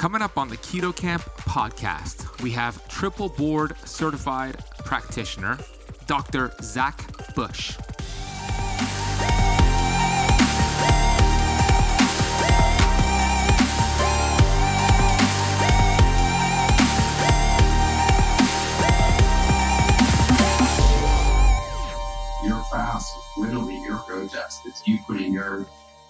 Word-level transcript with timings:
Coming 0.00 0.22
up 0.22 0.38
on 0.38 0.48
the 0.48 0.56
Keto 0.56 0.96
Kamp 0.96 1.20
podcast, 1.40 2.40
we 2.42 2.50
have 2.52 2.88
triple 2.88 3.28
board 3.28 3.76
certified 3.84 4.56
practitioner, 4.78 5.58
Dr. 6.06 6.54
Zach 6.62 6.96
Bush. 7.34 7.76
Your 22.42 22.64
fast 22.70 23.14
literally 23.36 23.78
your 23.82 23.98
protest. 23.98 24.62
It's 24.64 24.88
you 24.88 24.98
putting 25.06 25.34
your 25.34 25.66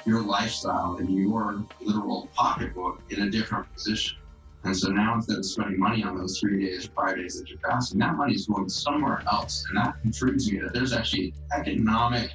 your 0.06 0.22
lifestyle 0.22 0.96
and 0.96 1.10
your 1.10 1.64
literal 1.80 2.28
pocketbook 2.34 3.02
in 3.10 3.22
a 3.22 3.30
different 3.30 3.72
position. 3.74 4.18
And 4.64 4.76
so 4.76 4.90
now 4.90 5.14
instead 5.14 5.38
of 5.38 5.46
spending 5.46 5.78
money 5.78 6.02
on 6.04 6.18
those 6.18 6.38
three 6.38 6.66
days, 6.66 6.88
five 6.94 7.16
days 7.16 7.38
that 7.38 7.48
you're 7.48 7.58
fasting, 7.60 7.98
that 8.00 8.14
money 8.16 8.34
is 8.34 8.46
going 8.46 8.68
somewhere 8.68 9.22
else. 9.30 9.64
And 9.68 9.78
that 9.78 9.94
intrigues 10.04 10.50
me 10.52 10.60
that 10.60 10.74
there's 10.74 10.92
actually 10.92 11.32
economic, 11.56 12.30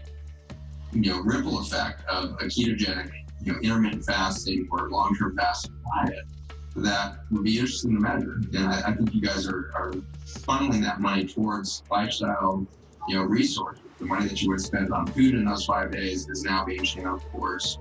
you 0.92 1.12
know, 1.12 1.22
ripple 1.22 1.60
effect 1.60 2.04
of 2.08 2.32
a 2.32 2.46
ketogenic, 2.46 3.12
you 3.44 3.54
know, 3.54 3.60
intermittent 3.60 4.06
fasting 4.06 4.68
or 4.72 4.90
long-term 4.90 5.38
fasting 5.38 5.76
diet 6.04 6.26
that 6.78 7.20
would 7.32 7.44
be 7.44 7.60
interesting 7.60 7.96
to 7.96 8.00
measure. 8.00 8.42
And 8.54 8.68
I, 8.68 8.90
I 8.90 8.94
think 8.94 9.14
you 9.14 9.22
guys 9.22 9.48
are, 9.48 9.72
are 9.76 9.94
funneling 10.26 10.82
that 10.82 11.00
money 11.00 11.26
towards 11.26 11.84
lifestyle, 11.90 12.66
you 13.08 13.16
know, 13.16 13.24
resources 13.24 13.85
the 14.00 14.06
money 14.06 14.28
that 14.28 14.42
you 14.42 14.50
would 14.50 14.62
spend 14.62 14.92
on 14.92 15.08
food 15.08 15.36
in 15.36 15.46
those 15.46 15.66
five 15.66 15.92
days 15.92 16.28
is 16.30 16.44
now 16.44 16.66
being 16.66 16.84
channeled 16.84 17.22
towards, 17.32 17.80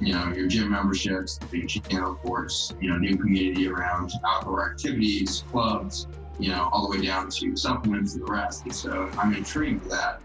you 0.00 0.12
know, 0.12 0.32
your 0.34 0.46
gym 0.46 0.70
memberships, 0.70 1.38
being 1.50 1.66
channeled 1.66 2.22
towards, 2.22 2.74
you 2.80 2.90
know, 2.90 2.96
new 2.96 3.16
community 3.16 3.68
around 3.68 4.12
outdoor 4.26 4.70
activities, 4.70 5.44
clubs, 5.50 6.06
you 6.38 6.50
know, 6.50 6.68
all 6.72 6.88
the 6.88 6.96
way 6.96 7.04
down 7.04 7.28
to 7.28 7.56
supplements 7.56 8.14
and 8.14 8.26
the 8.26 8.32
rest. 8.32 8.64
And 8.64 8.74
so 8.74 9.10
I'm 9.18 9.34
intrigued 9.34 9.90
that 9.90 10.20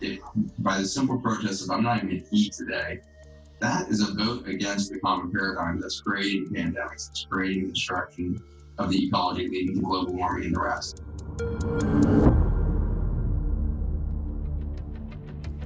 if, 0.00 0.20
by 0.58 0.78
the 0.78 0.86
simple 0.86 1.18
protest 1.20 1.62
of 1.62 1.70
I'm 1.70 1.82
not 1.82 1.98
even 1.98 2.08
going 2.08 2.22
to 2.22 2.36
eat 2.36 2.52
today, 2.52 3.00
that 3.60 3.88
is 3.88 4.06
a 4.06 4.12
vote 4.14 4.46
against 4.46 4.90
the 4.90 4.98
common 5.00 5.32
paradigm 5.32 5.80
that's 5.80 6.00
creating 6.00 6.48
pandemics, 6.50 7.08
that's 7.08 7.26
creating 7.30 7.70
destruction 7.70 8.42
of 8.78 8.90
the 8.90 9.06
ecology, 9.06 9.48
leading 9.48 9.76
to 9.76 9.80
global 9.80 10.14
warming 10.14 10.46
and 10.46 10.56
the 10.56 10.60
rest. 10.60 12.25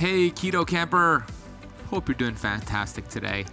Hey, 0.00 0.30
Keto 0.30 0.66
Kamper! 0.66 1.26
Hope 1.90 2.08
you're 2.08 2.14
doing 2.14 2.34
fantastic 2.34 3.06
today. 3.08 3.44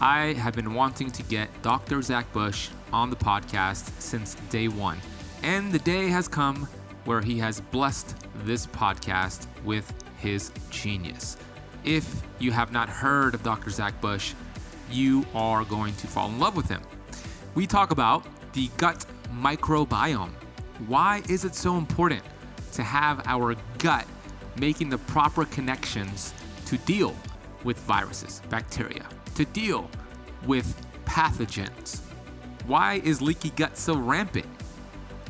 I 0.00 0.32
have 0.32 0.54
been 0.54 0.72
wanting 0.72 1.10
to 1.10 1.22
get 1.24 1.50
Dr. 1.60 2.00
Zach 2.00 2.32
Bush 2.32 2.70
on 2.94 3.10
the 3.10 3.16
podcast 3.16 4.00
since 4.00 4.36
day 4.48 4.68
one, 4.68 5.02
and 5.42 5.70
the 5.70 5.78
day 5.80 6.08
has 6.08 6.28
come 6.28 6.66
where 7.04 7.20
he 7.20 7.38
has 7.40 7.60
blessed 7.60 8.16
this 8.36 8.66
podcast 8.66 9.46
with 9.64 9.92
his 10.16 10.50
genius. 10.70 11.36
If 11.84 12.22
you 12.38 12.52
have 12.52 12.72
not 12.72 12.88
heard 12.88 13.34
of 13.34 13.42
Dr. 13.42 13.68
Zach 13.68 14.00
Bush, 14.00 14.32
you 14.90 15.26
are 15.34 15.62
going 15.62 15.94
to 15.96 16.06
fall 16.06 16.30
in 16.30 16.38
love 16.38 16.56
with 16.56 16.70
him. 16.70 16.80
We 17.54 17.66
talk 17.66 17.90
about 17.90 18.24
the 18.54 18.70
gut 18.78 19.04
microbiome. 19.30 20.32
Why 20.86 21.20
is 21.28 21.44
it 21.44 21.54
so 21.54 21.76
important 21.76 22.22
to 22.72 22.82
have 22.82 23.20
our 23.26 23.56
gut 23.76 24.06
making 24.56 24.90
the 24.90 24.98
proper 24.98 25.44
connections 25.46 26.34
to 26.66 26.78
deal 26.78 27.14
with 27.64 27.78
viruses, 27.80 28.42
bacteria, 28.48 29.06
to 29.34 29.44
deal 29.46 29.90
with 30.46 30.74
pathogens. 31.04 32.00
Why 32.66 33.00
is 33.04 33.20
leaky 33.20 33.50
gut 33.50 33.76
so 33.76 33.96
rampant? 33.96 34.46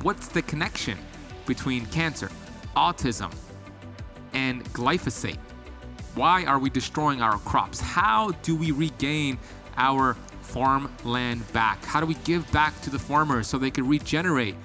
What's 0.03 0.28
the 0.28 0.43
connection 0.43 0.99
between 1.47 1.87
cancer, 1.87 2.31
autism, 2.77 3.32
and 4.32 4.65
glyphosate? 4.72 5.38
Why 6.15 6.44
are 6.44 6.59
we 6.59 6.71
destroying 6.71 7.22
our 7.22 7.38
crops? 7.38 7.81
How 7.81 8.32
do 8.43 8.55
we 8.55 8.71
regain 8.71 9.38
our 9.77 10.15
farmland 10.43 11.50
back? 11.53 11.82
How 11.84 12.00
do 12.00 12.06
we 12.06 12.15
give 12.25 12.50
back 12.53 12.78
to 12.82 12.91
the 12.91 12.99
farmers 12.99 13.47
so 13.47 13.56
they 13.59 13.71
can 13.71 13.88
regenerate 13.88 14.56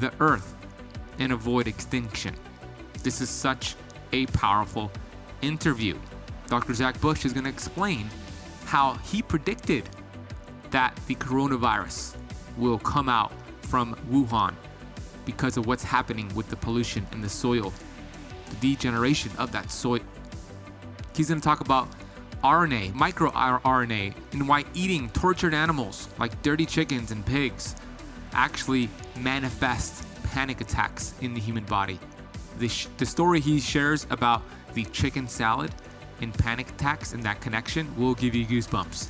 the 0.00 0.12
earth 0.20 0.54
and 1.18 1.32
avoid 1.32 1.68
extinction? 1.68 2.34
This 3.02 3.20
is 3.20 3.30
such 3.30 3.76
a 4.16 4.26
powerful 4.26 4.90
interview. 5.42 5.94
Dr. 6.48 6.72
Zach 6.72 6.98
Bush 7.00 7.26
is 7.26 7.32
going 7.34 7.44
to 7.44 7.50
explain 7.50 8.08
how 8.64 8.94
he 8.94 9.20
predicted 9.20 9.88
that 10.70 10.98
the 11.06 11.14
coronavirus 11.16 12.16
will 12.56 12.78
come 12.78 13.08
out 13.08 13.30
from 13.60 13.94
Wuhan 14.10 14.54
because 15.26 15.56
of 15.56 15.66
what's 15.66 15.82
happening 15.82 16.32
with 16.34 16.48
the 16.48 16.56
pollution 16.56 17.06
in 17.12 17.20
the 17.20 17.28
soil, 17.28 17.72
the 18.48 18.56
degeneration 18.74 19.30
of 19.38 19.52
that 19.52 19.70
soil. 19.70 20.00
He's 21.14 21.28
going 21.28 21.40
to 21.40 21.44
talk 21.44 21.60
about 21.60 21.88
RNA, 22.42 22.94
micro 22.94 23.30
RNA, 23.30 24.14
and 24.32 24.48
why 24.48 24.64
eating 24.72 25.10
tortured 25.10 25.52
animals 25.52 26.08
like 26.18 26.40
dirty 26.42 26.64
chickens 26.64 27.10
and 27.10 27.24
pigs 27.26 27.76
actually 28.32 28.88
manifests 29.18 30.06
panic 30.24 30.60
attacks 30.60 31.14
in 31.20 31.34
the 31.34 31.40
human 31.40 31.64
body 31.64 31.98
the, 32.58 32.68
sh- 32.68 32.88
the 32.98 33.06
story 33.06 33.40
he 33.40 33.60
shares 33.60 34.06
about 34.10 34.42
the 34.74 34.84
chicken 34.86 35.28
salad 35.28 35.70
and 36.20 36.36
panic 36.36 36.68
attacks 36.70 37.12
and 37.12 37.22
that 37.22 37.40
connection 37.40 37.94
will 37.96 38.14
give 38.14 38.34
you 38.34 38.46
goosebumps. 38.46 39.08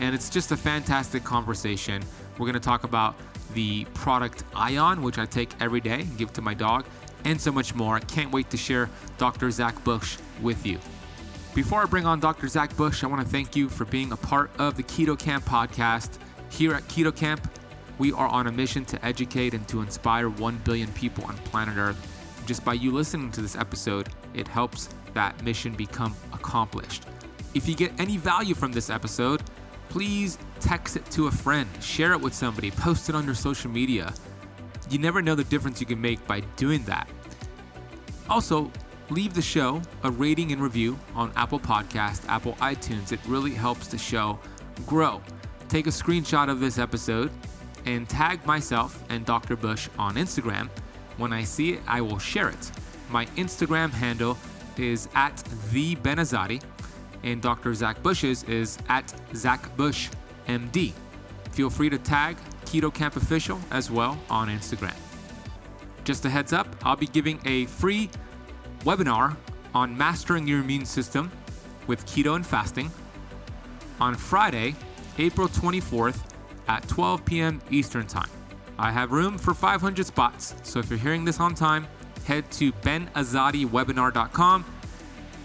And 0.00 0.14
it's 0.14 0.30
just 0.30 0.52
a 0.52 0.56
fantastic 0.56 1.24
conversation. 1.24 2.02
We're 2.38 2.46
going 2.46 2.54
to 2.54 2.60
talk 2.60 2.84
about 2.84 3.16
the 3.54 3.84
product 3.94 4.44
Ion, 4.54 5.02
which 5.02 5.18
I 5.18 5.26
take 5.26 5.50
every 5.60 5.80
day 5.80 6.00
and 6.00 6.18
give 6.18 6.32
to 6.34 6.42
my 6.42 6.54
dog, 6.54 6.86
and 7.24 7.40
so 7.40 7.50
much 7.50 7.74
more. 7.74 7.96
I 7.96 8.00
can't 8.00 8.30
wait 8.30 8.50
to 8.50 8.56
share 8.56 8.88
Dr. 9.16 9.50
Zach 9.50 9.82
Bush 9.84 10.18
with 10.40 10.64
you. 10.64 10.78
Before 11.54 11.82
I 11.82 11.86
bring 11.86 12.06
on 12.06 12.20
Dr. 12.20 12.46
Zach 12.46 12.76
Bush, 12.76 13.02
I 13.02 13.08
want 13.08 13.22
to 13.22 13.28
thank 13.28 13.56
you 13.56 13.68
for 13.68 13.84
being 13.86 14.12
a 14.12 14.16
part 14.16 14.50
of 14.58 14.76
the 14.76 14.82
Keto 14.82 15.18
Kamp 15.18 15.44
podcast. 15.44 16.18
Here 16.50 16.72
at 16.74 16.84
Keto 16.84 17.14
Kamp, 17.14 17.50
we 17.98 18.12
are 18.12 18.28
on 18.28 18.46
a 18.46 18.52
mission 18.52 18.84
to 18.84 19.04
educate 19.04 19.54
and 19.54 19.66
to 19.68 19.82
inspire 19.82 20.28
1 20.28 20.58
billion 20.58 20.92
people 20.92 21.24
on 21.24 21.36
planet 21.38 21.76
Earth 21.76 22.17
just 22.48 22.64
by 22.64 22.72
you 22.72 22.90
listening 22.90 23.30
to 23.30 23.42
this 23.42 23.56
episode, 23.56 24.08
it 24.32 24.48
helps 24.48 24.88
that 25.12 25.40
mission 25.44 25.74
become 25.74 26.16
accomplished. 26.32 27.04
If 27.54 27.68
you 27.68 27.76
get 27.76 27.92
any 28.00 28.16
value 28.16 28.54
from 28.54 28.72
this 28.72 28.88
episode, 28.88 29.42
please 29.90 30.38
text 30.58 30.96
it 30.96 31.04
to 31.10 31.26
a 31.26 31.30
friend, 31.30 31.68
share 31.82 32.12
it 32.12 32.20
with 32.20 32.32
somebody, 32.32 32.70
post 32.70 33.10
it 33.10 33.14
on 33.14 33.26
your 33.26 33.34
social 33.34 33.70
media. 33.70 34.14
You 34.88 34.98
never 34.98 35.20
know 35.20 35.34
the 35.34 35.44
difference 35.44 35.78
you 35.78 35.86
can 35.86 36.00
make 36.00 36.26
by 36.26 36.40
doing 36.56 36.82
that. 36.84 37.06
Also, 38.30 38.72
leave 39.10 39.34
the 39.34 39.42
show 39.42 39.82
a 40.02 40.10
rating 40.10 40.50
and 40.52 40.62
review 40.62 40.98
on 41.14 41.30
Apple 41.36 41.60
Podcast, 41.60 42.26
Apple 42.28 42.54
iTunes. 42.54 43.12
It 43.12 43.20
really 43.26 43.52
helps 43.52 43.88
the 43.88 43.98
show 43.98 44.38
grow. 44.86 45.20
Take 45.68 45.86
a 45.86 45.90
screenshot 45.90 46.48
of 46.48 46.60
this 46.60 46.78
episode 46.78 47.30
and 47.84 48.08
tag 48.08 48.44
myself 48.46 49.02
and 49.10 49.26
Dr. 49.26 49.54
Bush 49.54 49.90
on 49.98 50.14
Instagram 50.14 50.70
when 51.18 51.32
I 51.32 51.44
see 51.44 51.74
it, 51.74 51.80
I 51.86 52.00
will 52.00 52.18
share 52.18 52.48
it. 52.48 52.72
My 53.10 53.26
Instagram 53.36 53.90
handle 53.90 54.38
is 54.76 55.08
at 55.14 55.36
the 55.72 55.96
Benazadi, 55.96 56.62
and 57.22 57.42
Dr. 57.42 57.74
Zach 57.74 58.02
Bush's 58.02 58.44
is 58.44 58.78
at 58.88 59.12
Zach 59.34 59.76
Bush 59.76 60.08
MD. 60.46 60.92
Feel 61.50 61.68
free 61.68 61.90
to 61.90 61.98
tag 61.98 62.36
Keto 62.64 62.92
Kamp 62.92 63.16
Official 63.16 63.60
as 63.70 63.90
well 63.90 64.18
on 64.30 64.48
Instagram. 64.48 64.94
Just 66.04 66.24
a 66.24 66.30
heads 66.30 66.52
up, 66.52 66.68
I'll 66.84 66.96
be 66.96 67.06
giving 67.06 67.40
a 67.44 67.66
free 67.66 68.08
webinar 68.84 69.36
on 69.74 69.96
mastering 69.96 70.46
your 70.46 70.60
immune 70.60 70.86
system 70.86 71.30
with 71.86 72.06
keto 72.06 72.36
and 72.36 72.46
fasting 72.46 72.90
on 74.00 74.14
Friday, 74.14 74.74
April 75.18 75.48
24th 75.48 76.20
at 76.68 76.86
12 76.88 77.24
p.m. 77.24 77.60
Eastern 77.70 78.06
Time. 78.06 78.30
I 78.78 78.92
have 78.92 79.10
room 79.12 79.38
for 79.38 79.54
500 79.54 80.06
spots, 80.06 80.54
so 80.62 80.78
if 80.78 80.88
you're 80.88 80.98
hearing 80.98 81.24
this 81.24 81.40
on 81.40 81.54
time, 81.54 81.86
head 82.26 82.50
to 82.52 82.72
benazadiwebinar.com 82.72 84.64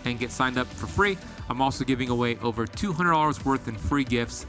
and 0.05 0.19
get 0.19 0.31
signed 0.31 0.57
up 0.57 0.67
for 0.67 0.87
free. 0.87 1.17
I'm 1.49 1.61
also 1.61 1.83
giving 1.83 2.09
away 2.09 2.37
over 2.37 2.67
$200 2.67 3.45
worth 3.45 3.67
in 3.67 3.75
free 3.75 4.03
gifts 4.03 4.45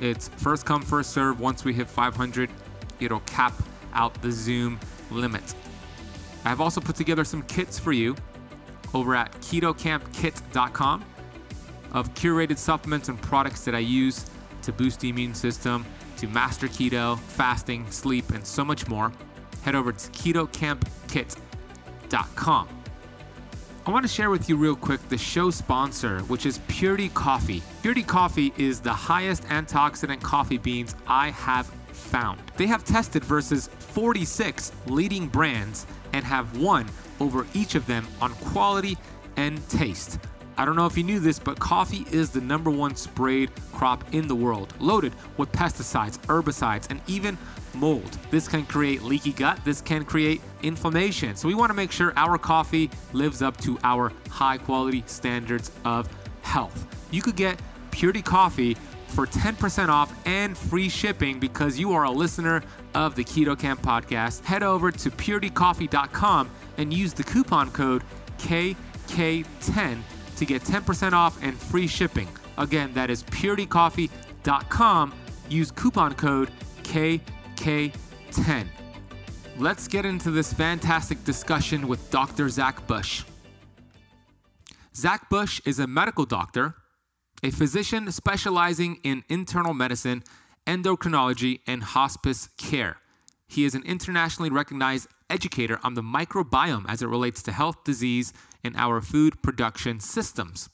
It's 0.00 0.28
first 0.28 0.64
come, 0.64 0.82
first 0.82 1.10
serve. 1.10 1.40
Once 1.40 1.64
we 1.64 1.72
hit 1.72 1.88
500, 1.88 2.50
it'll 3.00 3.20
cap 3.20 3.52
out 3.92 4.14
the 4.22 4.30
Zoom 4.30 4.78
limit. 5.10 5.54
I've 6.44 6.60
also 6.60 6.80
put 6.80 6.96
together 6.96 7.24
some 7.24 7.42
kits 7.42 7.78
for 7.78 7.92
you 7.92 8.14
over 8.94 9.14
at 9.14 9.32
ketokampkit.com 9.40 11.04
of 11.92 12.14
curated 12.14 12.58
supplements 12.58 13.08
and 13.08 13.20
products 13.20 13.64
that 13.64 13.74
I 13.74 13.80
use 13.80 14.26
to 14.62 14.72
boost 14.72 15.00
the 15.00 15.08
immune 15.08 15.34
system, 15.34 15.84
to 16.18 16.28
master 16.28 16.68
keto, 16.68 17.18
fasting, 17.18 17.90
sleep, 17.90 18.30
and 18.30 18.46
so 18.46 18.64
much 18.64 18.86
more. 18.88 19.12
Head 19.62 19.74
over 19.74 19.92
to 19.92 20.10
ketokampkit.com. 20.10 22.68
I 23.86 23.90
want 23.90 24.04
to 24.04 24.12
share 24.12 24.28
with 24.28 24.50
you 24.50 24.56
real 24.56 24.76
quick 24.76 25.00
the 25.08 25.16
show 25.16 25.50
sponsor, 25.50 26.18
which 26.24 26.44
is 26.44 26.58
Purity 26.68 27.08
Coffee. 27.08 27.62
Purity 27.80 28.02
Coffee 28.02 28.52
is 28.58 28.80
the 28.80 28.92
highest 28.92 29.44
antioxidant 29.44 30.20
coffee 30.20 30.58
beans 30.58 30.94
I 31.06 31.30
have 31.30 31.66
found. 31.92 32.38
They 32.58 32.66
have 32.66 32.84
tested 32.84 33.24
versus 33.24 33.70
46 33.78 34.72
leading 34.88 35.28
brands 35.28 35.86
and 36.12 36.22
have 36.24 36.58
won 36.58 36.86
over 37.18 37.46
each 37.54 37.76
of 37.76 37.86
them 37.86 38.06
on 38.20 38.34
quality 38.34 38.98
and 39.36 39.66
taste. 39.70 40.18
I 40.58 40.64
don't 40.64 40.74
know 40.74 40.86
if 40.86 40.96
you 40.96 41.04
knew 41.04 41.20
this, 41.20 41.38
but 41.38 41.58
coffee 41.60 42.04
is 42.10 42.30
the 42.30 42.40
number 42.40 42.68
one 42.68 42.96
sprayed 42.96 43.50
crop 43.72 44.02
in 44.12 44.26
the 44.26 44.34
world, 44.34 44.74
loaded 44.80 45.12
with 45.36 45.52
pesticides, 45.52 46.18
herbicides, 46.26 46.90
and 46.90 47.00
even 47.06 47.38
mold. 47.74 48.18
This 48.32 48.48
can 48.48 48.66
create 48.66 49.02
leaky 49.02 49.32
gut, 49.32 49.60
this 49.64 49.80
can 49.80 50.04
create 50.04 50.40
inflammation. 50.64 51.36
So 51.36 51.46
we 51.46 51.54
want 51.54 51.70
to 51.70 51.74
make 51.74 51.92
sure 51.92 52.12
our 52.16 52.38
coffee 52.38 52.90
lives 53.12 53.40
up 53.40 53.56
to 53.58 53.78
our 53.84 54.12
high 54.30 54.58
quality 54.58 55.04
standards 55.06 55.70
of 55.84 56.08
health. 56.42 56.86
You 57.12 57.22
could 57.22 57.36
get 57.36 57.60
Purity 57.92 58.22
Coffee 58.22 58.76
for 59.06 59.26
10% 59.26 59.88
off 59.88 60.12
and 60.26 60.58
free 60.58 60.88
shipping 60.88 61.38
because 61.38 61.78
you 61.78 61.92
are 61.92 62.04
a 62.04 62.10
listener 62.10 62.62
of 62.94 63.14
the 63.14 63.24
Keto 63.24 63.56
Kamp 63.58 63.80
podcast. 63.80 64.44
Head 64.44 64.64
over 64.64 64.90
to 64.90 65.10
puritycoffee.com 65.10 66.50
and 66.78 66.92
use 66.92 67.12
the 67.12 67.24
coupon 67.24 67.70
code 67.70 68.02
KK10 68.38 69.98
to 70.38 70.46
get 70.46 70.62
10% 70.62 71.12
off 71.12 71.38
and 71.42 71.56
free 71.56 71.86
shipping. 71.86 72.28
Again, 72.56 72.92
that 72.94 73.10
is 73.10 73.22
puritycoffee.com. 73.24 75.14
Use 75.48 75.70
coupon 75.70 76.14
code 76.14 76.50
KK10. 76.82 78.66
Let's 79.58 79.88
get 79.88 80.06
into 80.06 80.30
this 80.30 80.52
fantastic 80.52 81.24
discussion 81.24 81.88
with 81.88 82.10
Dr. 82.10 82.48
Zach 82.48 82.86
Bush. 82.86 83.24
Zach 84.94 85.28
Bush 85.28 85.60
is 85.64 85.78
a 85.78 85.86
medical 85.86 86.24
doctor, 86.24 86.74
a 87.42 87.50
physician 87.50 88.10
specializing 88.10 88.98
in 89.04 89.24
internal 89.28 89.74
medicine, 89.74 90.22
endocrinology, 90.66 91.60
and 91.66 91.82
hospice 91.82 92.48
care. 92.56 92.98
He 93.48 93.64
is 93.64 93.74
an 93.74 93.82
internationally 93.84 94.50
recognized 94.50 95.08
educator 95.30 95.80
on 95.82 95.94
the 95.94 96.02
microbiome 96.02 96.84
as 96.88 97.02
it 97.02 97.08
relates 97.08 97.42
to 97.44 97.52
health, 97.52 97.82
disease, 97.82 98.32
and 98.62 98.76
our 98.76 99.00
food 99.00 99.42
production 99.42 100.00
systems. 100.00 100.68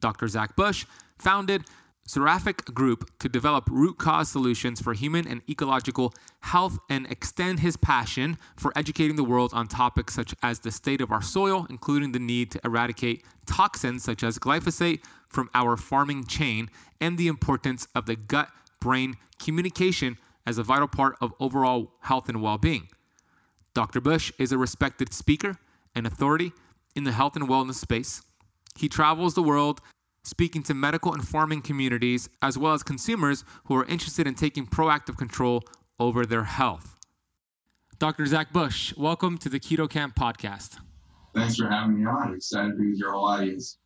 Dr. 0.00 0.28
Zach 0.28 0.54
Bush 0.54 0.86
founded 1.18 1.64
Seraphic 2.06 2.74
Group 2.74 3.08
to 3.20 3.28
develop 3.28 3.68
root 3.70 3.98
cause 3.98 4.28
solutions 4.28 4.80
for 4.80 4.94
human 4.94 5.28
and 5.28 5.42
ecological 5.48 6.12
health 6.40 6.78
and 6.88 7.06
extend 7.06 7.60
his 7.60 7.76
passion 7.76 8.36
for 8.56 8.72
educating 8.76 9.16
the 9.16 9.24
world 9.24 9.52
on 9.54 9.68
topics 9.68 10.14
such 10.14 10.34
as 10.42 10.60
the 10.60 10.72
state 10.72 11.00
of 11.00 11.12
our 11.12 11.22
soil, 11.22 11.66
including 11.70 12.12
the 12.12 12.18
need 12.18 12.50
to 12.50 12.60
eradicate 12.64 13.24
toxins 13.46 14.02
such 14.02 14.22
as 14.22 14.38
glyphosate 14.38 15.00
from 15.28 15.48
our 15.54 15.76
farming 15.76 16.24
chain, 16.24 16.68
and 17.00 17.16
the 17.16 17.28
importance 17.28 17.86
of 17.94 18.06
the 18.06 18.16
gut 18.16 18.48
brain 18.80 19.14
communication 19.38 20.18
as 20.50 20.58
a 20.58 20.62
vital 20.64 20.88
part 20.88 21.16
of 21.20 21.32
overall 21.38 21.92
health 22.00 22.28
and 22.28 22.42
well 22.42 22.58
being. 22.58 22.88
Dr. 23.72 24.00
Bush 24.00 24.32
is 24.36 24.50
a 24.50 24.58
respected 24.58 25.14
speaker 25.14 25.56
and 25.94 26.06
authority 26.06 26.52
in 26.96 27.04
the 27.04 27.12
health 27.12 27.36
and 27.36 27.48
wellness 27.48 27.76
space. 27.76 28.22
He 28.76 28.88
travels 28.88 29.34
the 29.34 29.42
world 29.42 29.80
speaking 30.24 30.62
to 30.64 30.74
medical 30.74 31.14
and 31.14 31.26
farming 31.26 31.62
communities, 31.62 32.28
as 32.42 32.58
well 32.58 32.74
as 32.74 32.82
consumers 32.82 33.44
who 33.64 33.76
are 33.76 33.86
interested 33.86 34.26
in 34.26 34.34
taking 34.34 34.66
proactive 34.66 35.16
control 35.16 35.62
over 35.98 36.26
their 36.26 36.44
health. 36.44 36.96
Dr. 37.98 38.26
Zach 38.26 38.52
Bush, 38.52 38.94
welcome 38.96 39.38
to 39.38 39.48
the 39.48 39.60
Keto 39.60 39.88
Kamp 39.88 40.16
podcast. 40.16 40.78
Thanks 41.34 41.56
for 41.56 41.68
having 41.68 42.00
me 42.00 42.06
on. 42.06 42.34
Excited 42.34 42.72
to 42.72 42.76
be 42.76 42.90
with 42.90 42.98
your 42.98 43.14
audience. 43.14 43.78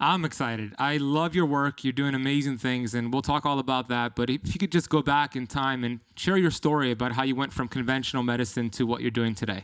I'm 0.00 0.24
excited. 0.24 0.74
I 0.78 0.96
love 0.96 1.34
your 1.34 1.44
work. 1.44 1.84
You're 1.84 1.92
doing 1.92 2.14
amazing 2.14 2.56
things, 2.56 2.94
and 2.94 3.12
we'll 3.12 3.22
talk 3.22 3.44
all 3.44 3.58
about 3.58 3.88
that. 3.88 4.16
But 4.16 4.30
if 4.30 4.54
you 4.54 4.58
could 4.58 4.72
just 4.72 4.88
go 4.88 5.02
back 5.02 5.36
in 5.36 5.46
time 5.46 5.84
and 5.84 6.00
share 6.16 6.38
your 6.38 6.50
story 6.50 6.90
about 6.90 7.12
how 7.12 7.22
you 7.22 7.36
went 7.36 7.52
from 7.52 7.68
conventional 7.68 8.22
medicine 8.22 8.70
to 8.70 8.86
what 8.86 9.02
you're 9.02 9.10
doing 9.10 9.34
today. 9.34 9.62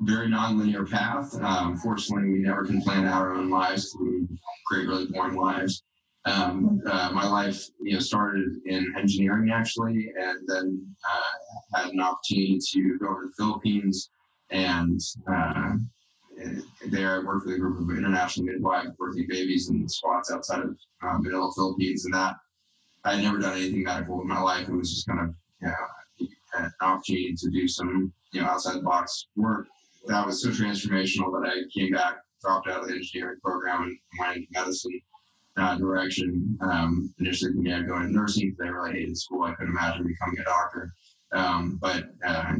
Very 0.00 0.28
nonlinear 0.28 0.90
path. 0.90 1.34
Um, 1.42 1.76
fortunately, 1.76 2.30
we 2.30 2.38
never 2.38 2.64
can 2.64 2.80
plan 2.80 3.06
our 3.06 3.34
own 3.34 3.50
lives. 3.50 3.96
We 4.00 4.26
create 4.66 4.88
really 4.88 5.06
boring 5.06 5.36
lives. 5.36 5.82
Um, 6.24 6.80
uh, 6.86 7.10
my 7.12 7.28
life, 7.28 7.66
you 7.80 7.94
know, 7.94 7.98
started 7.98 8.48
in 8.66 8.94
engineering 8.96 9.50
actually, 9.50 10.12
and 10.18 10.38
then 10.46 10.86
uh, 11.10 11.78
had 11.78 11.92
an 11.92 12.00
opportunity 12.00 12.58
to 12.58 12.98
go 12.98 13.08
over 13.08 13.22
to 13.22 13.28
the 13.28 13.34
Philippines 13.36 14.10
and 14.50 15.00
uh, 15.30 15.72
there 16.86 17.16
I 17.16 17.24
worked 17.24 17.46
with 17.46 17.56
a 17.56 17.58
group 17.58 17.80
of 17.80 17.96
international 17.96 18.46
midwives 18.46 18.90
birthing 18.98 19.28
babies 19.28 19.68
and 19.68 19.90
squats 19.90 20.30
outside 20.30 20.60
of 20.60 20.76
uh, 21.02 21.18
Manila, 21.18 21.50
Philippines, 21.54 22.04
and 22.04 22.14
that 22.14 22.36
I 23.04 23.14
had 23.14 23.24
never 23.24 23.38
done 23.38 23.56
anything 23.56 23.82
medical 23.82 24.20
in 24.20 24.28
my 24.28 24.40
life. 24.40 24.68
It 24.68 24.74
was 24.74 24.92
just 24.92 25.06
kind 25.06 25.20
of 25.20 25.34
you 25.60 25.68
know, 25.68 25.74
an 26.58 26.72
opportunity 26.80 27.34
to 27.34 27.50
do 27.50 27.66
some 27.68 28.12
you 28.32 28.40
know 28.40 28.48
outside 28.48 28.76
the 28.76 28.82
box 28.82 29.26
work. 29.36 29.66
That 30.06 30.26
was 30.26 30.42
so 30.42 30.48
transformational 30.50 31.32
that 31.32 31.48
I 31.48 31.62
came 31.72 31.92
back, 31.92 32.18
dropped 32.40 32.68
out 32.68 32.82
of 32.82 32.88
the 32.88 32.94
engineering 32.94 33.38
program, 33.42 33.82
and 33.82 33.98
went 34.18 34.36
into 34.36 34.48
medicine 34.52 35.00
uh, 35.56 35.76
direction. 35.76 36.58
Um, 36.60 37.14
initially, 37.18 37.52
thinking 37.52 37.72
I'd 37.72 37.86
go 37.86 37.96
into 37.96 38.12
nursing 38.12 38.50
because 38.50 38.66
I 38.66 38.68
really 38.70 38.92
hated 39.00 39.18
school. 39.18 39.44
I 39.44 39.54
couldn't 39.54 39.72
imagine 39.72 40.06
becoming 40.06 40.38
a 40.40 40.44
doctor. 40.44 40.92
Um, 41.32 41.78
but 41.80 42.10
uh, 42.26 42.54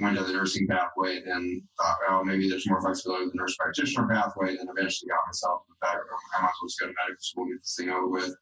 went, 0.00 0.18
to 0.18 0.24
the 0.24 0.32
nursing 0.32 0.66
pathway, 0.66 1.22
then 1.24 1.62
thought, 1.78 1.96
oh, 2.08 2.24
maybe 2.24 2.48
there's 2.48 2.68
more 2.68 2.80
flexibility 2.80 3.24
with 3.24 3.32
the 3.32 3.38
nurse 3.38 3.56
practitioner 3.56 4.08
pathway, 4.08 4.56
then 4.56 4.68
eventually 4.68 5.08
got 5.08 5.26
myself 5.26 5.62
to 5.66 5.72
the 5.72 5.86
fact, 5.86 5.98
I 6.36 6.42
might 6.42 6.48
as 6.48 6.54
well 6.60 6.68
just 6.68 6.80
go 6.80 6.86
to 6.86 6.94
medical 7.02 7.20
school, 7.20 7.46
get 7.46 7.62
this 7.62 7.76
thing 7.78 7.90
over 7.90 8.08
with. 8.08 8.34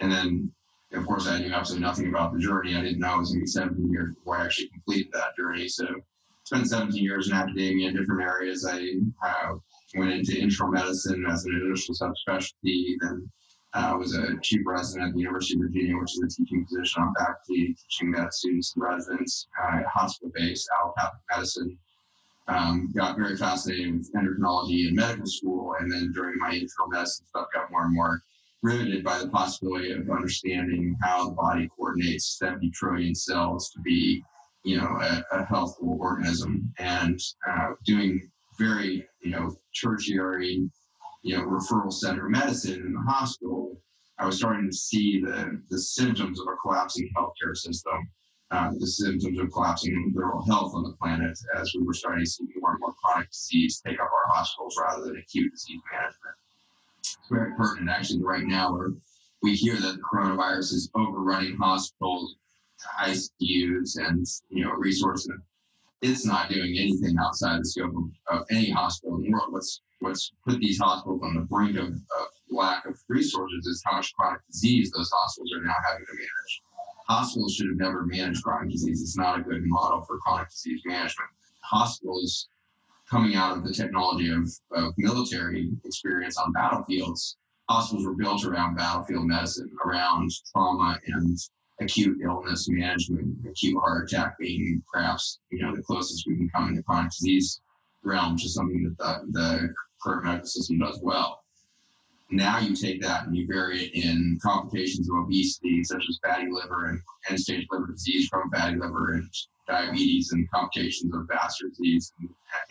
And 0.00 0.10
then, 0.12 0.52
of 0.92 1.06
course, 1.06 1.26
I 1.26 1.38
knew 1.38 1.52
absolutely 1.52 1.86
nothing 1.86 2.08
about 2.08 2.32
the 2.32 2.38
journey. 2.38 2.76
I 2.76 2.82
didn't 2.82 3.00
know 3.00 3.16
it 3.16 3.18
was 3.18 3.32
going 3.32 3.40
to 3.40 3.44
be 3.44 3.50
17 3.50 3.92
years 3.92 4.14
before 4.14 4.38
I 4.38 4.44
actually 4.44 4.68
completed 4.68 5.12
that 5.12 5.36
journey. 5.36 5.68
So 5.68 5.86
spent 6.44 6.68
17 6.68 7.02
years 7.02 7.28
in 7.28 7.34
academia 7.34 7.88
in 7.88 7.96
different 7.96 8.22
areas. 8.22 8.64
I 8.64 8.92
uh, 9.26 9.54
went 9.96 10.12
into 10.12 10.38
internal 10.38 10.72
medicine 10.72 11.24
as 11.28 11.44
an 11.44 11.60
initial 11.60 11.94
subspecialty, 11.94 12.94
then 13.00 13.30
I 13.74 13.90
uh, 13.90 13.98
was 13.98 14.16
a 14.16 14.38
chief 14.42 14.62
resident 14.64 15.08
at 15.08 15.14
the 15.14 15.20
University 15.20 15.56
of 15.56 15.62
Virginia, 15.62 15.96
which 15.98 16.12
is 16.12 16.22
a 16.24 16.28
teaching 16.28 16.64
position 16.64 17.02
on 17.02 17.14
faculty, 17.18 17.74
teaching 17.74 18.10
med 18.10 18.32
students 18.32 18.74
and 18.74 18.82
residents 18.82 19.48
uh, 19.62 19.82
hospital-based 19.92 20.68
allopathic 20.80 21.20
medicine. 21.30 21.78
Um, 22.48 22.92
got 22.94 23.16
very 23.16 23.36
fascinated 23.36 23.92
with 23.92 24.12
endocrinology 24.14 24.88
in 24.88 24.94
medical 24.94 25.26
school, 25.26 25.74
and 25.78 25.92
then 25.92 26.12
during 26.12 26.38
my 26.38 26.52
internal 26.52 26.88
medicine 26.88 27.26
stuff, 27.26 27.48
got 27.52 27.70
more 27.70 27.84
and 27.84 27.94
more 27.94 28.22
riveted 28.62 29.04
by 29.04 29.18
the 29.18 29.28
possibility 29.28 29.90
of 29.90 30.08
understanding 30.08 30.96
how 31.02 31.28
the 31.28 31.34
body 31.34 31.68
coordinates 31.76 32.38
70 32.38 32.70
trillion 32.70 33.14
cells 33.14 33.70
to 33.70 33.80
be, 33.80 34.22
you 34.64 34.78
know, 34.78 34.98
a, 35.00 35.24
a 35.32 35.44
healthful 35.44 35.98
organism, 36.00 36.72
and 36.78 37.20
uh, 37.48 37.70
doing 37.84 38.30
very, 38.58 39.06
you 39.20 39.30
know, 39.32 39.54
tertiary 39.78 40.70
you 41.26 41.36
know, 41.36 41.42
referral 41.42 41.92
center 41.92 42.28
medicine 42.28 42.80
in 42.86 42.92
the 42.92 43.00
hospital, 43.00 43.76
I 44.16 44.26
was 44.26 44.36
starting 44.36 44.70
to 44.70 44.76
see 44.76 45.20
the, 45.20 45.60
the 45.68 45.78
symptoms 45.78 46.40
of 46.40 46.46
a 46.46 46.54
collapsing 46.62 47.10
healthcare 47.16 47.56
system, 47.56 48.08
uh, 48.52 48.70
the 48.78 48.86
symptoms 48.86 49.36
of 49.40 49.50
collapsing 49.50 50.12
literal 50.14 50.46
health 50.46 50.72
on 50.76 50.84
the 50.84 50.92
planet 50.92 51.36
as 51.56 51.72
we 51.74 51.84
were 51.84 51.94
starting 51.94 52.24
to 52.24 52.30
see 52.30 52.44
more 52.60 52.70
and 52.70 52.80
more 52.80 52.94
chronic 53.02 53.28
disease 53.28 53.82
take 53.84 53.98
up 53.98 54.08
our 54.08 54.36
hospitals 54.36 54.78
rather 54.80 55.02
than 55.06 55.16
acute 55.16 55.50
disease 55.50 55.80
management. 55.90 56.36
It's 57.00 57.18
very 57.28 57.52
pertinent 57.56 57.90
actually 57.90 58.22
right 58.22 58.44
now 58.44 58.72
where 58.72 58.90
we 59.42 59.54
hear 59.54 59.74
that 59.74 59.96
the 59.96 60.02
coronavirus 60.02 60.74
is 60.74 60.90
overrunning 60.94 61.56
hospitals, 61.56 62.36
ICUs, 63.00 63.98
and 63.98 64.24
you 64.50 64.64
know 64.64 64.74
resources. 64.74 65.32
It's 66.02 66.24
not 66.24 66.50
doing 66.50 66.78
anything 66.78 67.16
outside 67.18 67.60
the 67.60 67.64
scope 67.64 67.94
of, 67.96 68.38
of 68.38 68.46
any 68.48 68.70
hospital 68.70 69.16
in 69.16 69.22
the 69.24 69.30
world. 69.32 69.52
What's 69.52 69.80
what's 70.00 70.32
put 70.46 70.58
these 70.60 70.78
hospitals 70.78 71.22
on 71.22 71.34
the 71.34 71.40
brink 71.42 71.76
of, 71.76 71.88
of 71.88 72.26
lack 72.50 72.86
of 72.86 72.98
resources 73.08 73.66
is 73.66 73.82
how 73.84 73.96
much 73.96 74.12
chronic 74.14 74.40
disease 74.50 74.90
those 74.90 75.10
hospitals 75.12 75.52
are 75.56 75.64
now 75.64 75.74
having 75.88 76.04
to 76.06 76.12
manage. 76.12 76.62
Hospitals 77.08 77.54
should 77.54 77.68
have 77.68 77.78
never 77.78 78.04
managed 78.04 78.42
chronic 78.42 78.70
disease. 78.70 79.00
It's 79.02 79.16
not 79.16 79.38
a 79.38 79.42
good 79.42 79.62
model 79.64 80.02
for 80.02 80.18
chronic 80.18 80.50
disease 80.50 80.82
management. 80.84 81.30
Hospitals 81.60 82.48
coming 83.08 83.36
out 83.36 83.56
of 83.56 83.64
the 83.64 83.72
technology 83.72 84.32
of, 84.32 84.48
of 84.72 84.92
military 84.96 85.70
experience 85.84 86.36
on 86.36 86.52
battlefields 86.52 87.36
hospitals 87.68 88.06
were 88.06 88.14
built 88.14 88.44
around 88.44 88.76
battlefield 88.76 89.26
medicine, 89.26 89.70
around 89.84 90.30
trauma 90.52 90.98
and 91.06 91.38
acute 91.80 92.18
illness 92.22 92.66
management, 92.68 93.36
acute 93.48 93.78
heart 93.78 94.04
attack 94.04 94.38
being 94.38 94.82
perhaps 94.92 95.40
you 95.50 95.62
know 95.62 95.74
the 95.74 95.82
closest 95.82 96.24
we 96.26 96.36
can 96.36 96.48
come 96.54 96.68
in 96.68 96.76
the 96.76 96.82
chronic 96.82 97.10
disease 97.10 97.60
realm, 98.02 98.36
is 98.36 98.54
something 98.54 98.82
that 98.84 98.96
the, 98.98 99.40
the 99.40 99.74
current 100.02 100.24
medical 100.24 100.46
system 100.46 100.78
does 100.78 101.00
well. 101.02 101.42
Now 102.30 102.58
you 102.58 102.74
take 102.74 103.00
that 103.02 103.26
and 103.26 103.36
you 103.36 103.46
vary 103.46 103.84
it 103.84 103.94
in 103.94 104.38
complications 104.42 105.08
of 105.08 105.16
obesity, 105.16 105.84
such 105.84 106.04
as 106.08 106.18
fatty 106.24 106.48
liver 106.50 106.86
and 106.86 107.00
end-stage 107.28 107.66
liver 107.70 107.86
disease 107.92 108.28
from 108.28 108.50
fatty 108.50 108.76
liver 108.76 109.12
and 109.14 109.30
diabetes 109.68 110.32
and 110.32 110.50
complications 110.50 111.14
of 111.14 111.28
vascular 111.28 111.70
disease 111.70 112.12
and 112.20 112.28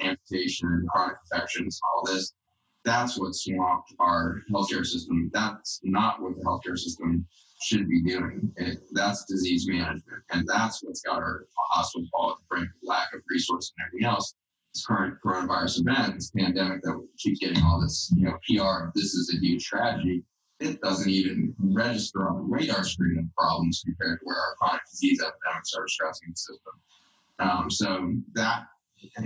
amputation 0.09 0.67
and 0.67 0.87
chronic 0.89 1.17
infections, 1.31 1.79
all 1.83 2.03
this. 2.05 2.33
That's 2.83 3.17
what 3.17 3.33
swamped 3.33 3.93
our 3.99 4.41
healthcare 4.51 4.85
system. 4.85 5.31
That's 5.33 5.79
not 5.83 6.21
what 6.21 6.35
the 6.35 6.43
healthcare 6.43 6.77
system 6.77 7.25
should 7.61 7.89
be 7.89 8.01
doing. 8.01 8.51
It, 8.57 8.79
that's 8.91 9.25
disease 9.25 9.67
management. 9.67 10.23
And 10.31 10.45
that's 10.47 10.83
what's 10.83 11.01
got 11.01 11.15
our 11.17 11.47
hospitals 11.71 12.09
all 12.13 12.31
at 12.31 12.37
the 12.37 12.43
brink 12.49 12.67
of 12.67 12.87
lack 12.87 13.13
of 13.13 13.21
resources 13.29 13.73
and 13.77 13.87
everything 13.87 14.05
else. 14.05 14.35
Current 14.83 15.17
coronavirus 15.23 15.81
event, 15.81 16.15
this 16.15 16.31
pandemic 16.31 16.81
that 16.83 17.07
keeps 17.17 17.39
getting 17.39 17.63
all 17.63 17.79
this, 17.79 18.11
you 18.15 18.25
know, 18.25 18.37
PR, 18.47 18.91
this 18.93 19.13
is 19.13 19.33
a 19.33 19.37
huge 19.39 19.65
tragedy. 19.65 20.23
It 20.59 20.81
doesn't 20.81 21.09
even 21.09 21.53
register 21.59 22.27
on 22.27 22.37
the 22.37 22.43
radar 22.43 22.83
screen 22.83 23.19
of 23.19 23.35
problems 23.35 23.83
compared 23.85 24.19
to 24.19 24.25
where 24.25 24.37
our 24.37 24.55
chronic 24.55 24.81
disease 24.89 25.21
epidemics 25.21 25.73
are 25.75 25.87
stressing 25.87 26.29
the 26.29 26.37
system. 26.37 26.73
Um, 27.39 27.69
so 27.69 28.13
that 28.33 28.67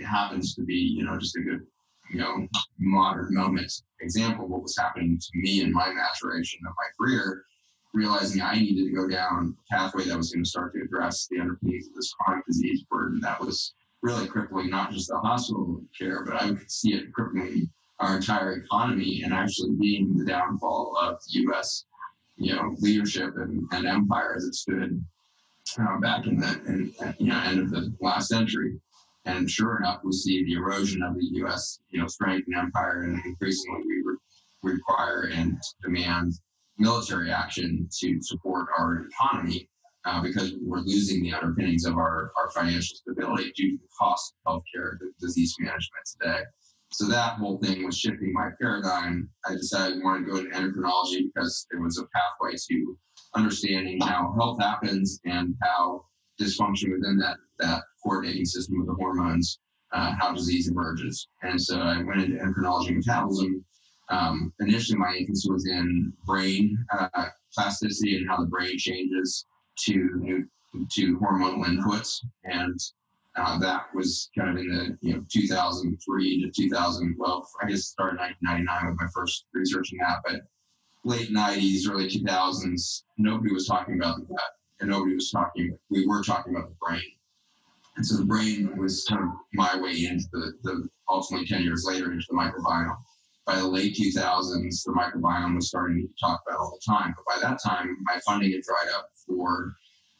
happens 0.04 0.56
to 0.56 0.64
be, 0.64 0.76
you 0.76 1.06
know, 1.06 1.18
just 1.18 1.38
a 1.38 1.42
good, 1.42 1.66
you 2.12 2.20
know, 2.20 2.48
modern 2.80 3.34
moment 3.34 3.72
example 4.02 4.46
of 4.46 4.52
what 4.52 4.64
was 4.64 4.78
happening 4.78 5.20
to 5.20 5.30
me 5.36 5.62
in 5.62 5.72
my 5.72 5.94
maturation 5.94 6.60
of 6.66 6.74
my 6.76 6.88
career 6.98 7.46
realizing 7.94 8.42
I 8.42 8.56
needed 8.56 8.86
to 8.86 8.96
go 8.96 9.08
down 9.08 9.56
a 9.58 9.74
pathway 9.74 10.06
that 10.06 10.18
was 10.18 10.32
going 10.32 10.44
to 10.44 10.50
start 10.50 10.74
to 10.74 10.82
address 10.82 11.28
the 11.28 11.40
underpinnings 11.40 11.88
of 11.88 11.96
this 11.96 12.14
chronic 12.14 12.46
disease 12.46 12.84
burden 12.90 13.20
that 13.22 13.40
was 13.40 13.74
really 14.02 14.28
crippling 14.28 14.70
not 14.70 14.92
just 14.92 15.10
the 15.10 15.18
hospital 15.18 15.82
care, 15.98 16.24
but 16.24 16.42
I 16.42 16.50
could 16.50 16.72
see 16.72 16.94
it 16.94 17.12
crippling 17.14 17.70
our 18.00 18.18
entire 18.18 18.54
economy 18.54 19.24
and 19.24 19.34
actually 19.34 19.76
being 19.76 20.18
the 20.18 20.26
downfall 20.26 20.96
of 21.02 21.20
the 21.26 21.42
U.S. 21.42 21.86
you 22.38 22.56
know 22.56 22.76
leadership 22.80 23.34
and, 23.36 23.68
and 23.72 23.86
empire 23.86 24.36
as 24.38 24.46
it 24.46 24.56
stood 24.56 25.04
uh, 25.80 26.00
back 26.00 26.26
in 26.26 26.40
the 26.40 26.62
in, 26.68 26.94
you 27.20 27.28
know 27.28 27.42
end 27.42 27.60
of 27.60 27.72
the 27.72 27.94
last 28.00 28.30
century. 28.30 28.80
And 29.26 29.50
sure 29.50 29.78
enough, 29.78 30.00
we 30.04 30.14
see 30.14 30.44
the 30.46 30.54
erosion 30.54 31.04
of 31.04 31.16
the 31.16 31.26
U.S. 31.44 31.80
you 31.90 32.00
know 32.00 32.08
strength 32.08 32.48
and 32.48 32.56
empire, 32.56 33.04
and 33.04 33.24
increasingly 33.26 33.82
we 33.86 34.02
re- 34.06 34.74
require 34.74 35.30
and 35.34 35.58
demand 35.84 36.34
military 36.78 37.32
action 37.32 37.90
to 38.00 38.22
support 38.22 38.68
our 38.78 39.08
economy 39.08 39.68
uh, 40.06 40.22
because 40.22 40.54
we're 40.62 40.80
losing 40.80 41.22
the 41.24 41.34
underpinnings 41.34 41.86
of 41.86 41.96
our, 41.98 42.32
our 42.38 42.50
financial 42.52 42.96
stability 42.98 43.52
due 43.56 43.72
to 43.72 43.78
the 43.78 43.90
cost 43.98 44.34
of 44.46 44.56
healthcare, 44.56 44.98
the 45.00 45.12
disease 45.20 45.56
management 45.60 46.06
today. 46.22 46.44
So 46.92 47.08
that 47.08 47.34
whole 47.34 47.60
thing 47.60 47.86
was 47.86 47.98
shifting 47.98 48.34
my 48.34 48.50
paradigm. 48.60 49.30
I 49.46 49.54
decided 49.54 50.00
I 50.00 50.04
wanted 50.04 50.26
to 50.26 50.32
go 50.32 50.38
into 50.38 50.50
endocrinology 50.52 51.26
because 51.34 51.68
it 51.72 51.80
was 51.80 52.00
a 52.00 52.06
pathway 52.06 52.56
to 52.70 52.98
understanding 53.36 54.00
how 54.02 54.34
health 54.40 54.60
happens 54.60 55.20
and 55.26 55.54
how 55.62 56.06
dysfunction 56.42 56.92
within 56.92 57.18
that, 57.20 57.38
that 57.60 57.84
coordinating 58.04 58.46
system 58.46 58.82
of 58.82 58.88
the 58.88 58.96
hormones, 58.96 59.60
uh, 59.92 60.14
how 60.20 60.34
disease 60.34 60.68
emerges. 60.68 61.28
And 61.44 61.62
so 61.62 61.80
I 61.80 62.02
went 62.02 62.22
into 62.22 62.38
endocrinology 62.38 62.88
and 62.88 62.98
metabolism 62.98 63.64
um, 64.10 64.54
initially, 64.60 64.98
my 64.98 65.14
interest 65.14 65.48
was 65.50 65.68
in 65.68 66.12
brain 66.26 66.78
uh, 66.92 67.28
plasticity 67.54 68.18
and 68.18 68.28
how 68.28 68.38
the 68.38 68.48
brain 68.48 68.78
changes 68.78 69.46
to 69.86 70.46
to 70.92 71.18
hormonal 71.18 71.66
inputs, 71.66 72.24
and 72.44 72.80
uh, 73.36 73.58
that 73.60 73.86
was 73.94 74.30
kind 74.38 74.50
of 74.50 74.58
in 74.58 74.70
the 74.70 74.98
you 75.02 75.16
know 75.16 75.26
2003 75.32 76.42
to 76.44 76.52
2012. 76.52 77.46
I 77.62 77.68
guess 77.68 77.86
started 77.86 78.20
1999 78.20 78.92
with 78.92 79.02
my 79.02 79.08
first 79.14 79.46
research 79.54 79.92
in 79.92 80.00
that, 80.00 80.20
but 80.26 80.42
late 81.06 81.30
90s, 81.30 81.90
early 81.90 82.10
2000s, 82.10 83.04
nobody 83.18 83.54
was 83.54 83.68
talking 83.68 83.96
about 83.96 84.18
the 84.20 84.26
gut, 84.26 84.42
and 84.80 84.90
nobody 84.90 85.16
was 85.16 85.32
talking. 85.32 85.78
We 85.90 86.06
were 86.08 86.24
talking 86.24 86.56
about 86.56 86.70
the 86.70 86.76
brain, 86.76 87.12
and 87.98 88.06
so 88.06 88.18
the 88.18 88.26
brain 88.26 88.76
was 88.78 89.06
kind 89.06 89.24
of 89.24 89.30
my 89.54 89.80
way 89.80 90.06
into 90.06 90.26
the, 90.32 90.54
the 90.64 90.90
ultimately 91.10 91.48
10 91.48 91.64
years 91.64 91.86
later 91.88 92.12
into 92.12 92.26
the 92.30 92.36
microbiome 92.36 92.98
by 93.50 93.56
the 93.56 93.68
late 93.68 93.96
2000s, 93.96 94.84
the 94.84 94.92
microbiome 94.92 95.56
was 95.56 95.70
starting 95.70 96.08
to 96.08 96.14
talk 96.24 96.44
about 96.46 96.60
all 96.60 96.80
the 96.80 96.92
time. 96.92 97.16
But 97.16 97.26
by 97.26 97.42
that 97.42 97.60
time, 97.66 97.98
my 98.02 98.20
funding 98.20 98.52
had 98.52 98.62
dried 98.62 98.94
up 98.96 99.10
for 99.26 99.74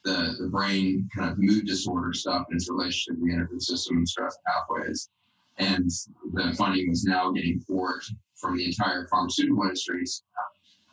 the, 0.04 0.36
the 0.40 0.48
brain 0.48 1.08
kind 1.16 1.30
of 1.30 1.38
mood 1.38 1.68
disorder 1.68 2.12
stuff 2.12 2.48
and 2.50 2.60
its 2.60 2.72
relationship 2.72 3.20
to 3.20 3.26
the 3.28 3.34
endocrine 3.34 3.60
system 3.62 3.98
and 3.98 4.10
stress 4.10 4.36
pathways. 4.48 5.10
And 5.60 5.92
the 6.34 6.56
funding 6.58 6.90
was 6.90 7.04
now 7.04 7.32
getting 7.32 7.64
poured 7.68 8.02
from 8.36 8.58
the 8.58 8.66
entire 8.66 9.08
pharmaceutical 9.12 9.62
industries 9.62 10.24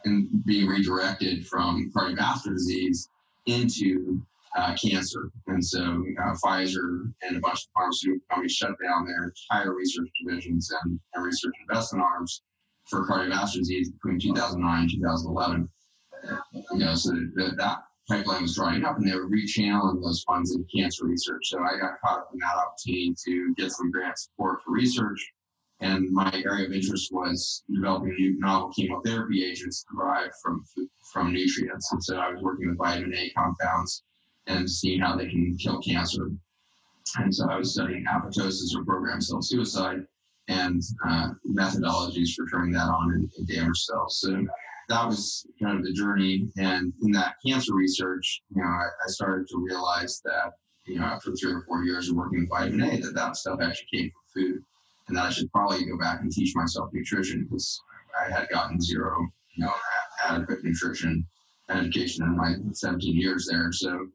and 0.04 0.28
being 0.44 0.66
redirected 0.66 1.46
from 1.46 1.90
cardiovascular 1.96 2.52
disease 2.52 3.08
into 3.46 4.20
uh, 4.56 4.74
cancer. 4.74 5.30
And 5.46 5.64
so 5.64 5.82
uh, 5.82 6.34
Pfizer 6.42 7.12
and 7.22 7.36
a 7.36 7.40
bunch 7.40 7.60
of 7.60 7.68
pharmaceutical 7.76 8.26
companies 8.30 8.52
shut 8.52 8.72
down 8.82 9.06
their 9.06 9.32
entire 9.32 9.74
research 9.74 10.08
divisions 10.24 10.72
and, 10.82 10.98
and 11.14 11.24
research 11.24 11.54
investment 11.68 12.04
arms 12.04 12.42
for 12.88 13.06
cardiovascular 13.06 13.58
disease 13.58 13.90
between 13.90 14.18
2009 14.18 14.80
and 14.80 14.90
2011. 14.90 15.68
You 16.72 16.78
know, 16.78 16.94
so 16.94 17.10
that, 17.10 17.56
that 17.58 17.78
pipeline 18.08 18.42
was 18.42 18.54
drying 18.54 18.84
up 18.84 18.96
and 18.96 19.06
they 19.06 19.14
were 19.14 19.28
rechanneling 19.28 20.02
those 20.02 20.22
funds 20.26 20.54
into 20.54 20.66
cancer 20.74 21.04
research. 21.04 21.42
So 21.44 21.58
I 21.58 21.78
got 21.78 22.00
caught 22.02 22.20
up 22.20 22.30
in 22.32 22.38
that 22.38 22.56
opportunity 22.56 23.14
to 23.26 23.54
get 23.56 23.72
some 23.72 23.90
grant 23.90 24.18
support 24.18 24.60
for 24.64 24.72
research. 24.72 25.32
And 25.80 26.10
my 26.10 26.32
area 26.46 26.66
of 26.66 26.72
interest 26.72 27.12
was 27.12 27.62
developing 27.70 28.14
new 28.14 28.38
novel 28.38 28.70
chemotherapy 28.70 29.44
agents 29.44 29.84
derived 29.92 30.32
from 30.42 30.64
from 31.12 31.34
nutrients. 31.34 31.92
And 31.92 32.02
so 32.02 32.16
I 32.16 32.30
was 32.30 32.42
working 32.42 32.70
with 32.70 32.78
vitamin 32.78 33.14
A 33.14 33.30
compounds 33.36 34.02
and 34.46 34.70
seeing 34.70 35.00
how 35.00 35.16
they 35.16 35.28
can 35.28 35.56
kill 35.56 35.80
cancer. 35.80 36.30
And 37.16 37.34
so 37.34 37.48
I 37.48 37.56
was 37.56 37.72
studying 37.72 38.04
apoptosis 38.04 38.74
or 38.76 38.84
programmed 38.84 39.24
cell 39.24 39.42
suicide 39.42 40.06
and 40.48 40.82
uh, 41.06 41.30
methodologies 41.48 42.34
for 42.34 42.46
turning 42.48 42.72
that 42.72 42.88
on 42.88 43.14
in, 43.14 43.30
in 43.38 43.46
damaged 43.46 43.82
cells. 43.82 44.20
So 44.20 44.46
that 44.88 45.06
was 45.06 45.46
kind 45.60 45.78
of 45.78 45.84
the 45.84 45.92
journey. 45.92 46.48
And 46.56 46.92
in 47.02 47.10
that 47.12 47.36
cancer 47.44 47.74
research, 47.74 48.42
you 48.54 48.62
know, 48.62 48.68
I, 48.68 48.86
I, 49.04 49.08
started 49.08 49.48
to 49.48 49.58
realize 49.58 50.20
that, 50.24 50.52
you 50.86 50.98
know, 50.98 51.06
after 51.06 51.34
three 51.34 51.52
or 51.52 51.64
four 51.66 51.82
years 51.82 52.08
of 52.08 52.16
working 52.16 52.40
with 52.40 52.48
vitamin 52.48 52.88
A, 52.88 53.00
that 53.00 53.14
that 53.14 53.36
stuff 53.36 53.58
actually 53.60 53.88
came 53.92 54.10
from 54.10 54.42
food, 54.42 54.62
and 55.08 55.16
that 55.16 55.24
I 55.24 55.30
should 55.30 55.50
probably 55.50 55.84
go 55.84 55.98
back 55.98 56.20
and 56.20 56.30
teach 56.30 56.54
myself 56.54 56.90
nutrition 56.92 57.44
because 57.44 57.80
I 58.20 58.30
had 58.30 58.48
gotten 58.48 58.80
zero, 58.80 59.28
you 59.54 59.64
know, 59.64 59.72
adequate 60.24 60.62
nutrition 60.62 61.26
education 61.68 62.24
in 62.24 62.36
my 62.36 62.54
17 62.72 63.16
years 63.16 63.48
there. 63.50 63.72
So 63.72 64.06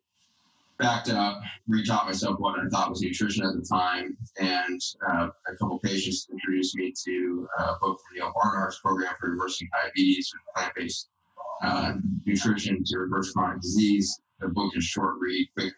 backed 0.81 1.09
up, 1.09 1.41
retaught 1.69 2.05
myself 2.05 2.39
what 2.39 2.59
I 2.59 2.67
thought 2.69 2.89
was 2.89 3.01
nutrition 3.01 3.45
at 3.45 3.53
the 3.53 3.61
time, 3.61 4.17
and 4.39 4.81
uh, 5.07 5.29
a 5.47 5.55
couple 5.57 5.79
patients 5.79 6.27
introduced 6.31 6.75
me 6.75 6.91
to 7.05 7.47
uh, 7.59 7.75
both 7.79 8.00
the 8.09 8.19
Neal 8.19 8.33
Barnard's 8.35 8.79
program 8.79 9.13
for 9.19 9.29
reversing 9.29 9.69
diabetes 9.71 10.33
and 10.33 10.41
plant-based 10.55 11.09
uh, 11.63 11.93
nutrition 12.25 12.83
to 12.83 12.97
reverse 12.97 13.31
chronic 13.31 13.61
disease. 13.61 14.19
The 14.39 14.47
book 14.47 14.75
is 14.75 14.83
short 14.83 15.17
read, 15.19 15.47
quick 15.55 15.73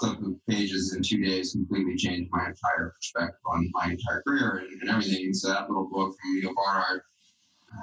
flip 0.00 0.18
of 0.20 0.34
pages 0.48 0.94
in 0.94 1.02
two 1.02 1.22
days, 1.22 1.52
completely 1.52 1.96
changed 1.96 2.30
my 2.32 2.46
entire 2.46 2.94
perspective 2.96 3.40
on 3.46 3.70
my 3.74 3.90
entire 3.90 4.22
career 4.26 4.64
and, 4.64 4.80
and 4.80 4.90
everything. 4.90 5.34
So 5.34 5.48
that 5.48 5.68
little 5.68 5.90
book 5.92 6.16
from 6.20 6.40
Neal 6.40 6.54
Barnard 6.54 7.02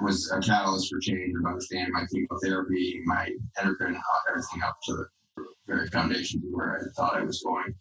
was 0.02 0.32
a 0.32 0.40
catalyst 0.40 0.92
for 0.92 0.98
change 0.98 1.32
of 1.38 1.46
understanding 1.46 1.92
my 1.92 2.04
chemotherapy, 2.12 3.02
my 3.04 3.30
endocrine, 3.60 3.96
everything 4.28 4.62
up 4.62 4.78
to 4.84 4.94
the 4.94 5.06
very 5.66 5.88
foundation 5.88 6.40
to 6.40 6.46
where 6.48 6.76
I 6.76 6.92
thought 6.94 7.16
I 7.16 7.22
was 7.22 7.42
going. 7.42 7.74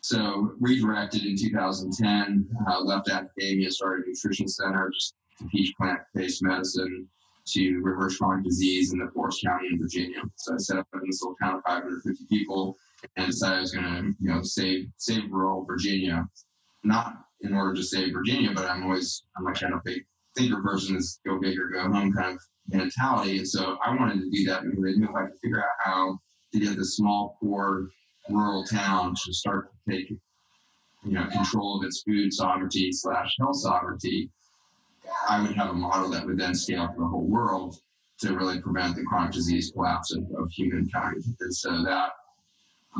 So 0.00 0.52
redirected 0.60 1.24
in 1.24 1.36
2010, 1.36 2.46
uh, 2.68 2.80
left 2.80 3.08
academia, 3.08 3.70
started 3.70 4.04
a 4.04 4.10
nutrition 4.10 4.46
center 4.46 4.90
just 4.92 5.14
to 5.38 5.48
teach 5.48 5.74
plant-based 5.76 6.42
medicine 6.42 7.08
to 7.46 7.80
reverse 7.80 8.18
chronic 8.18 8.44
disease 8.44 8.92
in 8.92 8.98
the 8.98 9.10
Forest 9.14 9.44
County 9.44 9.68
in 9.72 9.78
Virginia. 9.78 10.20
So 10.36 10.54
I 10.54 10.58
set 10.58 10.78
up 10.78 10.86
in 10.94 11.00
this 11.06 11.22
little 11.22 11.36
town 11.42 11.56
of 11.56 11.62
550 11.64 12.24
people 12.28 12.76
and 13.16 13.26
decided 13.26 13.56
I 13.56 13.60
was 13.60 13.72
going 13.72 13.84
to, 13.84 14.14
you 14.20 14.28
know, 14.28 14.42
save 14.42 14.88
save 14.96 15.30
rural 15.30 15.64
Virginia, 15.64 16.26
not 16.82 17.24
in 17.40 17.54
order 17.54 17.74
to 17.74 17.82
save 17.82 18.12
Virginia, 18.12 18.50
but 18.54 18.64
I'm 18.64 18.82
always 18.84 19.24
I'm 19.36 19.44
like 19.44 19.60
kind 19.60 19.74
of 19.74 19.84
big 19.84 20.04
thinker 20.36 20.62
person 20.62 20.96
is 20.96 21.20
go 21.26 21.38
big 21.38 21.58
or 21.58 21.68
go 21.68 21.82
home 21.82 22.12
kind 22.12 22.34
of 22.34 22.40
mentality, 22.68 23.38
and 23.38 23.48
so 23.48 23.78
I 23.84 23.94
wanted 23.94 24.20
to 24.20 24.30
do 24.30 24.44
that 24.46 24.64
because 24.64 24.78
I 24.78 24.98
knew 24.98 25.08
if 25.08 25.14
I 25.14 25.26
could 25.26 25.38
figure 25.42 25.60
out 25.60 25.76
how 25.78 26.18
to 26.54 26.60
get 26.60 26.76
the 26.76 26.84
small, 26.84 27.36
poor, 27.40 27.88
rural 28.30 28.64
town 28.64 29.14
to 29.24 29.32
start 29.32 29.70
to 29.72 29.92
take, 29.92 30.10
you 30.10 31.12
know, 31.12 31.26
control 31.26 31.78
of 31.78 31.84
its 31.84 32.02
food 32.02 32.32
sovereignty 32.32 32.90
slash 32.92 33.34
health 33.40 33.56
sovereignty, 33.56 34.30
I 35.28 35.42
would 35.42 35.54
have 35.56 35.70
a 35.70 35.74
model 35.74 36.10
that 36.10 36.24
would 36.24 36.38
then 36.38 36.54
scale 36.54 36.86
to 36.86 36.94
the 36.96 37.06
whole 37.06 37.26
world 37.26 37.76
to 38.20 38.36
really 38.36 38.60
prevent 38.60 38.94
the 38.94 39.02
chronic 39.02 39.32
disease 39.32 39.72
collapse 39.74 40.14
of, 40.14 40.24
of 40.38 40.48
humankind. 40.50 41.22
And 41.40 41.54
so 41.54 41.82
that 41.82 42.10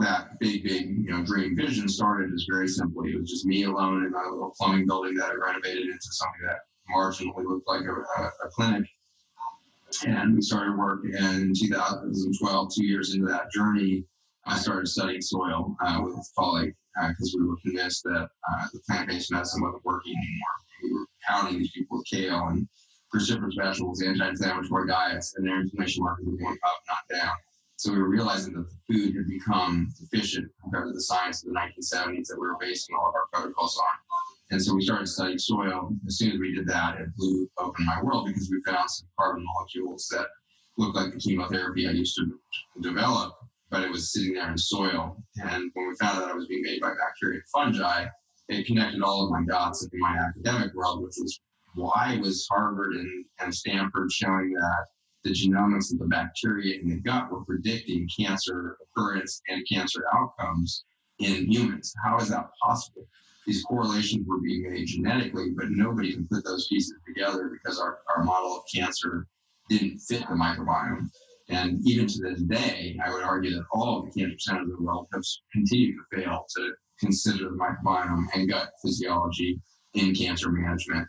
that 0.01 0.39
big, 0.41 0.65
big, 0.65 0.89
you 0.89 1.11
know, 1.13 1.25
dream 1.25 1.57
vision 1.57 1.89
started 1.89 2.33
as 2.35 2.47
very 2.51 2.67
simply. 2.67 3.13
It 3.13 3.21
was 3.21 3.31
just 3.31 3.47
me 3.47 3.63
alone 3.63 4.05
in 4.05 4.11
my 4.11 4.25
little 4.25 4.53
plumbing 4.59 4.87
building 4.87 5.15
that 5.15 5.31
I 5.31 5.35
renovated 5.35 5.87
into 5.87 5.99
something 6.01 6.41
that 6.47 6.59
marginally 6.93 7.49
looked 7.49 7.69
like 7.69 7.83
a, 7.83 8.23
a, 8.23 8.27
a 8.45 8.51
clinic. 8.51 8.85
And 10.07 10.35
we 10.35 10.43
started 10.43 10.77
work 10.77 11.05
in 11.05 11.53
2012, 11.55 12.75
two 12.75 12.85
years 12.85 13.15
into 13.15 13.27
that 13.27 13.51
journey. 13.53 14.05
I 14.47 14.59
started 14.59 14.89
studying 14.89 15.21
soil 15.21 15.77
uh, 15.85 16.01
with 16.03 16.15
a 16.15 16.73
because 16.95 17.35
uh, 17.35 17.39
we 17.41 17.49
were 17.49 17.57
convinced 17.63 18.03
that 18.05 18.29
uh, 18.29 18.67
the 18.73 18.81
plant-based 18.87 19.33
medicine 19.33 19.63
wasn't 19.63 19.85
working 19.85 20.15
anymore. 20.17 20.55
We 20.83 20.93
were 20.93 21.07
pounding 21.27 21.59
these 21.59 21.73
people 21.73 21.99
with 21.99 22.07
kale 22.07 22.49
and 22.49 22.69
cruciferous 23.13 23.57
vegetables, 23.57 24.03
anti-inflammatory 24.03 24.89
diets, 24.89 25.35
and 25.37 25.47
their 25.47 25.61
inflammation 25.61 26.05
markers 26.05 26.27
were 26.27 26.37
going 26.37 26.59
up, 26.65 26.83
not 26.89 27.19
down. 27.19 27.33
So 27.77 27.93
we 27.93 27.99
were 27.99 28.09
realizing 28.09 28.55
that 28.55 28.67
the 28.69 28.95
food 28.95 29.17
had 29.17 29.29
become 29.29 29.93
deficient 29.99 30.51
compared 30.63 30.89
to 30.89 30.93
the 30.93 31.03
science 31.03 31.45
of 31.45 31.53
the 31.53 31.59
1970s 31.59 32.27
that 32.29 32.39
we 32.39 32.47
were 32.47 32.57
basing 32.61 32.95
all 32.97 33.09
of 33.09 33.15
our 33.15 33.27
protocols 33.33 33.77
on. 33.77 33.85
And 34.51 34.63
so 34.63 34.75
we 34.75 34.83
started 34.83 35.07
studying 35.07 35.39
soil. 35.39 35.95
As 36.07 36.19
soon 36.19 36.33
as 36.33 36.39
we 36.39 36.55
did 36.55 36.67
that, 36.69 37.01
it 37.01 37.15
blew 37.17 37.49
open 37.59 37.85
my 37.85 38.03
world 38.03 38.27
because 38.27 38.51
we 38.51 38.61
found 38.71 38.89
some 38.91 39.09
carbon 39.19 39.45
molecules 39.45 40.07
that 40.11 40.27
looked 40.77 40.97
like 40.97 41.13
the 41.13 41.19
chemotherapy 41.19 41.89
I 41.89 41.93
used 41.93 42.17
to 42.17 42.39
develop, 42.81 43.35
but 43.71 43.83
it 43.83 43.91
was 43.91 44.13
sitting 44.13 44.35
there 44.35 44.51
in 44.51 44.59
soil. 44.59 45.17
And 45.37 45.71
when 45.73 45.89
we 45.89 45.95
found 46.01 46.23
out 46.23 46.31
it 46.31 46.37
was 46.37 46.47
being 46.47 46.63
made 46.63 46.81
by 46.81 46.93
bacteria 46.95 47.41
and 47.41 47.49
fungi, 47.53 48.07
it 48.49 48.67
connected 48.67 49.03
all 49.03 49.25
of 49.25 49.31
my 49.31 49.43
dots 49.49 49.89
in 49.91 49.99
my 49.99 50.17
academic 50.19 50.75
world, 50.75 51.03
which 51.03 51.15
was 51.19 51.41
why 51.75 52.19
was 52.21 52.47
Harvard 52.51 52.95
and, 52.95 53.25
and 53.41 53.55
Stanford 53.55 54.13
showing 54.13 54.53
that 54.53 54.87
the 55.25 55.31
genomics 55.31 55.93
of 55.93 55.99
the 55.99 56.07
bacteria 56.07 56.79
in 56.81 56.89
the 56.89 56.97
gut 56.97 57.31
were 57.31 57.45
predicting 57.45 58.07
cancer 58.17 58.77
occurrence 58.83 59.41
and 59.49 59.67
cancer 59.71 60.05
outcomes 60.15 60.85
in 61.19 61.51
humans. 61.51 61.95
How 62.05 62.19
is 62.19 62.29
that 62.29 62.51
possible? 62.63 63.07
These 63.47 63.63
correlations 63.65 64.27
were 64.27 64.41
being 64.41 64.71
made 64.71 64.87
genetically, 64.87 65.51
but 65.57 65.71
nobody 65.71 66.13
can 66.13 66.27
put 66.29 66.45
those 66.45 66.67
pieces 66.69 66.95
together 67.07 67.51
because 67.51 67.79
our, 67.79 67.99
our 68.15 68.25
model 68.25 68.57
of 68.57 68.63
cancer 68.73 69.27
didn't 69.69 69.99
fit 69.99 70.21
the 70.21 70.35
microbiome. 70.35 71.09
And 71.51 71.81
even 71.87 72.07
to 72.07 72.23
this 72.23 72.41
day, 72.43 72.99
I 73.05 73.13
would 73.13 73.23
argue 73.23 73.55
that 73.55 73.67
all 73.73 73.99
of 73.99 74.07
the 74.07 74.21
cancer 74.21 74.39
centers 74.39 74.71
of 74.71 74.79
the 74.79 74.83
world 74.83 75.09
have 75.13 75.23
continued 75.53 75.97
to 75.97 76.17
fail 76.17 76.47
to 76.57 76.73
consider 76.99 77.51
the 77.51 77.57
microbiome 77.57 78.25
and 78.35 78.49
gut 78.49 78.71
physiology 78.83 79.61
in 79.93 80.15
cancer 80.15 80.51
management 80.51 81.07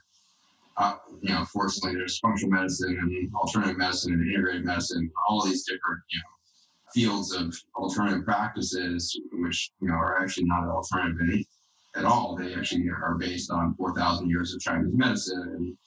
uh, 0.77 0.95
you 1.21 1.33
know, 1.33 1.45
fortunately, 1.45 1.97
there's 1.97 2.19
functional 2.19 2.51
medicine 2.51 2.97
and 2.99 3.33
alternative 3.35 3.77
medicine 3.77 4.13
and 4.13 4.29
integrated 4.29 4.65
medicine, 4.65 5.09
all 5.29 5.43
these 5.43 5.63
different, 5.63 6.01
you 6.09 6.19
know, 6.19 6.25
fields 6.93 7.33
of 7.33 7.55
alternative 7.75 8.25
practices, 8.25 9.17
which, 9.33 9.71
you 9.81 9.87
know, 9.87 9.95
are 9.95 10.21
actually 10.21 10.45
not 10.45 10.67
alternative 10.67 11.17
any, 11.29 11.45
at 11.95 12.05
all. 12.05 12.35
They 12.35 12.53
actually 12.53 12.87
are 12.89 13.15
based 13.15 13.51
on 13.51 13.75
4,000 13.75 14.29
years 14.29 14.53
of 14.53 14.61
Chinese 14.61 14.93
medicine 14.93 15.41
and, 15.55 15.77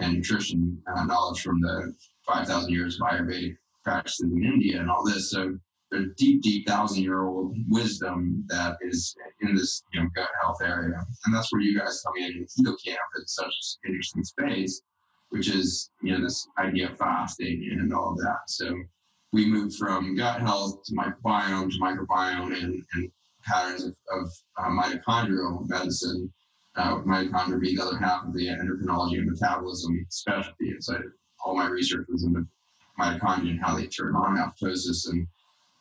and 0.00 0.16
nutrition 0.16 0.80
uh, 0.94 1.04
knowledge 1.04 1.42
from 1.42 1.60
the 1.60 1.94
5,000 2.26 2.70
years 2.70 3.00
of 3.00 3.08
Ayurvedic 3.08 3.56
practices 3.84 4.30
in 4.32 4.44
India 4.44 4.80
and 4.80 4.90
all 4.90 5.04
this. 5.04 5.30
So 5.30 5.58
there's 5.90 6.14
deep, 6.16 6.42
deep 6.42 6.68
thousand 6.68 7.02
year 7.02 7.24
old 7.24 7.56
wisdom 7.68 8.44
that 8.48 8.76
is 8.82 9.14
in 9.40 9.54
this 9.54 9.82
you 9.94 10.02
know, 10.02 10.08
gut 10.14 10.28
health 10.42 10.58
area. 10.62 11.02
And 11.24 11.34
that's 11.34 11.50
where 11.52 11.62
you 11.62 11.78
guys 11.78 12.02
come 12.04 12.22
in. 12.22 12.32
And 12.32 12.46
Keto 12.46 12.76
Kamp 12.84 12.98
is 13.16 13.34
such 13.34 13.52
an 13.84 13.90
interesting 13.90 14.24
space, 14.24 14.82
which 15.30 15.48
is 15.48 15.90
you 16.02 16.12
know 16.12 16.22
this 16.22 16.46
idea 16.58 16.90
of 16.90 16.98
fasting 16.98 17.68
and 17.72 17.92
all 17.92 18.12
of 18.12 18.18
that. 18.18 18.40
So 18.48 18.74
we 19.32 19.46
moved 19.46 19.76
from 19.76 20.16
gut 20.16 20.40
health 20.40 20.82
to 20.84 20.94
microbiome 20.94 21.70
to 21.70 21.78
microbiome 21.78 22.62
and, 22.62 22.82
and 22.94 23.10
patterns 23.50 23.84
of, 23.84 23.94
of 24.10 24.30
uh, 24.58 24.68
mitochondrial 24.68 25.68
medicine. 25.68 26.32
Uh, 26.76 26.98
mitochondria 27.00 27.60
being 27.60 27.76
the 27.76 27.82
other 27.82 27.98
half 27.98 28.24
of 28.24 28.32
the 28.34 28.46
endocrinology 28.46 29.18
and 29.18 29.30
metabolism 29.30 30.06
specialty. 30.10 30.70
And 30.70 30.84
so 30.84 31.00
all 31.44 31.56
my 31.56 31.68
research 31.68 32.06
was 32.08 32.24
in 32.24 32.32
the 32.32 32.46
mitochondria 33.00 33.50
and 33.50 33.60
how 33.60 33.74
they 33.74 33.86
turn 33.86 34.14
on 34.14 34.36
apoptosis 34.36 35.08
and 35.08 35.26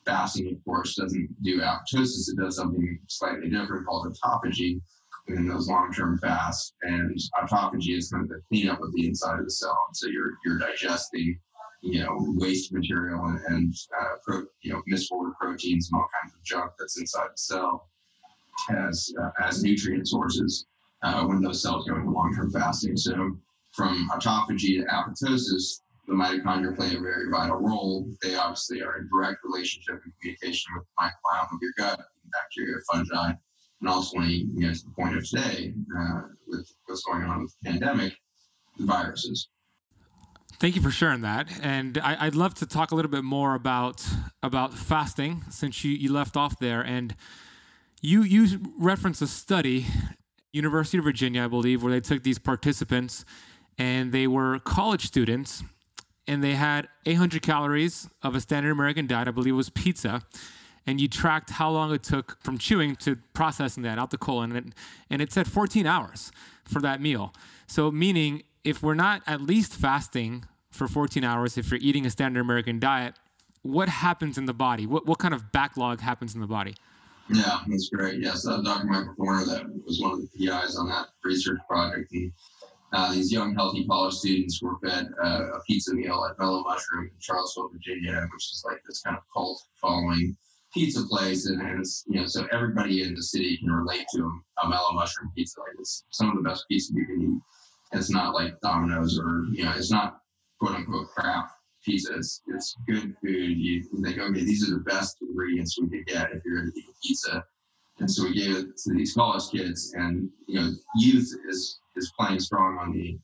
fasting, 0.05 0.53
of 0.53 0.63
course, 0.65 0.95
doesn't 0.95 1.29
do 1.43 1.59
apoptosis. 1.59 2.29
It 2.29 2.37
does 2.39 2.55
something 2.55 2.99
slightly 3.07 3.49
different 3.49 3.85
called 3.85 4.07
autophagy 4.07 4.81
in 5.27 5.47
those 5.47 5.67
long-term 5.67 6.17
fasts. 6.19 6.73
And 6.83 7.19
autophagy 7.41 7.97
is 7.97 8.09
kind 8.09 8.23
of 8.23 8.29
the 8.29 8.41
cleanup 8.47 8.81
of 8.81 8.93
the 8.93 9.07
inside 9.07 9.39
of 9.39 9.45
the 9.45 9.51
cell. 9.51 9.77
And 9.89 9.95
so 9.95 10.07
you're 10.07 10.37
you're 10.45 10.57
digesting, 10.57 11.39
you 11.81 12.03
know, 12.03 12.17
waste 12.37 12.73
material 12.73 13.23
and, 13.25 13.39
and 13.47 13.73
uh, 13.99 14.15
pro, 14.25 14.43
you 14.61 14.73
know 14.73 14.81
misfolded 14.91 15.33
proteins 15.39 15.89
and 15.91 15.99
all 15.99 16.07
kinds 16.21 16.33
of 16.33 16.43
junk 16.43 16.71
that's 16.79 16.99
inside 16.99 17.27
the 17.27 17.37
cell 17.37 17.87
as 18.69 19.13
uh, 19.21 19.29
as 19.43 19.63
nutrient 19.63 20.07
sources 20.07 20.65
uh, 21.03 21.23
when 21.25 21.41
those 21.41 21.61
cells 21.61 21.87
go 21.87 21.95
into 21.95 22.09
long-term 22.09 22.51
fasting. 22.51 22.97
So 22.97 23.37
from 23.71 24.09
autophagy 24.11 24.81
to 24.81 24.85
apoptosis, 24.91 25.81
the 26.07 26.13
mitochondria 26.13 26.75
play 26.75 26.95
a 26.95 26.99
very 26.99 27.29
vital 27.29 27.57
role. 27.57 28.07
They 28.21 28.35
obviously 28.35 28.81
are 28.81 28.97
in 28.97 29.09
direct 29.13 29.39
relationship 29.43 30.01
and 30.03 30.13
communication 30.19 30.73
with 30.75 30.85
the 30.85 31.03
microbiome 31.03 31.53
of 31.53 31.59
your 31.61 31.73
gut, 31.77 31.99
bacteria, 32.31 32.77
fungi, 32.91 33.33
and 33.81 33.89
ultimately, 33.89 34.47
you 34.55 34.67
know, 34.67 34.73
to 34.73 34.83
the 34.83 34.91
point 34.91 35.17
of 35.17 35.27
today, 35.27 35.73
uh, 35.97 36.21
with 36.47 36.71
what's 36.85 37.03
going 37.03 37.23
on 37.23 37.43
with 37.43 37.55
the 37.61 37.69
pandemic, 37.71 38.13
the 38.77 38.85
viruses. 38.85 39.49
Thank 40.59 40.75
you 40.75 40.81
for 40.81 40.89
sharing 40.89 41.21
that, 41.21 41.47
and 41.61 41.99
I, 41.99 42.25
would 42.25 42.35
love 42.35 42.55
to 42.55 42.65
talk 42.65 42.91
a 42.91 42.95
little 42.95 43.11
bit 43.11 43.23
more 43.23 43.53
about 43.53 44.03
about 44.41 44.73
fasting 44.73 45.43
since 45.51 45.83
you, 45.83 45.91
you 45.91 46.11
left 46.11 46.35
off 46.35 46.57
there, 46.59 46.81
and 46.81 47.15
you 48.01 48.23
you 48.23 48.73
referenced 48.79 49.21
a 49.21 49.27
study, 49.27 49.85
University 50.51 50.97
of 50.97 51.03
Virginia, 51.03 51.43
I 51.43 51.47
believe, 51.47 51.83
where 51.83 51.91
they 51.91 51.99
took 51.99 52.23
these 52.23 52.39
participants, 52.39 53.23
and 53.77 54.11
they 54.11 54.25
were 54.25 54.57
college 54.59 55.05
students 55.05 55.63
and 56.27 56.43
they 56.43 56.55
had 56.55 56.87
800 57.05 57.41
calories 57.41 58.09
of 58.21 58.35
a 58.35 58.41
standard 58.41 58.71
American 58.71 59.07
diet. 59.07 59.27
I 59.27 59.31
believe 59.31 59.53
it 59.53 59.57
was 59.57 59.69
pizza. 59.69 60.23
And 60.85 61.01
you 61.01 61.07
tracked 61.07 61.51
how 61.51 61.69
long 61.69 61.93
it 61.93 62.03
took 62.03 62.37
from 62.41 62.57
chewing 62.57 62.95
to 62.97 63.17
processing 63.33 63.83
that 63.83 63.97
out 63.97 64.09
the 64.09 64.17
colon. 64.17 64.55
And 64.55 64.67
it, 64.67 64.73
and 65.09 65.21
it 65.21 65.31
said 65.33 65.47
14 65.47 65.85
hours 65.85 66.31
for 66.65 66.81
that 66.81 67.01
meal. 67.01 67.33
So, 67.67 67.91
meaning 67.91 68.43
if 68.67 68.83
we're 68.83 68.95
not 68.95 69.21
at 69.25 69.41
least 69.41 69.73
fasting 69.73 70.43
for 70.71 70.89
14 70.89 71.23
hours, 71.23 71.57
if 71.57 71.71
you're 71.71 71.79
eating 71.81 72.05
a 72.05 72.09
standard 72.09 72.41
American 72.41 72.79
diet, 72.79 73.15
what 73.61 73.87
happens 73.87 74.37
in 74.37 74.45
the 74.45 74.53
body? 74.53 74.85
What, 74.85 75.05
what 75.05 75.19
kind 75.19 75.33
of 75.33 75.53
backlog 75.53 76.01
happens 76.01 76.35
in 76.35 76.41
the 76.41 76.47
body? 76.47 76.75
Yeah, 77.29 77.59
that's 77.65 77.87
great. 77.87 78.21
Yes, 78.21 78.45
uh, 78.45 78.61
Dr. 78.61 78.85
Michael 78.87 79.13
Corner, 79.15 79.45
that 79.45 79.63
was 79.85 80.01
one 80.01 80.11
of 80.11 80.19
the 80.19 80.27
PIs 80.27 80.75
on 80.75 80.89
that 80.89 81.07
research 81.23 81.59
project. 81.69 82.11
And 82.11 82.33
uh, 82.91 83.13
these 83.13 83.31
young, 83.31 83.55
healthy 83.55 83.85
college 83.87 84.15
students 84.15 84.61
were 84.61 84.77
fed 84.83 85.07
uh, 85.23 85.55
a 85.55 85.61
pizza 85.65 85.93
meal 85.93 86.27
at 86.29 86.37
Mellow 86.37 86.63
Mushroom 86.63 87.05
in 87.05 87.19
Charlottesville, 87.19 87.69
Virginia, 87.69 88.27
which 88.33 88.51
is 88.51 88.63
like 88.65 88.81
this 88.85 89.01
kind 89.01 89.15
of 89.15 89.23
cult 89.33 89.61
following 89.79 90.35
pizza 90.73 91.03
place. 91.05 91.47
And, 91.47 91.61
and 91.61 91.79
it's, 91.79 92.03
you 92.07 92.19
know, 92.19 92.27
so 92.27 92.45
everybody 92.51 93.03
in 93.03 93.15
the 93.15 93.23
city 93.23 93.57
can 93.57 93.71
relate 93.71 94.05
to 94.13 94.23
a, 94.23 94.65
a 94.65 94.69
Mellow 94.69 94.91
Mushroom 94.91 95.31
pizza. 95.35 95.61
Like 95.61 95.79
it's 95.79 96.03
some 96.11 96.29
of 96.29 96.35
the 96.35 96.49
best 96.49 96.65
pizza 96.69 96.91
you 96.93 97.05
can 97.05 97.21
eat. 97.21 97.41
It's 97.93 98.09
not 98.09 98.33
like 98.33 98.59
Domino's 98.61 99.19
or, 99.19 99.45
you 99.51 99.63
know, 99.63 99.73
it's 99.75 99.91
not 99.91 100.19
quote 100.59 100.75
unquote 100.75 101.07
crap 101.09 101.51
pizza. 101.83 102.13
It's, 102.15 102.41
good 102.87 103.15
food. 103.21 103.57
You 103.57 103.83
think, 104.03 104.17
okay, 104.17 104.43
these 104.43 104.67
are 104.67 104.73
the 104.73 104.81
best 104.81 105.17
ingredients 105.21 105.77
we 105.79 105.89
could 105.89 106.07
get 106.07 106.31
if 106.31 106.43
you're 106.45 106.59
going 106.61 106.71
to 106.71 106.79
eat 106.79 106.85
a 106.89 107.07
pizza. 107.07 107.43
And 107.99 108.09
so 108.11 108.23
we 108.23 108.33
gave 108.33 108.55
it 108.55 108.77
to 108.77 108.93
these 108.93 109.13
college 109.13 109.49
kids, 109.51 109.93
and 109.97 110.29
you 110.47 110.59
know, 110.59 110.71
youth 110.97 111.33
is 111.49 111.79
is 111.95 112.13
playing 112.19 112.39
strong 112.39 112.77
on 112.77 112.91
the 112.91 113.17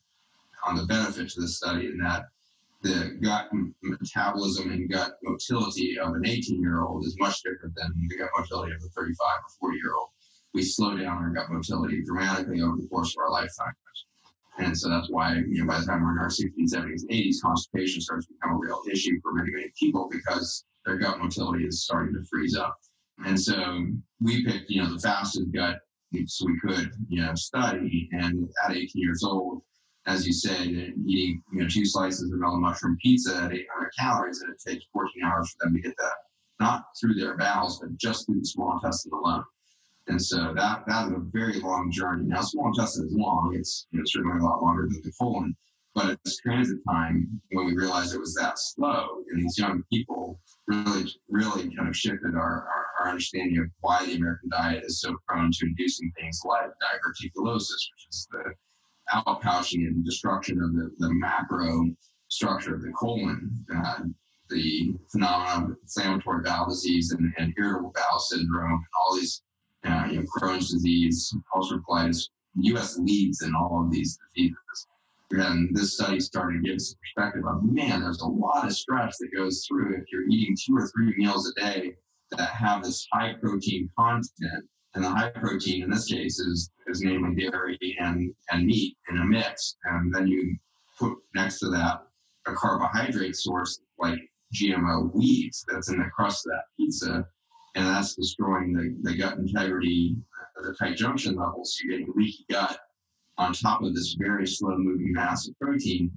on 0.65 0.75
the 0.75 0.85
benefit 0.85 1.29
to 1.29 1.41
the 1.41 1.47
study 1.47 1.87
in 1.87 1.97
that 1.99 2.23
the 2.81 3.17
gut 3.21 3.49
metabolism 3.81 4.71
and 4.71 4.91
gut 4.91 5.13
motility 5.23 5.97
of 5.99 6.15
an 6.15 6.25
18 6.25 6.59
year 6.59 6.83
old 6.83 7.05
is 7.05 7.15
much 7.19 7.41
different 7.43 7.75
than 7.75 7.93
the 8.09 8.17
gut 8.17 8.29
motility 8.37 8.73
of 8.73 8.81
a 8.83 8.89
35 8.89 9.27
or 9.27 9.69
40 9.69 9.77
year 9.77 9.93
old. 9.93 10.09
We 10.53 10.63
slow 10.63 10.97
down 10.97 11.17
our 11.17 11.29
gut 11.29 11.49
motility 11.49 12.03
dramatically 12.03 12.61
over 12.61 12.77
the 12.77 12.87
course 12.87 13.15
of 13.15 13.21
our 13.21 13.31
lifetime. 13.31 13.73
And 14.59 14.77
so 14.77 14.89
that's 14.89 15.09
why, 15.09 15.35
you 15.35 15.61
know, 15.61 15.65
by 15.65 15.79
the 15.79 15.85
time 15.85 16.03
we're 16.03 16.11
in 16.11 16.19
our 16.19 16.27
60s, 16.27 16.73
70s, 16.73 17.05
80s, 17.09 17.41
constipation 17.41 18.01
starts 18.01 18.27
to 18.27 18.33
become 18.33 18.55
a 18.55 18.59
real 18.59 18.81
issue 18.91 19.19
for 19.21 19.33
many, 19.33 19.51
many 19.51 19.71
people 19.77 20.09
because 20.11 20.65
their 20.85 20.97
gut 20.97 21.19
motility 21.19 21.65
is 21.65 21.83
starting 21.83 22.13
to 22.13 22.23
freeze 22.29 22.55
up. 22.55 22.77
And 23.25 23.39
so 23.39 23.87
we 24.21 24.45
picked, 24.45 24.69
you 24.69 24.83
know, 24.83 24.93
the 24.93 24.99
fastest 24.99 25.51
gut 25.53 25.79
so 26.27 26.45
we 26.45 26.59
could, 26.59 26.91
you 27.09 27.21
know, 27.21 27.33
study. 27.35 28.07
And 28.11 28.47
at 28.63 28.75
18 28.75 28.89
years 28.95 29.23
old, 29.23 29.63
as 30.05 30.27
you 30.27 30.33
said, 30.33 30.67
eating, 30.67 31.41
you 31.51 31.61
know, 31.61 31.67
two 31.67 31.85
slices 31.85 32.31
of 32.31 32.39
mellow 32.39 32.59
mushroom 32.59 32.97
pizza 33.01 33.35
at 33.35 33.53
800 33.53 33.91
calories, 33.97 34.41
and 34.41 34.53
it 34.53 34.61
takes 34.69 34.85
14 34.93 35.11
hours 35.23 35.51
for 35.51 35.65
them 35.65 35.75
to 35.75 35.81
get 35.81 35.95
that, 35.97 36.13
not 36.59 36.83
through 36.99 37.15
their 37.15 37.37
bowels, 37.37 37.79
but 37.79 37.97
just 37.97 38.25
through 38.25 38.39
the 38.39 38.45
small 38.45 38.73
intestine 38.73 39.13
alone. 39.13 39.43
And 40.07 40.21
so 40.21 40.53
that 40.55 40.83
that 40.87 41.07
is 41.07 41.13
a 41.13 41.21
very 41.31 41.59
long 41.59 41.89
journey. 41.91 42.25
Now, 42.25 42.41
small 42.41 42.67
intestine 42.67 43.07
is 43.07 43.13
long; 43.13 43.55
it's 43.55 43.87
you 43.91 43.99
know, 43.99 44.05
certainly 44.05 44.39
a 44.39 44.43
lot 44.43 44.61
longer 44.61 44.87
than 44.89 45.01
the 45.03 45.11
colon. 45.19 45.55
But 45.95 46.19
its 46.25 46.37
transit 46.37 46.79
time, 46.89 47.39
when 47.51 47.67
we 47.67 47.75
realized 47.75 48.15
it 48.15 48.19
was 48.19 48.33
that 48.33 48.57
slow, 48.57 49.23
and 49.31 49.43
these 49.43 49.57
young 49.59 49.83
people 49.91 50.39
really, 50.67 51.11
really 51.29 51.75
kind 51.75 51.87
of 51.87 51.95
shifted 51.95 52.33
our, 52.33 52.67
our, 52.67 52.85
our 52.99 53.09
understanding 53.09 53.59
of 53.59 53.67
why 53.81 54.03
the 54.05 54.15
American 54.15 54.49
diet 54.49 54.83
is 54.85 55.01
so 55.01 55.15
prone 55.27 55.51
to 55.51 55.65
inducing 55.67 56.11
things 56.19 56.41
like 56.45 56.71
diverticulosis, 56.81 57.69
which 57.69 58.07
is 58.09 58.27
the 58.31 58.55
outpouching 59.13 59.85
and 59.85 60.03
destruction 60.03 60.61
of 60.61 60.73
the, 60.73 60.89
the 60.97 61.13
macro 61.13 61.85
structure 62.29 62.73
of 62.73 62.81
the 62.81 62.91
colon, 62.91 63.65
uh, 63.75 63.99
the 64.49 64.95
phenomenon 65.11 65.71
of 65.71 65.77
inflammatory 65.81 66.41
bowel 66.43 66.67
disease 66.69 67.11
and, 67.11 67.33
and 67.37 67.53
irritable 67.57 67.93
bowel 67.95 68.19
syndrome, 68.19 68.71
and 68.71 68.83
all 68.99 69.15
these, 69.15 69.43
uh, 69.85 70.07
you 70.09 70.19
know, 70.19 70.25
Crohn's 70.25 70.71
disease, 70.71 71.35
ulcerative 71.55 71.83
colitis. 71.89 72.29
U.S. 72.55 72.97
leads 72.99 73.41
in 73.41 73.55
all 73.55 73.83
of 73.83 73.91
these 73.91 74.19
diseases. 74.35 74.87
And 75.31 75.75
this 75.75 75.95
study 75.95 76.19
started 76.19 76.61
to 76.61 76.69
give 76.69 76.75
us 76.75 76.93
a 76.93 76.97
perspective 76.99 77.43
of, 77.47 77.63
man, 77.63 78.01
there's 78.01 78.21
a 78.21 78.27
lot 78.27 78.65
of 78.65 78.73
stress 78.73 79.17
that 79.17 79.35
goes 79.35 79.65
through 79.67 79.95
if 79.95 80.03
you're 80.11 80.29
eating 80.29 80.55
two 80.55 80.77
or 80.77 80.87
three 80.87 81.15
meals 81.17 81.51
a 81.51 81.59
day 81.59 81.95
that 82.31 82.49
have 82.49 82.83
this 82.83 83.07
high 83.11 83.33
protein 83.41 83.89
content. 83.97 84.69
And 84.93 85.03
the 85.03 85.09
high 85.09 85.29
protein 85.29 85.81
in 85.81 85.89
this 85.89 86.05
case 86.05 86.37
is, 86.39 86.69
is 86.85 87.01
namely 87.01 87.49
dairy 87.49 87.79
and, 87.99 88.31
and 88.51 88.67
meat 88.67 88.95
in 89.09 89.17
a 89.17 89.25
mix. 89.25 89.75
And 89.85 90.13
then 90.13 90.27
you 90.27 90.55
put 90.99 91.17
next 91.33 91.59
to 91.59 91.69
that 91.69 92.03
a 92.45 92.53
carbohydrate 92.53 93.35
source 93.35 93.79
like 93.97 94.19
GMO 94.53 95.13
wheat 95.15 95.55
that's 95.67 95.89
in 95.89 95.97
the 95.97 96.09
crust 96.15 96.45
of 96.45 96.51
that 96.51 96.65
pizza. 96.77 97.25
And 97.75 97.87
that's 97.87 98.15
destroying 98.15 98.73
the, 98.73 98.95
the 99.09 99.17
gut 99.17 99.37
integrity, 99.37 100.15
the 100.61 100.75
tight 100.79 100.95
junction 100.95 101.35
levels. 101.35 101.79
You're 101.83 101.99
getting 101.99 102.13
leaky 102.15 102.45
gut 102.51 102.79
on 103.37 103.53
top 103.53 103.81
of 103.81 103.95
this 103.95 104.15
very 104.19 104.45
slow 104.45 104.77
moving 104.77 105.11
mass 105.11 105.47
of 105.47 105.57
protein, 105.59 106.11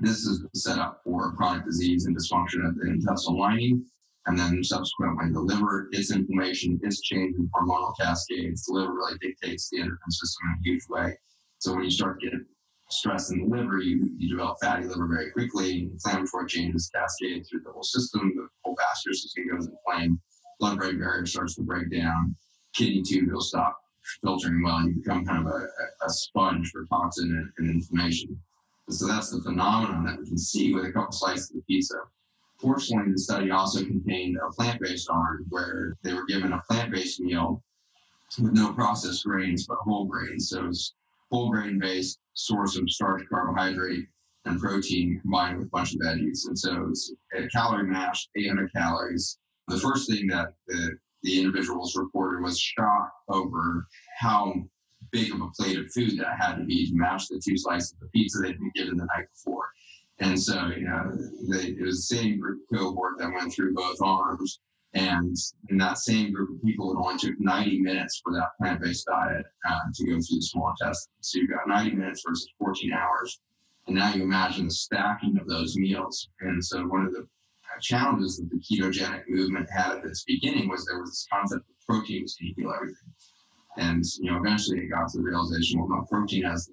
this 0.00 0.26
is 0.26 0.44
set 0.54 0.78
up 0.78 1.00
for 1.04 1.32
chronic 1.32 1.64
disease 1.64 2.06
and 2.06 2.16
dysfunction 2.16 2.66
of 2.66 2.76
the 2.76 2.88
intestinal 2.88 3.40
lining. 3.40 3.84
And 4.26 4.36
then 4.36 4.62
subsequently 4.64 5.32
the 5.32 5.40
liver, 5.40 5.88
its 5.92 6.10
inflammation, 6.10 6.80
its 6.82 7.00
change 7.00 7.36
in 7.36 7.48
hormonal 7.54 7.94
cascades. 7.96 8.64
The 8.64 8.72
liver 8.72 8.92
really 8.92 9.18
dictates 9.18 9.70
the 9.70 9.78
endocrine 9.78 10.10
system 10.10 10.48
in 10.48 10.58
a 10.58 10.62
huge 10.64 10.82
way. 10.88 11.16
So 11.58 11.74
when 11.74 11.84
you 11.84 11.90
start 11.90 12.20
to 12.20 12.30
get 12.30 12.40
stress 12.90 13.30
in 13.30 13.38
the 13.48 13.56
liver, 13.56 13.78
you, 13.78 14.10
you 14.18 14.28
develop 14.28 14.58
fatty 14.60 14.86
liver 14.86 15.06
very 15.06 15.30
quickly. 15.30 15.88
Inflammatory 15.92 16.48
changes 16.48 16.90
cascade 16.92 17.46
through 17.48 17.60
the 17.60 17.70
whole 17.70 17.84
system. 17.84 18.32
The 18.34 18.48
whole 18.64 18.76
vascular 18.76 19.14
system 19.14 19.48
goes 19.48 19.68
inflamed. 19.68 20.18
Blood-brain 20.58 20.98
barrier 20.98 21.26
starts 21.26 21.54
to 21.56 21.62
break 21.62 21.90
down. 21.90 22.34
Kidney 22.74 23.02
tube 23.02 23.30
will 23.30 23.40
stop 23.40 23.78
filtering 24.22 24.62
well, 24.62 24.76
and 24.76 24.88
you 24.88 25.02
become 25.02 25.24
kind 25.24 25.46
of 25.46 25.52
a, 25.52 25.66
a 26.04 26.10
sponge 26.10 26.70
for 26.70 26.84
toxin 26.86 27.30
and, 27.30 27.52
and 27.58 27.74
inflammation. 27.74 28.38
So 28.88 29.06
that's 29.06 29.30
the 29.30 29.42
phenomenon 29.42 30.04
that 30.04 30.18
we 30.18 30.26
can 30.26 30.38
see 30.38 30.72
with 30.72 30.84
a 30.84 30.92
couple 30.92 31.12
slices 31.12 31.50
of 31.50 31.66
pizza. 31.66 31.96
Fortunately, 32.58 33.12
the 33.12 33.18
study 33.18 33.50
also 33.50 33.84
contained 33.84 34.36
a 34.38 34.50
plant-based 34.52 35.10
arm 35.10 35.44
where 35.48 35.96
they 36.02 36.14
were 36.14 36.24
given 36.24 36.52
a 36.52 36.62
plant-based 36.68 37.20
meal 37.20 37.62
with 38.40 38.52
no 38.52 38.72
processed 38.72 39.24
grains 39.24 39.66
but 39.66 39.78
whole 39.78 40.04
grains. 40.04 40.50
So 40.50 40.66
it's 40.66 40.94
whole 41.30 41.50
grain-based 41.50 42.18
source 42.34 42.76
of 42.76 42.88
starch, 42.88 43.24
carbohydrate, 43.28 44.06
and 44.44 44.60
protein 44.60 45.20
combined 45.20 45.58
with 45.58 45.66
a 45.66 45.70
bunch 45.70 45.94
of 45.94 46.00
veggies. 46.00 46.46
And 46.46 46.58
so 46.58 46.86
it's 46.88 47.12
a 47.36 47.48
calorie 47.48 47.86
mash, 47.86 48.28
800 48.36 48.72
calories. 48.72 49.38
The 49.68 49.78
first 49.78 50.08
thing 50.08 50.26
that 50.28 50.54
the 50.66 50.96
the 51.22 51.40
individuals 51.40 51.96
reported 51.96 52.42
was 52.42 52.58
shock 52.58 53.12
over 53.28 53.86
how 54.18 54.54
big 55.10 55.32
of 55.32 55.40
a 55.40 55.48
plate 55.58 55.78
of 55.78 55.90
food 55.92 56.18
that 56.18 56.38
had 56.38 56.56
to 56.56 56.64
be 56.64 56.86
to 56.86 56.94
match 56.94 57.28
the 57.28 57.40
two 57.44 57.56
slices 57.56 57.94
of 58.00 58.10
pizza 58.12 58.38
they'd 58.38 58.58
been 58.58 58.70
given 58.74 58.96
the 58.96 59.04
night 59.04 59.26
before. 59.34 59.68
And 60.18 60.40
so, 60.40 60.68
you 60.68 60.88
know, 60.88 61.12
they, 61.50 61.70
it 61.70 61.82
was 61.82 62.08
the 62.08 62.16
same 62.16 62.38
group 62.38 62.62
cohort 62.72 63.18
that 63.18 63.32
went 63.32 63.52
through 63.52 63.74
both 63.74 63.98
arms. 64.02 64.60
And 64.94 65.36
in 65.68 65.76
that 65.78 65.98
same 65.98 66.32
group 66.32 66.50
of 66.50 66.62
people, 66.62 66.92
it 66.92 66.98
only 66.98 67.18
took 67.18 67.38
90 67.38 67.80
minutes 67.80 68.20
for 68.24 68.32
that 68.32 68.56
plant 68.58 68.80
based 68.80 69.06
diet 69.06 69.44
uh, 69.68 69.78
to 69.94 70.04
go 70.06 70.12
through 70.12 70.36
the 70.36 70.42
small 70.42 70.70
intestine. 70.70 71.12
So 71.20 71.38
you've 71.38 71.50
got 71.50 71.68
90 71.68 71.96
minutes 71.96 72.22
versus 72.26 72.48
14 72.58 72.92
hours. 72.92 73.40
And 73.86 73.96
now 73.96 74.14
you 74.14 74.22
imagine 74.22 74.66
the 74.66 74.74
stacking 74.74 75.38
of 75.38 75.46
those 75.46 75.76
meals. 75.76 76.28
And 76.40 76.64
so 76.64 76.84
one 76.86 77.04
of 77.04 77.12
the 77.12 77.26
challenges 77.80 78.36
that 78.36 78.50
the 78.50 78.58
ketogenic 78.58 79.28
movement 79.28 79.68
had 79.70 79.98
at 79.98 80.04
its 80.04 80.24
beginning 80.24 80.68
was 80.68 80.84
there 80.84 81.00
was 81.00 81.10
this 81.10 81.26
concept 81.32 81.66
that 81.66 81.86
protein 81.86 82.22
was 82.22 82.36
going 82.36 82.54
to 82.54 82.60
heal 82.60 82.72
everything. 82.74 83.12
And, 83.76 84.04
you 84.18 84.30
know, 84.30 84.38
eventually 84.38 84.80
it 84.80 84.88
got 84.88 85.08
to 85.10 85.18
the 85.18 85.24
realization, 85.24 85.78
well, 85.78 85.88
no, 85.88 86.06
protein 86.10 86.44
has 86.44 86.70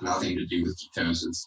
nothing 0.00 0.36
to 0.36 0.46
do 0.46 0.62
with 0.62 0.80
ketosis. 0.96 1.46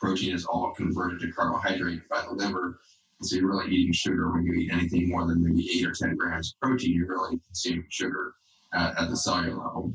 protein 0.00 0.34
is 0.34 0.46
all 0.46 0.72
converted 0.74 1.20
to 1.20 1.32
carbohydrate 1.32 2.08
by 2.08 2.22
the 2.22 2.32
liver. 2.32 2.80
And 3.20 3.28
so 3.28 3.36
you're 3.36 3.48
really 3.48 3.70
eating 3.70 3.92
sugar 3.92 4.32
when 4.32 4.44
you 4.44 4.54
eat 4.54 4.72
anything 4.72 5.08
more 5.08 5.26
than 5.26 5.44
maybe 5.44 5.68
eight 5.74 5.86
or 5.86 5.92
10 5.92 6.16
grams 6.16 6.54
of 6.54 6.68
protein, 6.68 6.94
you're 6.94 7.08
really 7.08 7.38
consuming 7.46 7.86
sugar 7.88 8.34
at, 8.74 8.98
at 8.98 9.10
the 9.10 9.16
cellular 9.16 9.56
level. 9.56 9.94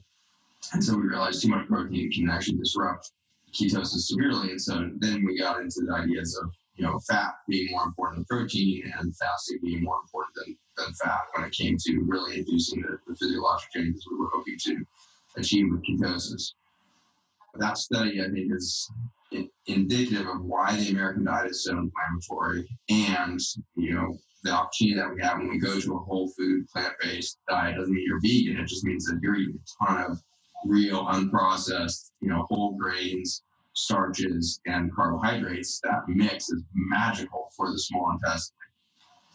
And 0.74 0.84
so 0.84 0.96
we 0.96 1.04
realized 1.04 1.42
too 1.42 1.50
much 1.50 1.68
protein 1.68 2.12
can 2.12 2.30
actually 2.30 2.58
disrupt 2.58 3.12
ketosis 3.54 4.08
severely. 4.08 4.52
And 4.52 4.62
so 4.62 4.90
then 5.00 5.26
we 5.26 5.40
got 5.40 5.60
into 5.62 5.82
the 5.86 5.94
ideas 5.94 6.38
of 6.42 6.52
you 6.78 6.86
know, 6.86 7.00
fat 7.00 7.34
being 7.48 7.72
more 7.72 7.84
important 7.84 8.28
than 8.30 8.38
protein 8.40 8.92
and 9.00 9.16
fasting 9.18 9.60
being 9.64 9.84
more 9.84 10.00
important 10.04 10.36
than, 10.36 10.58
than 10.78 10.94
fat 10.94 11.22
when 11.36 11.46
it 11.46 11.52
came 11.52 11.76
to 11.78 12.04
really 12.06 12.40
inducing 12.40 12.82
the, 12.82 12.98
the 13.08 13.16
physiologic 13.16 13.70
changes 13.72 14.06
we 14.10 14.18
were 14.18 14.30
hoping 14.32 14.58
to 14.60 14.86
achieve 15.38 15.66
with 15.72 15.84
ketosis. 15.84 16.54
That 17.56 17.78
study, 17.78 18.22
I 18.22 18.30
think, 18.30 18.52
is 18.54 18.90
indicative 19.66 20.28
of 20.28 20.44
why 20.44 20.76
the 20.78 20.92
American 20.92 21.26
diet 21.26 21.50
is 21.50 21.64
so 21.64 21.72
inflammatory 21.72 22.68
and, 22.90 23.40
you 23.76 23.96
know, 23.96 24.18
the 24.44 24.52
opportunity 24.52 25.00
that 25.00 25.14
we 25.14 25.22
have 25.22 25.40
when 25.40 25.50
we 25.50 25.58
go 25.58 25.80
to 25.80 25.96
a 25.96 26.00
whole 26.00 26.30
food, 26.38 26.68
plant 26.70 26.94
based 27.02 27.40
diet 27.50 27.76
doesn't 27.76 27.94
mean 27.94 28.06
you're 28.08 28.22
vegan. 28.22 28.62
It 28.62 28.68
just 28.68 28.86
means 28.86 29.06
that 29.06 29.20
you're 29.22 29.36
eating 29.36 29.60
a 29.60 29.86
ton 29.86 30.12
of 30.12 30.22
real, 30.66 31.06
unprocessed, 31.06 32.12
you 32.22 32.30
know, 32.30 32.46
whole 32.48 32.78
grains, 32.78 33.42
starches, 33.78 34.60
and 34.66 34.94
carbohydrates, 34.94 35.80
that 35.84 36.02
mix 36.08 36.50
is 36.50 36.64
magical 36.74 37.50
for 37.56 37.72
the 37.72 37.78
small 37.78 38.12
intestine. 38.12 38.56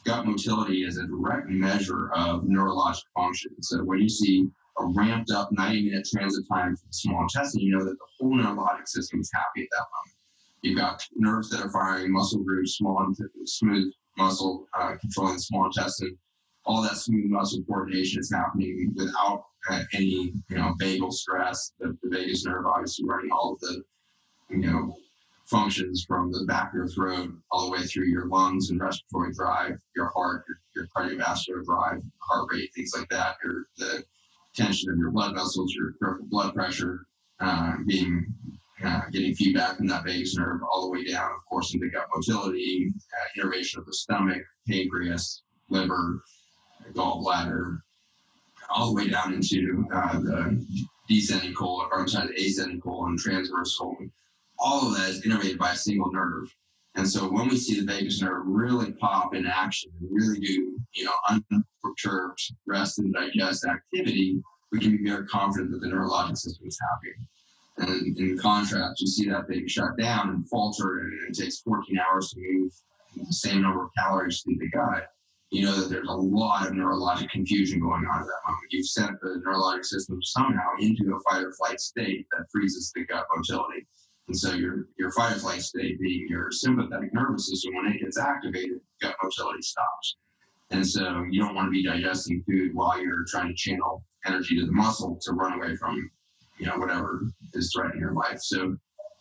Gut 0.05 0.27
motility 0.27 0.85
is 0.85 0.99
a 0.99 1.07
direct 1.07 1.49
measure 1.49 2.11
of 2.13 2.43
neurologic 2.43 3.05
function. 3.15 3.53
So 3.61 3.85
when 3.85 4.01
you 4.01 4.09
see 4.09 4.49
a 4.79 4.87
ramped 4.97 5.31
up 5.31 5.51
90 5.53 5.85
minute 5.85 6.09
transit 6.13 6.45
time 6.53 6.75
for 6.75 6.87
the 6.87 6.93
small 6.93 7.23
intestine, 7.23 7.61
you 7.61 7.77
know 7.77 7.85
that 7.85 7.97
the 7.97 8.07
whole 8.19 8.35
neurologic 8.35 8.89
system 8.89 9.21
is 9.21 9.31
happy 9.33 9.63
at 9.63 9.69
that 9.71 9.87
moment. 9.95 10.17
You've 10.63 10.79
got 10.79 11.07
nerves 11.15 11.49
that 11.51 11.61
are 11.65 11.71
firing, 11.71 12.13
muscle 12.13 12.43
groups, 12.43 12.77
small, 12.77 13.15
smooth 13.45 13.93
muscle 14.19 14.67
uh, 14.77 14.97
controlling 15.01 15.35
the 15.35 15.41
small 15.41 15.67
intestine. 15.67 16.19
All 16.65 16.83
that 16.83 16.97
smooth 16.97 17.31
muscle 17.31 17.63
coordination 17.69 18.21
is 18.21 18.33
happening 18.33 18.93
without 18.97 19.45
uh, 19.71 19.83
any, 19.93 20.33
you 20.49 20.57
know, 20.57 20.75
vagal 20.81 21.13
stress. 21.13 21.73
The, 21.79 21.97
the 22.03 22.11
vagus 22.11 22.45
nerve 22.45 22.67
obviously 22.67 23.05
running 23.09 23.31
all 23.31 23.55
of 23.55 23.61
the 23.61 23.83
you 24.53 24.59
know, 24.59 24.95
functions 25.47 26.05
from 26.07 26.31
the 26.31 26.45
back 26.47 26.69
of 26.69 26.75
your 26.75 26.89
throat 26.89 27.31
all 27.51 27.67
the 27.67 27.73
way 27.73 27.83
through 27.83 28.07
your 28.07 28.27
lungs 28.27 28.71
and 28.71 28.81
respiratory 28.81 29.33
drive, 29.33 29.79
your 29.97 30.11
heart, 30.15 30.45
your, 30.49 30.59
your 30.77 30.89
cardiovascular 30.97 31.65
drive, 31.65 32.01
heart 32.19 32.49
rate, 32.53 32.71
things 32.75 32.95
like 32.97 33.09
that, 33.09 33.37
your 33.43 33.67
the 33.79 34.05
tension 34.55 34.91
of 34.91 34.99
your 34.99 35.11
blood 35.11 35.35
vessels, 35.35 35.75
your 35.75 35.95
peripheral 35.99 36.27
blood 36.29 36.55
pressure, 36.55 37.07
uh, 37.41 37.75
being 37.87 38.27
uh, 38.85 39.03
getting 39.11 39.35
feedback 39.35 39.77
from 39.77 39.87
that 39.87 40.05
vagus 40.05 40.37
nerve 40.37 40.61
all 40.71 40.83
the 40.83 40.91
way 40.91 41.05
down, 41.05 41.31
of 41.33 41.45
course, 41.49 41.73
into 41.73 41.89
gut 41.89 42.07
motility, 42.15 42.93
uh, 42.93 43.41
innervation 43.41 43.81
of 43.81 43.87
the 43.87 43.93
stomach, 43.93 44.43
pancreas, 44.69 45.43
liver, 45.69 46.23
gallbladder, 46.93 47.79
all 48.71 48.89
the 48.89 48.95
way 48.95 49.09
down 49.09 49.35
into 49.35 49.87
uh, 49.95 50.19
the 50.19 50.67
descending 51.09 51.55
colon, 51.55 51.89
or 51.93 52.01
I'm 52.01 52.09
sorry, 52.09 52.35
the 52.35 52.47
ascending 52.47 52.81
colon, 52.81 53.17
transverse 53.17 53.77
colon 53.79 54.11
all 54.63 54.87
of 54.87 54.97
that 54.97 55.11
is 55.11 55.23
innervated 55.23 55.59
by 55.59 55.73
a 55.73 55.77
single 55.77 56.11
nerve. 56.13 56.55
And 56.95 57.09
so 57.09 57.29
when 57.29 57.49
we 57.49 57.57
see 57.57 57.81
the 57.81 57.87
vagus 57.87 58.21
nerve 58.23 58.43
really 58.47 58.93
pop 58.93 59.35
in 59.35 59.47
action 59.47 59.91
and 60.01 60.09
really 60.11 60.39
do, 60.39 60.79
you 60.95 61.05
know, 61.05 61.13
unperturbed 61.29 62.41
rest 62.67 62.99
and 62.99 63.13
digest 63.13 63.65
activity, 63.65 64.41
we 64.71 64.79
can 64.79 64.97
be 64.97 65.11
very 65.11 65.27
confident 65.27 65.73
that 65.73 65.81
the 65.81 65.89
neurologic 65.89 66.37
system 66.37 66.67
is 66.69 66.79
happy. 66.91 67.15
And 67.79 68.19
in 68.19 68.39
contrast, 68.39 69.01
you 69.01 69.07
see 69.07 69.29
that 69.31 69.49
thing 69.49 69.67
shut 69.67 69.97
down 69.99 70.29
and 70.31 70.49
falter, 70.49 71.01
and 71.01 71.13
it 71.29 71.35
takes 71.35 71.61
14 71.61 71.99
hours 71.99 72.31
to 72.31 72.41
move 72.41 72.73
the 73.17 73.33
same 73.33 73.63
number 73.63 73.85
of 73.85 73.91
calories 73.97 74.43
through 74.43 74.59
the 74.59 74.69
gut. 74.69 75.09
You 75.51 75.67
know 75.67 75.81
that 75.81 75.91
there's 75.91 76.09
a 76.09 76.13
lot 76.13 76.67
of 76.67 76.73
neurologic 76.73 77.31
confusion 77.31 77.81
going 77.81 78.07
on 78.07 78.21
at 78.21 78.27
that 78.27 78.51
moment. 78.51 78.71
You've 78.71 78.87
sent 78.87 79.21
the 79.21 79.43
neurologic 79.47 79.85
system 79.85 80.23
somehow 80.23 80.69
into 80.79 81.15
a 81.15 81.21
fight 81.31 81.43
or 81.43 81.53
flight 81.53 81.81
state 81.81 82.27
that 82.33 82.47
freezes 82.51 82.93
the 82.95 83.05
gut 83.05 83.27
motility. 83.35 83.87
And 84.29 84.37
so 84.37 84.55
your, 84.55 84.87
your 84.99 85.11
fight 85.13 85.37
or 85.37 85.39
flight 85.41 85.63
state 85.63 86.01
being 86.01 86.27
your 86.29 86.51
sympathetic 86.51 87.13
nervous 87.13 87.49
system, 87.49 87.75
when 87.75 87.93
it 87.93 88.01
gets 88.01 88.19
activated, 88.19 88.81
gut 89.01 89.17
motility 89.23 89.63
stops. 89.63 90.17
And 90.71 90.87
so 90.87 91.25
you 91.31 91.43
don't 91.43 91.55
want 91.55 91.67
to 91.67 91.71
be 91.71 91.85
digesting 91.85 92.43
food 92.49 92.71
while 92.73 93.01
you're 93.01 93.27
trying 93.29 93.49
to 93.49 93.55
channel 93.55 94.05
energy 94.25 94.59
to 94.59 94.67
the 94.67 94.73
muscle 94.73 95.19
to 95.23 95.33
run 95.33 95.53
away 95.55 95.77
from, 95.77 96.11
you 96.59 96.67
know, 96.67 96.79
whatever 96.79 97.25
is 97.53 97.73
threatening 97.75 98.01
your 98.01 98.15
life. 98.15 98.39
So 98.41 98.77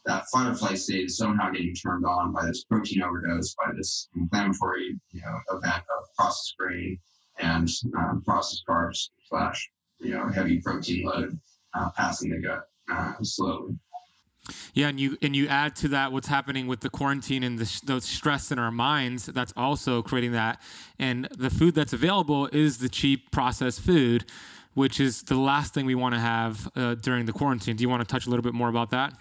that 0.05 0.25
fight 0.31 0.49
or 0.49 0.55
flight 0.55 0.77
state 0.77 1.05
is 1.05 1.17
somehow 1.17 1.51
getting 1.51 1.75
turned 1.75 2.05
on 2.05 2.31
by 2.31 2.45
this 2.45 2.63
protein 2.63 3.03
overdose, 3.03 3.53
by 3.55 3.71
this 3.75 4.07
inflammatory, 4.15 4.99
you 5.11 5.21
know, 5.21 5.57
event 5.57 5.83
of 5.99 6.15
processed 6.15 6.55
grain 6.57 6.97
and 7.39 7.69
um, 7.97 8.21
processed 8.23 8.63
carbs 8.69 9.09
slash, 9.27 9.69
you 9.99 10.11
know, 10.11 10.29
heavy 10.29 10.61
protein 10.61 11.05
load 11.05 11.39
uh, 11.73 11.89
passing 11.91 12.29
the 12.29 12.37
gut 12.37 12.63
uh, 12.91 13.13
slowly. 13.23 13.75
Yeah, 14.73 14.88
and 14.88 14.99
you 14.99 15.17
and 15.21 15.36
you 15.36 15.47
add 15.47 15.75
to 15.77 15.88
that 15.89 16.12
what's 16.12 16.27
happening 16.27 16.67
with 16.67 16.80
the 16.80 16.89
quarantine 16.89 17.43
and 17.43 17.60
the, 17.60 17.82
the 17.86 18.01
stress 18.01 18.51
in 18.51 18.60
our 18.60 18.71
minds. 18.71 19.27
That's 19.27 19.54
also 19.56 20.01
creating 20.01 20.32
that. 20.32 20.62
And 20.97 21.27
the 21.38 21.49
food 21.49 21.75
that's 21.75 21.93
available 21.93 22.47
is 22.47 22.80
the 22.80 22.89
cheap 22.89 23.32
processed 23.32 23.82
food, 23.82 24.25
which 24.73 24.99
is 24.99 25.23
the 25.23 25.36
last 25.36 25.73
thing 25.73 25.86
we 25.86 25.95
want 25.95 26.15
to 26.15 26.21
have 26.21 26.69
uh, 26.75 26.95
during 26.95 27.25
the 27.25 27.34
quarantine. 27.34 27.75
Do 27.75 27.84
you 27.84 27.89
want 27.89 28.08
to 28.08 28.12
touch 28.12 28.25
a 28.25 28.30
little 28.30 28.43
bit 28.43 28.54
more 28.54 28.69
about 28.69 28.89
that? 28.91 29.13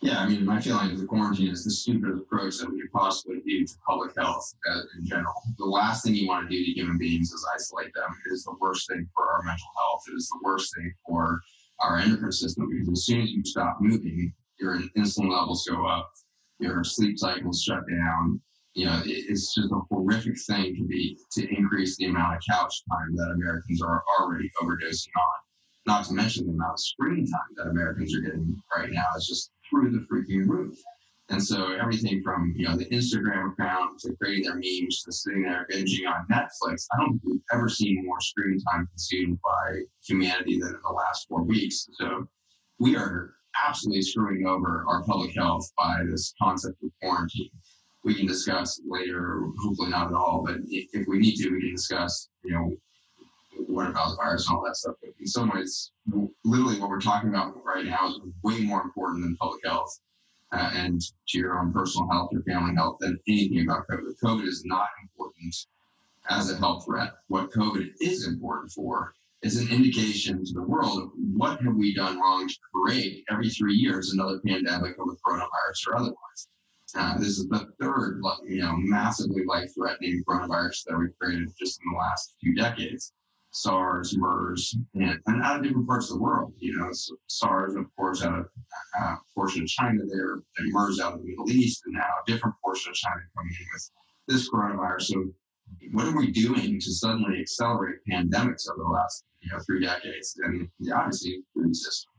Yeah, 0.00 0.20
I 0.20 0.28
mean, 0.28 0.44
my 0.44 0.60
feeling 0.60 0.92
is 0.92 1.00
the 1.00 1.06
quarantine 1.06 1.48
is 1.48 1.64
the 1.64 1.72
stupidest 1.72 2.22
approach 2.22 2.58
that 2.58 2.70
we 2.70 2.80
could 2.80 2.92
possibly 2.92 3.40
do 3.44 3.66
to 3.66 3.74
public 3.84 4.12
health 4.16 4.54
uh, 4.70 4.80
in 4.96 5.04
general. 5.04 5.34
The 5.58 5.64
last 5.64 6.04
thing 6.04 6.14
you 6.14 6.28
want 6.28 6.48
to 6.48 6.56
do 6.56 6.64
to 6.64 6.70
human 6.70 6.98
beings 6.98 7.32
is 7.32 7.44
isolate 7.52 7.92
them. 7.94 8.14
It 8.30 8.32
is 8.32 8.44
the 8.44 8.54
worst 8.60 8.88
thing 8.88 9.08
for 9.12 9.28
our 9.28 9.42
mental 9.42 9.66
health. 9.76 10.04
It 10.08 10.14
is 10.14 10.28
the 10.28 10.38
worst 10.44 10.72
thing 10.76 10.94
for 11.04 11.40
our 11.80 11.98
endocrine 11.98 12.32
system 12.32 12.68
because 12.70 12.88
as 12.88 13.04
soon 13.04 13.20
as 13.22 13.30
you 13.30 13.44
stop 13.44 13.78
moving, 13.80 14.32
your 14.60 14.78
insulin 14.96 15.30
levels 15.30 15.66
go 15.68 15.86
up, 15.86 16.10
your 16.58 16.82
sleep 16.84 17.18
cycles 17.18 17.62
shut 17.62 17.82
down. 17.88 18.40
You 18.74 18.86
know, 18.86 19.02
it's 19.04 19.54
just 19.54 19.72
a 19.72 19.80
horrific 19.90 20.40
thing 20.46 20.76
to 20.76 20.84
be 20.84 21.18
to 21.32 21.56
increase 21.56 21.96
the 21.96 22.06
amount 22.06 22.36
of 22.36 22.42
couch 22.48 22.82
time 22.90 23.16
that 23.16 23.32
Americans 23.34 23.82
are 23.82 24.02
already 24.18 24.50
overdosing 24.60 25.08
on. 25.16 25.38
Not 25.86 26.04
to 26.06 26.12
mention 26.14 26.46
the 26.46 26.52
amount 26.52 26.74
of 26.74 26.80
screen 26.80 27.26
time 27.26 27.54
that 27.56 27.70
Americans 27.70 28.14
are 28.14 28.20
getting 28.20 28.60
right 28.76 28.90
now 28.90 29.06
is 29.16 29.26
just 29.26 29.50
through 29.68 29.90
the 29.90 30.06
freaking 30.10 30.46
roof. 30.46 30.76
And 31.30 31.42
so 31.42 31.72
everything 31.72 32.22
from 32.22 32.54
you 32.56 32.66
know 32.66 32.76
the 32.76 32.86
Instagram 32.86 33.52
account 33.52 33.98
to 34.00 34.16
creating 34.16 34.44
their 34.44 34.54
memes 34.54 35.02
to 35.02 35.12
sitting 35.12 35.42
there 35.42 35.66
binging 35.70 36.08
on 36.08 36.26
Netflix, 36.30 36.86
I 36.92 37.00
don't 37.00 37.10
think 37.10 37.22
we've 37.24 37.40
ever 37.52 37.68
seen 37.68 38.04
more 38.04 38.20
screen 38.20 38.58
time 38.72 38.86
consumed 38.86 39.38
by 39.44 39.82
humanity 40.06 40.58
than 40.58 40.70
in 40.70 40.80
the 40.82 40.92
last 40.92 41.28
four 41.28 41.42
weeks. 41.42 41.86
So 42.00 42.26
we 42.78 42.96
are 42.96 43.34
absolutely 43.66 44.02
screwing 44.02 44.46
over 44.46 44.84
our 44.88 45.04
public 45.04 45.34
health 45.36 45.70
by 45.76 45.98
this 46.08 46.32
concept 46.40 46.82
of 46.82 46.90
quarantine. 47.02 47.50
We 48.04 48.14
can 48.14 48.26
discuss 48.26 48.80
later, 48.86 49.42
hopefully 49.58 49.90
not 49.90 50.06
at 50.06 50.14
all, 50.14 50.42
but 50.46 50.56
if 50.68 51.06
we 51.08 51.18
need 51.18 51.36
to, 51.36 51.50
we 51.50 51.60
can 51.60 51.74
discuss, 51.74 52.28
you 52.42 52.52
know, 52.52 52.74
what 53.66 53.88
about 53.88 54.10
the 54.10 54.16
virus 54.16 54.48
and 54.48 54.56
all 54.56 54.64
that 54.64 54.76
stuff. 54.76 54.94
But 55.02 55.10
in 55.20 55.26
some 55.26 55.50
ways, 55.50 55.90
literally 56.44 56.80
what 56.80 56.88
we're 56.88 57.00
talking 57.00 57.28
about 57.28 57.54
right 57.64 57.84
now 57.84 58.08
is 58.08 58.20
way 58.42 58.60
more 58.60 58.80
important 58.80 59.24
than 59.24 59.36
public 59.36 59.60
health 59.64 59.98
uh, 60.52 60.70
and 60.74 61.00
to 61.28 61.38
your 61.38 61.58
own 61.58 61.72
personal 61.72 62.08
health, 62.10 62.30
your 62.32 62.42
family 62.42 62.74
health, 62.74 62.98
than 63.00 63.18
anything 63.28 63.62
about 63.62 63.86
COVID. 63.88 64.14
COVID 64.22 64.46
is 64.46 64.64
not 64.64 64.88
important 65.02 65.54
as 66.30 66.50
a 66.50 66.56
health 66.56 66.84
threat. 66.84 67.12
What 67.28 67.50
COVID 67.52 67.90
is 68.00 68.26
important 68.26 68.72
for 68.72 69.14
is 69.42 69.60
an 69.60 69.68
indication 69.68 70.44
to 70.44 70.52
the 70.52 70.62
world 70.62 71.00
of 71.00 71.10
what 71.32 71.60
have 71.62 71.74
we 71.74 71.94
done 71.94 72.18
wrong 72.18 72.48
to 72.48 72.54
create 72.74 73.24
every 73.30 73.48
three 73.50 73.74
years 73.74 74.12
another 74.12 74.40
pandemic 74.44 74.96
of 74.98 75.08
a 75.08 75.28
coronavirus 75.28 75.88
or 75.88 75.96
otherwise. 75.96 76.48
Uh, 76.94 77.18
this 77.18 77.38
is 77.38 77.46
the 77.48 77.68
third, 77.80 78.20
you 78.46 78.62
know, 78.62 78.74
massively 78.76 79.44
life-threatening 79.44 80.24
coronavirus 80.26 80.84
that 80.84 80.98
we've 80.98 81.16
created 81.20 81.48
just 81.58 81.80
in 81.84 81.92
the 81.92 81.98
last 81.98 82.34
few 82.40 82.54
decades. 82.54 83.12
SARS, 83.50 84.16
MERS, 84.16 84.76
and, 84.94 85.18
and 85.26 85.42
out 85.42 85.56
of 85.56 85.62
different 85.62 85.86
parts 85.86 86.10
of 86.10 86.18
the 86.18 86.22
world. 86.22 86.52
You 86.58 86.76
know, 86.76 86.90
SARS, 87.28 87.74
of 87.74 87.86
course, 87.96 88.22
out 88.22 88.38
of 88.38 88.46
a 89.00 89.02
uh, 89.02 89.16
portion 89.34 89.62
of 89.62 89.68
China 89.68 90.00
there, 90.06 90.34
and 90.34 90.72
MERS 90.72 91.00
out 91.00 91.14
of 91.14 91.20
the 91.20 91.26
Middle 91.26 91.50
East, 91.50 91.82
and 91.86 91.94
now 91.94 92.00
a 92.00 92.30
different 92.30 92.56
portion 92.62 92.90
of 92.90 92.96
China 92.96 93.20
coming 93.36 93.52
in 93.58 93.66
with 93.72 93.90
this 94.28 94.50
coronavirus. 94.50 95.02
So, 95.02 95.24
what 95.92 96.06
are 96.06 96.16
we 96.16 96.30
doing 96.30 96.80
to 96.80 96.92
suddenly 96.92 97.40
accelerate 97.40 97.98
pandemics 98.10 98.70
over 98.70 98.82
the 98.82 98.88
last 98.88 99.24
you 99.40 99.50
know 99.50 99.58
three 99.66 99.80
decades? 99.80 100.38
And 100.44 100.68
obviously, 100.92 101.42
the 101.54 101.62
food 101.62 101.76
system. 101.76 102.12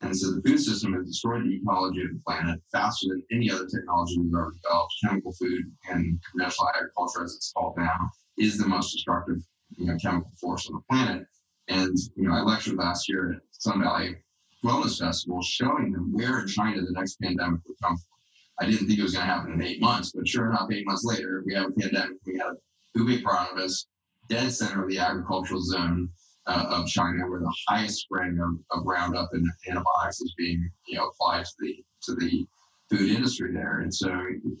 And 0.00 0.14
so 0.14 0.32
the 0.32 0.42
food 0.42 0.58
system 0.58 0.92
has 0.92 1.06
destroyed 1.06 1.44
the 1.44 1.56
ecology 1.56 2.02
of 2.02 2.08
the 2.08 2.20
planet 2.26 2.60
faster 2.70 3.08
than 3.08 3.22
any 3.32 3.50
other 3.50 3.66
technology 3.66 4.18
we've 4.18 4.34
ever 4.34 4.52
developed. 4.62 4.92
Chemical 5.02 5.32
food 5.32 5.64
and 5.88 6.20
conventional 6.30 6.68
agriculture, 6.74 7.24
as 7.24 7.34
it's 7.34 7.52
called 7.52 7.74
now, 7.78 8.10
is 8.36 8.58
the 8.58 8.66
most 8.66 8.92
destructive 8.92 9.38
you 9.76 9.86
know, 9.86 9.96
chemical 9.96 10.30
force 10.40 10.68
on 10.68 10.74
the 10.74 10.82
planet. 10.94 11.26
And, 11.68 11.96
you 12.16 12.28
know, 12.28 12.34
I 12.34 12.40
lectured 12.40 12.76
last 12.76 13.08
year 13.08 13.32
at 13.32 13.40
Sun 13.52 13.82
Valley 13.82 14.16
Wellness 14.64 14.98
Festival 14.98 15.42
showing 15.42 15.92
them 15.92 16.12
where 16.12 16.40
in 16.40 16.48
China 16.48 16.80
the 16.80 16.92
next 16.92 17.20
pandemic 17.20 17.60
would 17.66 17.76
come 17.82 17.96
from. 17.96 18.14
I 18.60 18.70
didn't 18.70 18.86
think 18.86 18.98
it 18.98 19.02
was 19.02 19.14
going 19.14 19.26
to 19.26 19.32
happen 19.32 19.52
in 19.52 19.62
eight 19.62 19.80
months, 19.80 20.12
but 20.12 20.28
sure 20.28 20.48
enough, 20.48 20.70
eight 20.70 20.86
months 20.86 21.04
later, 21.04 21.42
we 21.44 21.54
have 21.54 21.70
a 21.70 21.72
pandemic. 21.72 22.18
We 22.24 22.38
have 22.38 22.56
Hubei 22.96 23.22
province, 23.22 23.88
dead 24.28 24.52
center 24.52 24.84
of 24.84 24.88
the 24.88 24.98
agricultural 24.98 25.60
zone 25.60 26.08
uh, 26.46 26.66
of 26.68 26.86
China, 26.86 27.28
where 27.28 27.40
the 27.40 27.54
highest 27.68 28.02
spreading 28.02 28.38
of, 28.40 28.78
of 28.78 28.86
Roundup 28.86 29.30
and 29.32 29.46
antibiotics 29.68 30.20
is 30.20 30.34
being 30.38 30.70
you 30.86 30.98
know 30.98 31.08
applied 31.08 31.44
to 31.44 31.54
the 31.58 31.84
to 32.02 32.14
the 32.14 32.46
food 32.90 33.10
industry 33.10 33.52
there. 33.52 33.80
And 33.80 33.92
so 33.92 34.08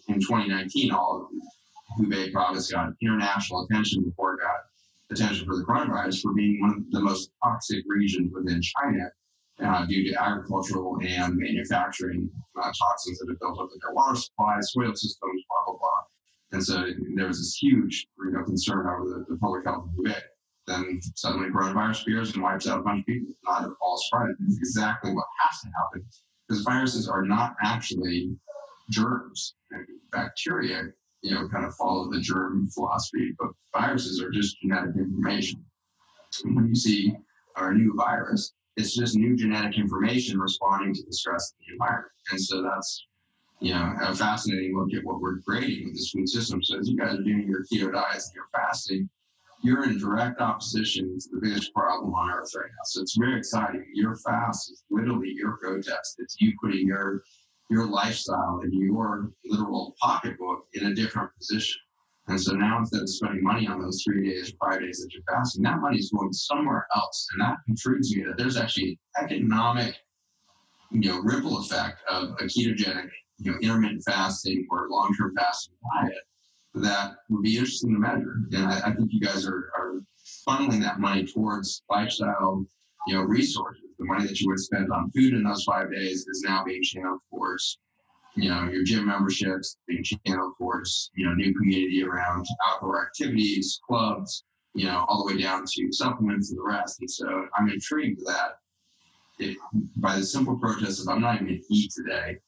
in 0.08 0.20
2019, 0.20 0.90
all 0.90 1.28
Hubei 1.98 2.32
province 2.32 2.72
got 2.72 2.92
international 3.00 3.64
attention 3.64 4.02
before 4.02 4.34
it 4.34 4.40
got 4.40 4.56
attention 5.10 5.46
for 5.46 5.56
the 5.56 5.64
coronavirus 5.64 6.22
for 6.22 6.32
being 6.32 6.60
one 6.60 6.70
of 6.70 6.90
the 6.90 7.00
most 7.00 7.30
toxic 7.42 7.84
regions 7.86 8.32
within 8.32 8.60
China 8.62 9.10
uh, 9.62 9.86
due 9.86 10.10
to 10.10 10.22
agricultural 10.22 10.98
and 11.02 11.36
manufacturing 11.36 12.30
uh, 12.60 12.72
toxins 12.78 13.18
that 13.18 13.28
have 13.28 13.38
built 13.38 13.58
up 13.60 13.68
in 13.72 13.78
their 13.82 13.94
water 13.94 14.16
supply, 14.16 14.58
soil 14.60 14.94
systems, 14.94 15.42
blah, 15.48 15.64
blah, 15.66 15.78
blah. 15.78 16.02
And 16.52 16.64
so 16.64 16.86
there 17.16 17.26
was 17.26 17.38
this 17.38 17.56
huge 17.60 18.06
you 18.18 18.32
know, 18.32 18.44
concern 18.44 18.86
over 18.86 19.08
the, 19.08 19.24
the 19.28 19.38
public 19.38 19.64
health 19.64 19.84
of 19.84 20.04
Hubei. 20.04 20.20
Then 20.66 20.98
suddenly 21.14 21.50
coronavirus 21.50 22.02
appears 22.02 22.32
and 22.32 22.42
wipes 22.42 22.66
out 22.66 22.80
a 22.80 22.82
bunch 22.82 23.00
of 23.00 23.06
people. 23.06 23.34
Not 23.44 23.64
at 23.64 23.70
all 23.82 23.98
spread. 23.98 24.30
It's 24.46 24.56
exactly 24.56 25.12
what 25.12 25.26
has 25.40 25.60
to 25.60 25.68
happen 25.68 26.06
because 26.48 26.62
viruses 26.62 27.08
are 27.08 27.22
not 27.22 27.54
actually 27.62 28.34
germs. 28.90 29.54
Bacteria 30.10 30.84
you 31.24 31.34
know, 31.34 31.48
kind 31.48 31.64
of 31.64 31.74
follow 31.76 32.10
the 32.10 32.20
germ 32.20 32.68
philosophy, 32.68 33.32
but 33.38 33.48
viruses 33.74 34.22
are 34.22 34.30
just 34.30 34.60
genetic 34.60 34.94
information. 34.94 35.64
When 36.44 36.68
you 36.68 36.74
see 36.74 37.16
our 37.56 37.72
new 37.72 37.94
virus, 37.96 38.52
it's 38.76 38.94
just 38.94 39.16
new 39.16 39.34
genetic 39.34 39.78
information 39.78 40.38
responding 40.38 40.92
to 40.92 41.02
the 41.02 41.12
stress 41.12 41.50
of 41.52 41.56
the 41.66 41.72
environment. 41.72 42.12
And 42.30 42.40
so 42.40 42.62
that's, 42.62 43.06
you 43.60 43.72
know, 43.72 43.94
a 44.02 44.14
fascinating 44.14 44.76
look 44.76 44.92
at 44.92 45.02
what 45.02 45.22
we're 45.22 45.38
creating 45.38 45.86
with 45.86 45.94
this 45.94 46.10
food 46.10 46.28
system. 46.28 46.62
So 46.62 46.78
as 46.78 46.90
you 46.90 46.98
guys 46.98 47.14
are 47.14 47.22
doing 47.22 47.48
your 47.48 47.64
keto 47.72 47.90
diets 47.90 48.28
and 48.28 48.34
your 48.34 48.48
fasting, 48.52 49.08
you're 49.62 49.84
in 49.84 49.98
direct 49.98 50.42
opposition 50.42 51.18
to 51.18 51.28
the 51.32 51.40
biggest 51.40 51.72
problem 51.72 52.12
on 52.12 52.30
earth 52.32 52.50
right 52.54 52.68
now. 52.68 52.84
So 52.84 53.00
it's 53.00 53.16
very 53.16 53.38
exciting. 53.38 53.86
Your 53.94 54.14
fast 54.16 54.70
is 54.70 54.84
literally 54.90 55.32
your 55.34 55.56
protest. 55.56 56.16
It's 56.18 56.36
you 56.38 56.52
putting 56.60 56.86
your 56.86 57.22
your 57.70 57.86
lifestyle 57.86 58.60
and 58.62 58.72
your 58.72 59.30
literal 59.44 59.94
pocketbook 60.00 60.66
in 60.74 60.86
a 60.86 60.94
different 60.94 61.30
position. 61.38 61.80
And 62.28 62.40
so 62.40 62.54
now 62.54 62.78
instead 62.78 63.02
of 63.02 63.08
spending 63.08 63.42
money 63.42 63.66
on 63.66 63.82
those 63.82 64.02
three 64.02 64.30
days 64.30 64.52
or 64.52 64.70
five 64.70 64.80
days 64.80 64.98
that 64.98 65.12
you're 65.12 65.22
fasting, 65.30 65.62
that 65.64 65.80
money 65.80 65.98
is 65.98 66.10
going 66.10 66.32
somewhere 66.32 66.86
else. 66.94 67.26
And 67.32 67.42
that 67.42 67.56
intrigues 67.68 68.14
me 68.16 68.24
that 68.24 68.38
there's 68.38 68.56
actually 68.56 68.98
an 69.16 69.26
economic, 69.26 69.94
you 70.90 71.10
know, 71.10 71.20
ripple 71.20 71.58
effect 71.58 72.00
of 72.08 72.30
a 72.40 72.44
ketogenic, 72.44 73.10
you 73.38 73.50
know, 73.50 73.58
intermittent 73.60 74.02
fasting 74.06 74.66
or 74.70 74.88
long-term 74.88 75.34
fasting 75.36 75.74
diet 76.00 76.14
that 76.74 77.16
would 77.28 77.42
be 77.42 77.56
interesting 77.56 77.92
to 77.92 77.98
measure. 77.98 78.36
And 78.52 78.66
I, 78.66 78.80
I 78.86 78.94
think 78.94 79.10
you 79.12 79.20
guys 79.20 79.46
are, 79.46 79.70
are 79.76 80.00
funneling 80.48 80.80
that 80.80 81.00
money 81.00 81.26
towards 81.26 81.82
lifestyle, 81.90 82.64
you 83.06 83.14
know, 83.14 83.22
resources 83.22 83.83
the 84.04 84.12
money 84.12 84.26
that 84.26 84.40
you 84.40 84.48
would 84.48 84.60
spend 84.60 84.90
on 84.92 85.10
food 85.10 85.32
in 85.32 85.42
those 85.42 85.64
five 85.64 85.90
days 85.90 86.26
is 86.26 86.42
now 86.44 86.64
being 86.64 86.82
channeled 86.82 87.20
towards, 87.30 87.78
you 88.34 88.48
know, 88.48 88.68
your 88.70 88.84
gym 88.84 89.06
memberships, 89.06 89.78
being 89.86 90.04
channeled 90.04 90.54
towards, 90.58 91.10
you 91.14 91.26
know, 91.26 91.34
new 91.34 91.54
community 91.54 92.02
around 92.04 92.46
outdoor 92.68 93.06
activities, 93.06 93.80
clubs, 93.86 94.44
you 94.74 94.86
know, 94.86 95.04
all 95.08 95.26
the 95.26 95.34
way 95.34 95.40
down 95.40 95.64
to 95.66 95.92
supplements 95.92 96.50
and 96.50 96.58
the 96.58 96.62
rest. 96.62 97.00
And 97.00 97.10
so 97.10 97.46
I'm 97.56 97.68
intrigued 97.68 98.20
that 98.26 98.58
if, 99.38 99.56
by 99.96 100.16
the 100.16 100.24
simple 100.24 100.58
protest 100.58 101.00
of 101.00 101.08
I'm 101.08 101.20
not 101.20 101.36
even 101.36 101.46
going 101.46 101.60
to 101.60 101.74
eat 101.74 101.92
today, 101.92 102.38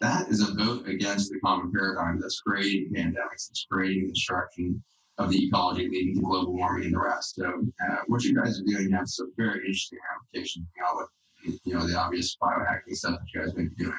that 0.00 0.28
is 0.28 0.46
a 0.46 0.54
vote 0.54 0.86
against 0.88 1.30
the 1.30 1.38
common 1.40 1.72
paradigm 1.72 2.20
that's 2.20 2.40
creating 2.40 2.92
pandemics, 2.94 3.50
it's 3.50 3.66
creating 3.70 4.08
destruction 4.08 4.82
of 5.18 5.30
the 5.30 5.46
ecology 5.46 5.88
leading 5.88 6.16
to 6.16 6.20
global 6.20 6.54
warming 6.54 6.86
and 6.86 6.94
the 6.94 6.98
rest. 6.98 7.36
So 7.36 7.46
uh, 7.46 7.96
what 8.06 8.22
you 8.24 8.34
guys 8.34 8.60
are 8.60 8.64
doing 8.64 8.90
has 8.92 9.16
some 9.16 9.32
very 9.36 9.60
interesting 9.60 9.98
applications, 10.14 10.66
know, 10.78 11.06
with 11.46 11.60
you 11.64 11.74
know 11.74 11.86
the 11.86 11.96
obvious 11.96 12.36
biohacking 12.42 12.94
stuff 12.94 13.18
that 13.20 13.26
you 13.32 13.40
guys 13.40 13.54
may 13.54 13.64
be 13.64 13.74
doing. 13.76 13.94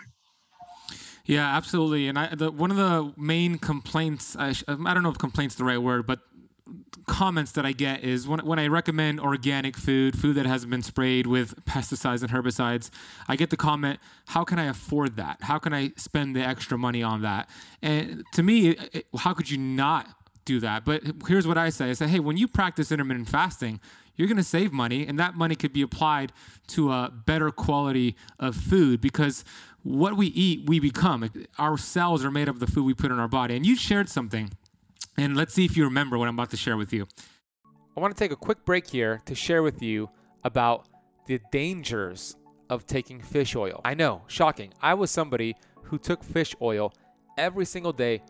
Yeah, 1.25 1.57
absolutely. 1.57 2.07
And 2.07 2.17
I, 2.17 2.35
the, 2.35 2.51
one 2.51 2.71
of 2.71 2.77
the 2.77 3.13
main 3.17 3.57
complaints, 3.57 4.37
I, 4.39 4.53
I 4.67 4.93
don't 4.93 5.03
know 5.03 5.09
if 5.09 5.17
complaints 5.17 5.55
the 5.55 5.65
right 5.65 5.77
word, 5.77 6.07
but 6.07 6.19
comments 7.05 7.51
that 7.53 7.65
I 7.65 7.73
get 7.73 8.03
is 8.03 8.27
when, 8.27 8.39
when 8.45 8.59
I 8.59 8.67
recommend 8.67 9.19
organic 9.19 9.75
food, 9.75 10.17
food 10.17 10.35
that 10.35 10.45
hasn't 10.45 10.71
been 10.71 10.83
sprayed 10.83 11.27
with 11.27 11.65
pesticides 11.65 12.21
and 12.21 12.31
herbicides, 12.31 12.89
I 13.27 13.35
get 13.35 13.49
the 13.49 13.57
comment, 13.57 13.99
how 14.27 14.45
can 14.45 14.57
I 14.57 14.65
afford 14.65 15.17
that? 15.17 15.39
How 15.41 15.59
can 15.59 15.73
I 15.73 15.91
spend 15.97 16.35
the 16.35 16.41
extra 16.41 16.77
money 16.77 17.03
on 17.03 17.21
that? 17.23 17.49
And 17.81 18.23
to 18.33 18.43
me, 18.43 18.69
it, 18.69 19.07
how 19.17 19.33
could 19.33 19.49
you 19.49 19.57
not 19.57 20.07
do 20.47 20.59
that? 20.61 20.85
But 20.85 21.03
here's 21.27 21.47
what 21.47 21.57
I 21.57 21.69
say 21.69 21.89
I 21.89 21.93
say, 21.93 22.07
hey, 22.07 22.19
when 22.19 22.37
you 22.37 22.47
practice 22.47 22.91
intermittent 22.91 23.29
fasting, 23.29 23.79
you're 24.15 24.27
going 24.27 24.37
to 24.37 24.43
save 24.43 24.73
money, 24.73 25.05
and 25.05 25.19
that 25.19 25.35
money 25.35 25.55
could 25.55 25.73
be 25.73 25.83
applied 25.83 26.33
to 26.69 26.91
a 26.91 27.13
better 27.25 27.51
quality 27.51 28.15
of 28.39 28.55
food 28.55 28.99
because 28.99 29.45
what 29.83 30.17
we 30.17 30.27
eat, 30.27 30.67
we 30.67 30.79
become. 30.79 31.29
Our 31.59 31.77
cells 31.77 32.25
are 32.25 32.31
made 32.31 32.47
of 32.47 32.59
the 32.59 32.67
food 32.67 32.85
we 32.85 32.95
put 32.95 33.11
in 33.11 33.19
our 33.19 33.27
body. 33.27 33.55
And 33.55 33.65
you 33.65 33.75
shared 33.75 34.09
something 34.09 34.51
and 35.17 35.35
let's 35.35 35.53
see 35.53 35.65
if 35.65 35.75
you 35.75 35.83
remember 35.83 36.17
what 36.17 36.27
I'm 36.27 36.35
about 36.35 36.51
to 36.51 36.57
share 36.57 36.77
with 36.77 36.93
you. 36.93 37.07
I 37.95 37.99
want 37.99 38.15
to 38.15 38.19
take 38.23 38.31
a 38.31 38.35
quick 38.35 38.63
break 38.65 38.87
here 38.87 39.21
to 39.25 39.33
share 39.33 39.63
with 39.63 39.81
you 39.81 40.09
about 40.43 40.87
the 41.25 41.39
dangers 41.51 42.35
of 42.69 42.85
taking 42.85 43.19
fish 43.19 43.55
oil. 43.55 43.81
I 43.83 43.95
know, 43.95 44.21
shocking. 44.27 44.73
I 44.81 44.93
was 44.93 45.09
somebody 45.09 45.55
who 45.83 45.97
took 45.97 46.23
fish 46.23 46.55
oil 46.61 46.93
every 47.37 47.65
single 47.65 47.93
day 47.93 48.21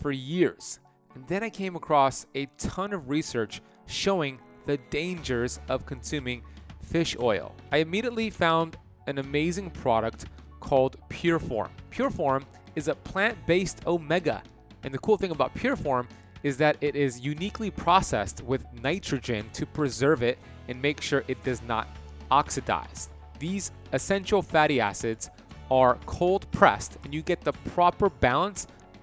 for 0.00 0.10
years. 0.10 0.80
And 1.14 1.26
then 1.28 1.42
I 1.42 1.50
came 1.50 1.76
across 1.76 2.26
a 2.34 2.46
ton 2.58 2.92
of 2.92 3.08
research 3.08 3.60
showing 3.86 4.38
the 4.66 4.78
dangers 4.90 5.60
of 5.68 5.86
consuming 5.86 6.42
fish 6.82 7.16
oil. 7.20 7.54
I 7.72 7.78
immediately 7.78 8.30
found 8.30 8.76
an 9.06 9.18
amazing 9.18 9.70
product 9.70 10.26
called 10.60 10.96
Pureform. 11.08 11.68
Pureform 11.90 12.44
is 12.74 12.88
a 12.88 12.94
plant 12.94 13.38
based 13.46 13.86
omega. 13.86 14.42
And 14.82 14.92
the 14.92 14.98
cool 14.98 15.16
thing 15.16 15.30
about 15.30 15.54
Pureform 15.54 16.06
is 16.42 16.56
that 16.58 16.76
it 16.80 16.94
is 16.94 17.20
uniquely 17.20 17.70
processed 17.70 18.42
with 18.42 18.64
nitrogen 18.82 19.48
to 19.54 19.64
preserve 19.64 20.22
it 20.22 20.38
and 20.68 20.80
make 20.80 21.00
sure 21.00 21.24
it 21.28 21.42
does 21.44 21.62
not 21.62 21.88
oxidize. 22.30 23.08
These 23.38 23.72
essential 23.92 24.42
fatty 24.42 24.80
acids 24.80 25.30
are 25.70 25.98
cold 26.06 26.50
pressed 26.50 26.98
and 27.04 27.14
you 27.14 27.22
get 27.22 27.40
the 27.40 27.52
proper 27.52 28.10
balance 28.10 28.66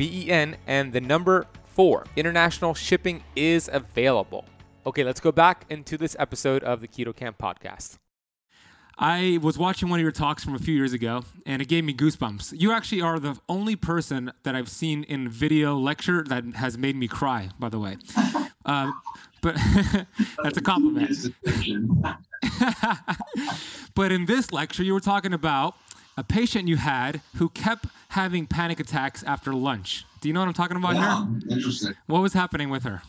B 0.00 0.24
E 0.24 0.30
N, 0.30 0.56
and 0.66 0.94
the 0.94 1.00
number 1.02 1.46
4. 1.74 2.06
International 2.16 2.72
shipping 2.72 3.22
is 3.36 3.68
available. 3.70 4.46
Okay, 4.86 5.04
let's 5.04 5.20
go 5.20 5.30
back 5.30 5.66
into 5.68 5.98
this 5.98 6.16
episode 6.18 6.64
of 6.64 6.80
the 6.80 6.88
Keto 6.88 7.14
Kamp 7.14 7.36
podcast. 7.36 7.98
I 8.98 9.38
was 9.42 9.58
watching 9.58 9.90
one 9.90 10.00
of 10.00 10.02
your 10.02 10.10
talks 10.10 10.42
from 10.42 10.54
a 10.54 10.58
few 10.58 10.72
years 10.72 10.94
ago, 10.94 11.24
and 11.44 11.60
it 11.60 11.68
gave 11.68 11.84
me 11.84 11.92
goosebumps. 11.92 12.58
You 12.58 12.72
actually 12.72 13.02
are 13.02 13.18
the 13.18 13.38
only 13.46 13.76
person 13.76 14.32
that 14.44 14.54
I've 14.54 14.70
seen 14.70 15.02
in 15.02 15.28
video 15.28 15.76
lecture 15.76 16.24
that 16.28 16.44
has 16.54 16.78
made 16.78 16.96
me 16.96 17.06
cry. 17.06 17.50
By 17.58 17.68
the 17.68 17.78
way, 17.78 17.98
uh, 18.64 18.92
but 19.42 19.54
that's 20.42 20.56
a 20.56 20.62
compliment. 20.62 21.10
but 23.94 24.12
in 24.12 24.24
this 24.24 24.50
lecture, 24.50 24.82
you 24.82 24.94
were 24.94 25.00
talking 25.00 25.34
about 25.34 25.74
a 26.16 26.24
patient 26.24 26.68
you 26.68 26.76
had 26.76 27.20
who 27.36 27.48
kept 27.50 27.86
having 28.08 28.46
panic 28.46 28.80
attacks 28.80 29.22
after 29.22 29.52
lunch. 29.52 30.04
Do 30.20 30.28
you 30.28 30.34
know 30.34 30.40
what 30.40 30.48
I'm 30.48 30.54
talking 30.54 30.76
about 30.76 30.96
yeah, 30.96 31.24
here? 31.24 31.56
Interesting. 31.56 31.94
What 32.06 32.20
was 32.20 32.32
happening 32.32 32.70
with 32.70 32.82
her? 32.84 33.02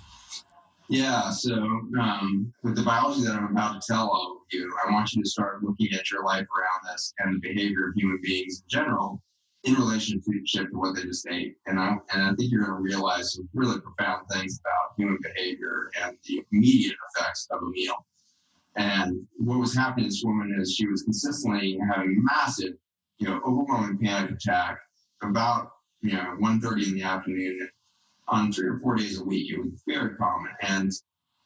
Yeah, 0.90 1.30
so 1.30 1.54
um, 1.54 2.54
with 2.64 2.76
the 2.76 2.84
biology 2.84 3.22
that 3.24 3.36
I'm 3.36 3.52
about 3.52 3.82
to 3.82 3.88
tell 3.88 4.10
all 4.10 4.42
of 4.42 4.44
you, 4.52 4.74
I 4.86 4.92
want 4.92 5.14
you 5.14 5.24
to 5.24 5.30
start 5.30 5.64
looking 5.64 5.88
at 5.94 6.12
your 6.12 6.26
life 6.26 6.46
around 6.46 6.94
this 6.94 7.14
and 7.20 7.36
the 7.36 7.40
behavior 7.40 7.90
of 7.90 7.96
human 7.96 8.20
beings 8.22 8.62
in 8.62 8.70
general 8.70 9.22
in 9.64 9.76
relationship 9.76 10.70
to 10.70 10.78
what 10.78 10.96
they 10.96 11.04
just 11.04 11.28
ate. 11.30 11.56
And 11.68 11.80
I, 11.80 11.96
and 12.14 12.24
I 12.24 12.34
think 12.34 12.52
you're 12.52 12.66
going 12.66 12.78
to 12.78 12.82
realize 12.82 13.34
some 13.34 13.48
really 13.54 13.80
profound 13.80 14.26
things 14.32 14.60
about 14.60 14.96
human 14.98 15.20
behavior 15.22 15.92
and 16.02 16.18
the 16.26 16.44
immediate 16.52 16.98
effects 17.16 17.48
of 17.52 17.62
a 17.62 17.70
meal. 17.70 18.06
And 18.76 19.28
what 19.38 19.60
was 19.60 19.76
happening 19.76 20.06
to 20.06 20.10
this 20.10 20.24
woman 20.26 20.58
is 20.60 20.74
she 20.74 20.88
was 20.88 21.04
consistently 21.04 21.78
having 21.94 22.24
massive, 22.24 22.74
you 23.22 23.28
know, 23.28 23.40
overwhelming 23.46 24.00
panic 24.00 24.32
attack 24.32 24.80
about, 25.22 25.74
you 26.02 26.14
know, 26.14 26.36
1.30 26.42 26.88
in 26.88 26.96
the 26.96 27.04
afternoon 27.04 27.70
on 28.28 28.52
three 28.52 28.68
or 28.68 28.80
four 28.80 28.96
days 28.96 29.20
a 29.20 29.24
week. 29.24 29.54
It 29.54 29.60
was 29.60 29.84
very 29.88 30.16
common. 30.16 30.52
And 30.62 30.92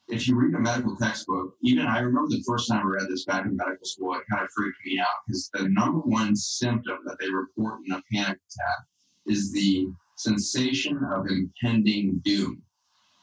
if 0.08 0.26
you 0.26 0.36
read 0.36 0.54
a 0.54 0.58
medical 0.58 0.96
textbook, 0.96 1.52
even 1.62 1.84
I 1.84 1.98
remember 1.98 2.30
the 2.30 2.42
first 2.46 2.70
time 2.70 2.86
I 2.86 2.88
read 2.88 3.08
this 3.10 3.26
back 3.26 3.44
in 3.44 3.54
medical 3.56 3.84
school, 3.84 4.14
it 4.14 4.22
kind 4.30 4.42
of 4.42 4.48
freaked 4.56 4.78
me 4.86 4.98
out 4.98 5.06
because 5.26 5.50
the 5.52 5.68
number 5.68 5.98
one 5.98 6.34
symptom 6.34 6.96
that 7.04 7.18
they 7.20 7.28
report 7.28 7.80
in 7.86 7.92
a 7.92 8.02
panic 8.10 8.38
attack 8.38 8.86
is 9.26 9.52
the 9.52 9.86
sensation 10.16 10.98
of 11.12 11.26
impending 11.26 12.22
doom. 12.24 12.62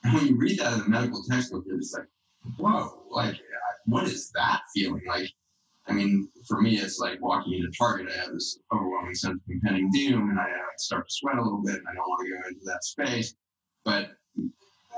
And 0.04 0.13
when 0.13 0.28
you 0.28 0.38
read 0.38 0.60
that 0.60 0.74
in 0.74 0.80
the 0.80 0.89
medical 0.89 1.24
textbook, 1.24 1.63
you're 1.66 1.78
like, 1.78 2.08
whoa, 2.60 3.02
like, 3.10 3.36
what 3.86 4.04
is 4.04 4.30
that 4.36 4.62
feeling? 4.76 5.02
Like, 5.08 5.32
I 5.88 5.93
mean, 5.93 6.30
for 6.48 6.62
me, 6.62 6.78
it's 6.78 7.00
like 7.00 7.22
walking 7.22 7.54
into 7.54 7.72
Target. 7.78 8.08
I 8.10 8.22
have 8.22 8.34
this 8.34 8.60
overwhelming 8.74 9.15
sense 9.15 9.36
of 9.36 9.50
impending 9.50 9.91
doom, 9.91 10.30
and 10.30 10.39
I, 10.39 10.43
I 10.43 10.60
start 10.78 11.08
to 11.08 11.13
sweat 11.13 11.38
a 11.38 11.41
little 11.41 11.62
bit, 11.62 11.76
and 11.76 11.88
I 11.88 11.93
don't 11.93 12.08
want 12.08 12.26
to 12.26 12.34
go 12.34 12.48
into 12.50 12.65
that 12.65 12.84
space 12.84 13.36
but 13.86 14.12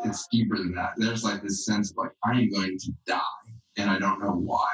it's 0.03 0.27
deeper 0.31 0.57
than 0.57 0.73
that. 0.75 0.93
There's 0.97 1.23
like 1.23 1.41
this 1.41 1.65
sense 1.65 1.91
of 1.91 1.97
like 1.97 2.11
I 2.23 2.39
am 2.39 2.49
going 2.49 2.77
to 2.77 2.91
die, 3.07 3.21
and 3.77 3.89
I 3.89 3.99
don't 3.99 4.21
know 4.21 4.33
why. 4.33 4.67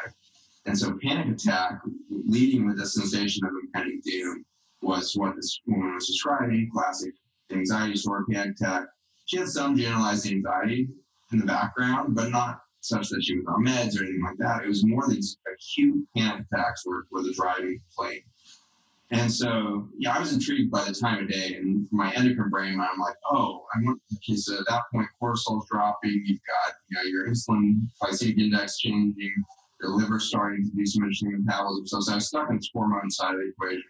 And 0.66 0.78
so 0.78 0.98
panic 1.02 1.28
attack, 1.28 1.82
leading 2.10 2.68
with 2.68 2.80
a 2.80 2.86
sensation 2.86 3.46
of 3.46 3.52
impending 3.64 4.02
doom, 4.06 4.46
was 4.82 5.14
what 5.16 5.36
this 5.36 5.60
woman 5.66 5.96
was 5.96 6.08
describing. 6.08 6.70
Classic 6.74 7.14
anxiety 7.52 7.94
disorder, 7.94 8.26
panic 8.32 8.56
attack. 8.60 8.84
She 9.26 9.38
had 9.38 9.48
some 9.48 9.76
generalized 9.76 10.28
anxiety 10.28 10.90
in 11.32 11.40
the 11.40 11.46
background, 11.46 12.16
but 12.16 12.30
not 12.30 12.62
such 12.82 13.10
that 13.10 13.24
she 13.24 13.38
was 13.38 13.46
on 13.48 13.64
meds 13.64 14.00
or 14.00 14.04
anything 14.04 14.24
like 14.24 14.38
that. 14.40 14.64
It 14.64 14.68
was 14.68 14.86
more 14.86 15.08
these 15.08 15.38
acute 15.52 16.06
panic 16.16 16.46
attacks 16.52 16.86
were, 16.86 17.08
were 17.12 17.22
the 17.22 17.34
driving 17.34 17.80
plane. 17.96 18.24
And 19.12 19.32
so, 19.32 19.90
yeah, 19.98 20.16
I 20.16 20.20
was 20.20 20.34
intrigued 20.34 20.72
by 20.72 20.86
the 20.86 20.94
time 20.94 21.24
of 21.24 21.30
day. 21.30 21.56
And 21.56 21.88
for 21.90 21.96
my 21.96 22.14
endocrine 22.14 22.50
brain, 22.50 22.80
I'm 22.80 23.00
like, 23.00 23.16
oh, 23.30 23.66
I'm 23.76 24.00
okay. 24.16 24.36
So 24.36 24.58
at 24.58 24.66
that 24.70 24.84
point, 24.94 25.08
cortisol's 25.22 25.68
dropping. 25.70 26.24
You've 26.26 26.40
got, 26.48 26.76
you 26.90 26.98
know, 26.98 27.04
your 27.04 27.28
insulin 27.28 27.88
glycemic 28.02 28.40
index 28.40 28.80
changing. 28.80 29.44
Your 29.82 29.92
liver 29.92 30.20
starting 30.20 30.64
to 30.64 30.76
do 30.76 30.86
some 30.86 31.04
interesting 31.04 31.44
metabolism. 31.44 31.88
So, 31.88 32.00
so 32.00 32.12
I 32.14 32.16
was 32.16 32.28
stuck 32.28 32.50
in 32.50 32.56
this 32.56 32.70
hormone 32.74 33.10
side 33.10 33.34
of 33.34 33.42
the 33.42 33.50
equation. 33.50 33.84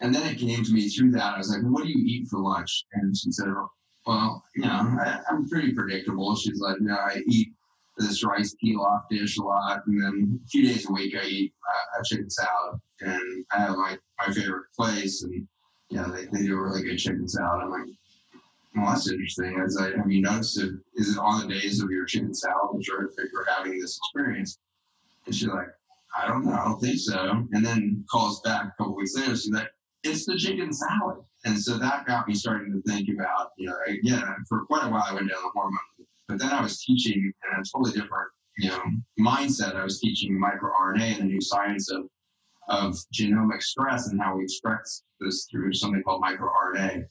And 0.00 0.14
then 0.14 0.26
it 0.26 0.38
came 0.38 0.64
to 0.64 0.72
me 0.72 0.88
through 0.88 1.12
that. 1.12 1.34
I 1.34 1.38
was 1.38 1.48
like, 1.48 1.62
well, 1.62 1.72
what 1.72 1.84
do 1.84 1.88
you 1.88 2.04
eat 2.04 2.28
for 2.28 2.40
lunch? 2.40 2.84
And 2.92 3.16
she 3.16 3.30
said, 3.30 3.46
oh, 3.48 3.70
well, 4.06 4.42
you 4.54 4.62
know, 4.62 4.70
I, 4.70 5.20
am 5.30 5.48
pretty 5.48 5.72
predictable. 5.72 6.34
She's 6.36 6.60
like, 6.60 6.78
you 6.80 6.86
know, 6.86 6.96
I 6.96 7.22
eat 7.26 7.48
this 7.98 8.24
rice 8.24 8.54
pilaf 8.62 9.02
dish 9.10 9.38
a 9.38 9.42
lot, 9.42 9.86
and 9.86 10.02
then 10.02 10.40
a 10.44 10.48
few 10.48 10.66
days 10.66 10.88
a 10.88 10.92
week 10.92 11.14
I 11.14 11.24
eat 11.24 11.52
uh, 11.68 12.00
a 12.00 12.04
chicken 12.04 12.30
salad, 12.30 12.80
and 13.00 13.44
I 13.52 13.58
have 13.58 13.76
my 13.76 13.98
my 14.18 14.32
favorite 14.32 14.66
place, 14.76 15.22
and 15.22 15.46
you 15.90 15.98
know 15.98 16.10
they, 16.10 16.24
they 16.26 16.46
do 16.46 16.56
a 16.56 16.62
really 16.62 16.82
good 16.82 16.98
chicken 16.98 17.28
salad. 17.28 17.62
I'm 17.62 17.70
like, 17.70 17.88
well, 18.74 18.86
that's 18.86 19.10
interesting. 19.10 19.60
As 19.64 19.76
I 19.76 19.96
have 19.96 20.10
you 20.10 20.22
noticed 20.22 20.58
it? 20.58 20.72
Is 20.94 21.16
it 21.16 21.18
on 21.18 21.46
the 21.46 21.54
days 21.54 21.82
of 21.82 21.90
your 21.90 22.06
chicken 22.06 22.34
salad 22.34 22.70
that 22.74 22.86
you're, 22.86 23.10
you're 23.16 23.46
having 23.56 23.78
this 23.78 23.98
experience? 23.98 24.58
And 25.26 25.34
she's 25.34 25.48
like, 25.48 25.68
I 26.18 26.26
don't 26.26 26.44
know, 26.44 26.52
I 26.52 26.64
don't 26.64 26.80
think 26.80 26.98
so. 26.98 27.46
And 27.52 27.64
then 27.64 28.04
calls 28.10 28.40
back 28.40 28.64
a 28.64 28.72
couple 28.78 28.96
weeks 28.96 29.14
later. 29.14 29.36
She's 29.36 29.50
like, 29.50 29.68
it's 30.02 30.26
the 30.26 30.36
chicken 30.36 30.72
salad. 30.72 31.18
And 31.44 31.60
so 31.60 31.78
that 31.78 32.06
got 32.06 32.28
me 32.28 32.34
starting 32.34 32.72
to 32.72 32.92
think 32.92 33.08
about, 33.08 33.50
you 33.56 33.66
know, 33.66 33.76
again, 33.86 34.24
for 34.48 34.64
quite 34.66 34.84
a 34.84 34.88
while 34.88 35.04
I 35.06 35.14
went 35.14 35.28
down 35.28 35.42
the 35.42 35.50
hormone 35.52 35.78
But 36.28 36.38
then 36.38 36.50
I 36.50 36.62
was 36.62 36.82
teaching 36.82 37.20
in 37.20 37.60
a 37.60 37.62
totally 37.64 37.92
different, 37.92 38.30
you 38.58 38.68
know, 38.68 38.82
mindset. 39.18 39.74
I 39.74 39.82
was 39.82 40.00
teaching 40.00 40.40
microRNA 40.40 41.02
and 41.02 41.20
the 41.20 41.24
new 41.24 41.40
science 41.40 41.90
of 41.90 42.08
of 42.68 42.96
genomic 43.12 43.62
stress 43.62 44.08
and 44.08 44.20
how 44.20 44.36
we 44.36 44.44
express 44.44 45.02
this 45.20 45.46
through 45.50 45.72
something 45.72 46.02
called 46.02 46.22
microRNA. 46.22 47.04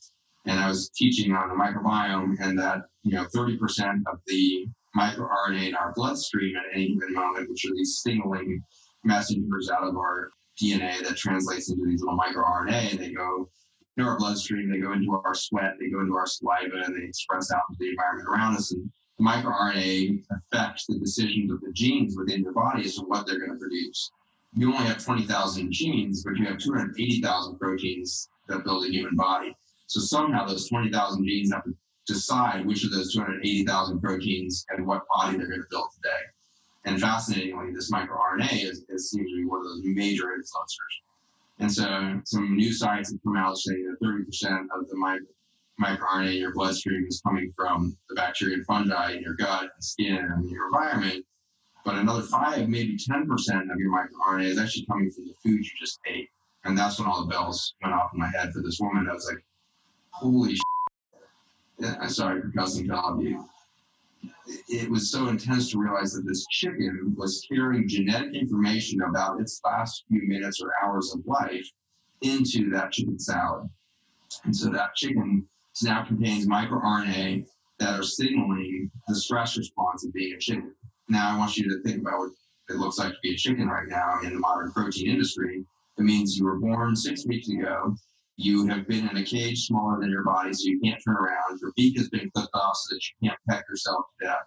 And 0.45 0.59
I 0.59 0.67
was 0.67 0.89
teaching 0.89 1.33
on 1.33 1.49
the 1.49 1.55
microbiome 1.55 2.39
and 2.41 2.57
that, 2.57 2.83
you 3.03 3.13
know, 3.13 3.25
30% 3.35 4.01
of 4.11 4.19
the 4.27 4.67
microRNA 4.97 5.67
in 5.67 5.75
our 5.75 5.93
bloodstream 5.93 6.55
at 6.55 6.63
any 6.73 6.93
given 6.93 7.13
moment, 7.13 7.49
which 7.49 7.65
are 7.65 7.75
these 7.75 7.99
signaling 8.01 8.63
messengers 9.03 9.69
out 9.69 9.83
of 9.83 9.95
our 9.95 10.29
DNA 10.61 11.03
that 11.03 11.17
translates 11.17 11.69
into 11.69 11.85
these 11.85 12.01
little 12.01 12.17
microRNA, 12.17 12.91
and 12.91 12.99
they 12.99 13.11
go 13.11 13.49
into 14.01 14.11
our 14.11 14.17
bloodstream, 14.17 14.69
they 14.69 14.79
go 14.79 14.93
into 14.93 15.11
our 15.11 15.35
sweat, 15.35 15.75
they 15.79 15.89
go 15.89 16.01
into 16.01 16.15
our 16.15 16.25
saliva, 16.25 16.83
and 16.85 16.95
they 16.95 17.03
express 17.03 17.51
out 17.51 17.61
into 17.69 17.79
the 17.79 17.89
environment 17.89 18.27
around 18.27 18.55
us. 18.55 18.71
And 18.71 18.89
the 19.17 19.23
microRNA 19.23 20.23
affects 20.31 20.85
the 20.87 20.97
decisions 20.97 21.51
of 21.51 21.61
the 21.61 21.71
genes 21.71 22.17
within 22.17 22.41
your 22.41 22.53
body 22.53 22.83
as 22.85 22.95
to 22.95 23.03
what 23.03 23.25
they're 23.25 23.39
going 23.39 23.51
to 23.51 23.57
produce. 23.57 24.11
You 24.53 24.73
only 24.73 24.87
have 24.87 25.03
20,000 25.03 25.71
genes, 25.71 26.23
but 26.23 26.35
you 26.35 26.45
have 26.45 26.57
280,000 26.57 27.59
proteins 27.59 28.27
that 28.47 28.63
build 28.63 28.85
a 28.85 28.91
human 28.91 29.15
body. 29.15 29.55
So 29.87 29.99
somehow 29.99 30.45
those 30.45 30.67
20,000 30.67 31.25
genes 31.25 31.51
have 31.53 31.63
to 31.63 31.75
decide 32.07 32.65
which 32.65 32.83
of 32.83 32.91
those 32.91 33.13
280,000 33.13 34.01
proteins 34.01 34.65
and 34.69 34.85
what 34.85 35.03
body 35.15 35.37
they're 35.37 35.47
going 35.47 35.61
to 35.61 35.67
build 35.69 35.89
today. 35.95 36.23
And 36.85 36.99
fascinatingly, 36.99 37.73
this 37.73 37.91
microRNA 37.91 38.51
is, 38.51 38.83
is, 38.89 39.11
seems 39.11 39.29
to 39.29 39.37
be 39.37 39.45
one 39.45 39.59
of 39.59 39.65
those 39.65 39.81
major 39.83 40.25
influencers. 40.25 40.95
And 41.61 41.71
so 41.71 42.19
some 42.25 42.57
new 42.57 42.73
science 42.73 43.11
has 43.11 43.19
come 43.23 43.37
out 43.37 43.55
saying 43.55 43.85
that 43.85 44.05
30% 44.05 44.65
of 44.75 44.89
the 44.89 44.95
micro, 44.95 45.27
microRNA 45.79 46.33
in 46.33 46.37
your 46.39 46.53
bloodstream 46.53 47.05
is 47.07 47.21
coming 47.21 47.53
from 47.55 47.95
the 48.09 48.15
bacteria 48.15 48.55
and 48.55 48.65
fungi 48.65 49.11
in 49.11 49.21
your 49.21 49.35
gut 49.35 49.61
and 49.61 49.83
skin 49.83 50.15
and 50.15 50.49
your 50.49 50.65
environment. 50.65 51.23
But 51.85 51.95
another 51.95 52.23
five, 52.23 52.67
maybe 52.67 52.97
10% 52.97 53.25
of 53.71 53.79
your 53.79 53.91
microRNA 53.91 54.45
is 54.45 54.57
actually 54.57 54.87
coming 54.87 55.11
from 55.11 55.27
the 55.27 55.35
food 55.43 55.63
you 55.63 55.71
just 55.79 55.99
ate. 56.07 56.29
And 56.63 56.75
that's 56.75 56.97
when 56.99 57.07
all 57.07 57.21
the 57.21 57.29
bells 57.29 57.75
went 57.83 57.93
off 57.93 58.09
in 58.11 58.19
my 58.19 58.27
head 58.27 58.51
for 58.53 58.63
this 58.63 58.79
woman. 58.79 59.07
I 59.07 59.13
was 59.13 59.31
like, 59.31 59.43
holy 60.09 60.55
shit. 60.55 61.95
I'm 61.99 62.09
sorry 62.09 62.41
for 62.41 62.51
cussing 62.51 62.87
to 62.87 62.95
all 62.95 63.13
of 63.13 63.21
you 63.23 63.45
it 64.67 64.89
was 64.89 65.11
so 65.11 65.27
intense 65.27 65.71
to 65.71 65.79
realize 65.79 66.13
that 66.13 66.25
this 66.25 66.45
chicken 66.51 67.13
was 67.17 67.45
carrying 67.51 67.87
genetic 67.87 68.33
information 68.33 69.01
about 69.01 69.39
its 69.39 69.61
last 69.63 70.05
few 70.07 70.21
minutes 70.27 70.61
or 70.61 70.71
hours 70.83 71.13
of 71.13 71.25
life 71.25 71.65
into 72.21 72.69
that 72.69 72.91
chicken 72.91 73.19
salad. 73.19 73.69
And 74.43 74.55
so 74.55 74.69
that 74.69 74.95
chicken 74.95 75.47
now 75.81 76.05
contains 76.05 76.47
microRNA 76.47 77.45
that 77.79 77.99
are 77.99 78.03
signaling 78.03 78.91
the 79.07 79.15
stress 79.15 79.57
response 79.57 80.05
of 80.05 80.13
being 80.13 80.33
a 80.33 80.39
chicken. 80.39 80.73
Now, 81.09 81.33
I 81.33 81.37
want 81.37 81.57
you 81.57 81.67
to 81.69 81.81
think 81.83 82.01
about 82.01 82.19
what 82.19 82.31
it 82.69 82.75
looks 82.75 82.97
like 82.97 83.11
to 83.11 83.19
be 83.23 83.33
a 83.33 83.37
chicken 83.37 83.67
right 83.67 83.87
now 83.87 84.19
in 84.23 84.33
the 84.33 84.39
modern 84.39 84.71
protein 84.71 85.09
industry. 85.09 85.65
It 85.97 86.03
means 86.03 86.37
you 86.37 86.45
were 86.45 86.59
born 86.59 86.95
six 86.95 87.25
weeks 87.25 87.49
ago 87.49 87.95
you 88.43 88.65
have 88.67 88.87
been 88.87 89.07
in 89.07 89.17
a 89.17 89.23
cage 89.23 89.65
smaller 89.65 89.99
than 89.99 90.09
your 90.09 90.23
body, 90.23 90.51
so 90.53 90.63
you 90.63 90.79
can't 90.79 91.01
turn 91.05 91.15
around. 91.15 91.59
Your 91.61 91.71
beak 91.75 91.97
has 91.97 92.09
been 92.09 92.29
clipped 92.33 92.53
off 92.55 92.75
so 92.75 92.95
that 92.95 93.01
you 93.01 93.29
can't 93.29 93.39
peck 93.47 93.65
yourself 93.69 94.05
to 94.19 94.27
death. 94.27 94.45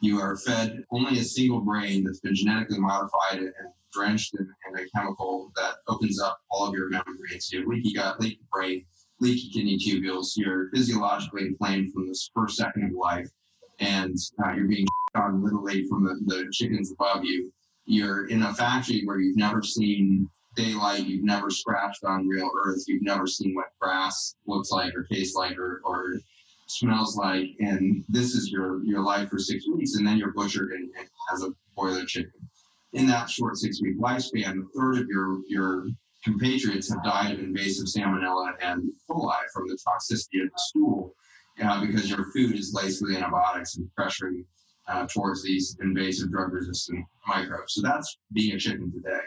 You 0.00 0.20
are 0.20 0.36
fed 0.36 0.82
only 0.90 1.20
a 1.20 1.24
single 1.24 1.60
brain 1.60 2.04
that's 2.04 2.20
been 2.20 2.34
genetically 2.34 2.78
modified 2.78 3.38
and 3.38 3.52
drenched 3.92 4.34
in, 4.38 4.46
in 4.68 4.84
a 4.84 4.88
chemical 4.94 5.52
that 5.56 5.76
opens 5.86 6.20
up 6.20 6.38
all 6.50 6.66
of 6.66 6.74
your 6.74 6.90
membranes. 6.90 7.50
You 7.52 7.60
have 7.60 7.68
leaky 7.68 7.94
gut, 7.94 8.20
leaky 8.20 8.40
brain, 8.52 8.84
leaky 9.20 9.48
kidney 9.50 9.78
tubules. 9.78 10.32
You're 10.36 10.68
physiologically 10.74 11.46
inflamed 11.46 11.92
from 11.92 12.08
this 12.08 12.30
first 12.34 12.56
second 12.56 12.84
of 12.84 12.92
life, 12.92 13.28
and 13.78 14.16
uh, 14.44 14.52
you're 14.52 14.68
being 14.68 14.86
on 15.14 15.42
literally 15.42 15.86
from 15.88 16.04
the, 16.04 16.20
the 16.26 16.50
chickens 16.52 16.92
above 16.92 17.24
you. 17.24 17.52
You're 17.84 18.26
in 18.26 18.42
a 18.42 18.52
factory 18.52 19.02
where 19.04 19.20
you've 19.20 19.36
never 19.36 19.62
seen 19.62 20.28
daylight, 20.56 21.06
you've 21.06 21.24
never 21.24 21.50
scratched 21.50 22.02
on 22.04 22.26
real 22.26 22.50
earth, 22.64 22.84
you've 22.88 23.02
never 23.02 23.26
seen 23.26 23.54
what 23.54 23.66
grass 23.80 24.34
looks 24.46 24.70
like 24.70 24.94
or 24.96 25.04
tastes 25.04 25.36
like 25.36 25.56
or, 25.58 25.80
or 25.84 26.18
smells 26.66 27.16
like, 27.16 27.50
and 27.60 28.04
this 28.08 28.34
is 28.34 28.50
your 28.50 28.82
your 28.84 29.02
life 29.02 29.28
for 29.28 29.38
six 29.38 29.68
weeks, 29.68 29.94
and 29.94 30.06
then 30.06 30.18
you're 30.18 30.32
butchered 30.32 30.72
and, 30.72 30.90
and 30.98 31.08
as 31.32 31.42
a 31.44 31.50
boiler 31.76 32.04
chicken. 32.04 32.32
In 32.92 33.06
that 33.06 33.30
short 33.30 33.56
six 33.56 33.80
week 33.82 33.98
lifespan, 34.00 34.62
a 34.62 34.78
third 34.78 34.98
of 34.98 35.06
your 35.08 35.40
your 35.46 35.86
compatriots 36.24 36.90
have 36.90 37.04
died 37.04 37.32
of 37.34 37.38
invasive 37.38 37.86
salmonella 37.86 38.52
and 38.60 38.82
coli 39.08 39.42
from 39.52 39.68
the 39.68 39.78
toxicity 39.86 40.42
of 40.42 40.50
the 40.50 40.60
stool, 40.68 41.14
uh, 41.62 41.80
because 41.86 42.10
your 42.10 42.24
food 42.32 42.58
is 42.58 42.74
laced 42.74 43.02
with 43.02 43.14
antibiotics 43.14 43.76
and 43.76 43.88
pressuring 43.98 44.44
uh, 44.88 45.06
towards 45.06 45.42
these 45.42 45.76
invasive 45.80 46.30
drug 46.30 46.52
resistant 46.52 47.04
microbes. 47.28 47.74
So 47.74 47.82
that's 47.82 48.18
being 48.32 48.54
a 48.54 48.58
chicken 48.58 48.90
today. 48.90 49.24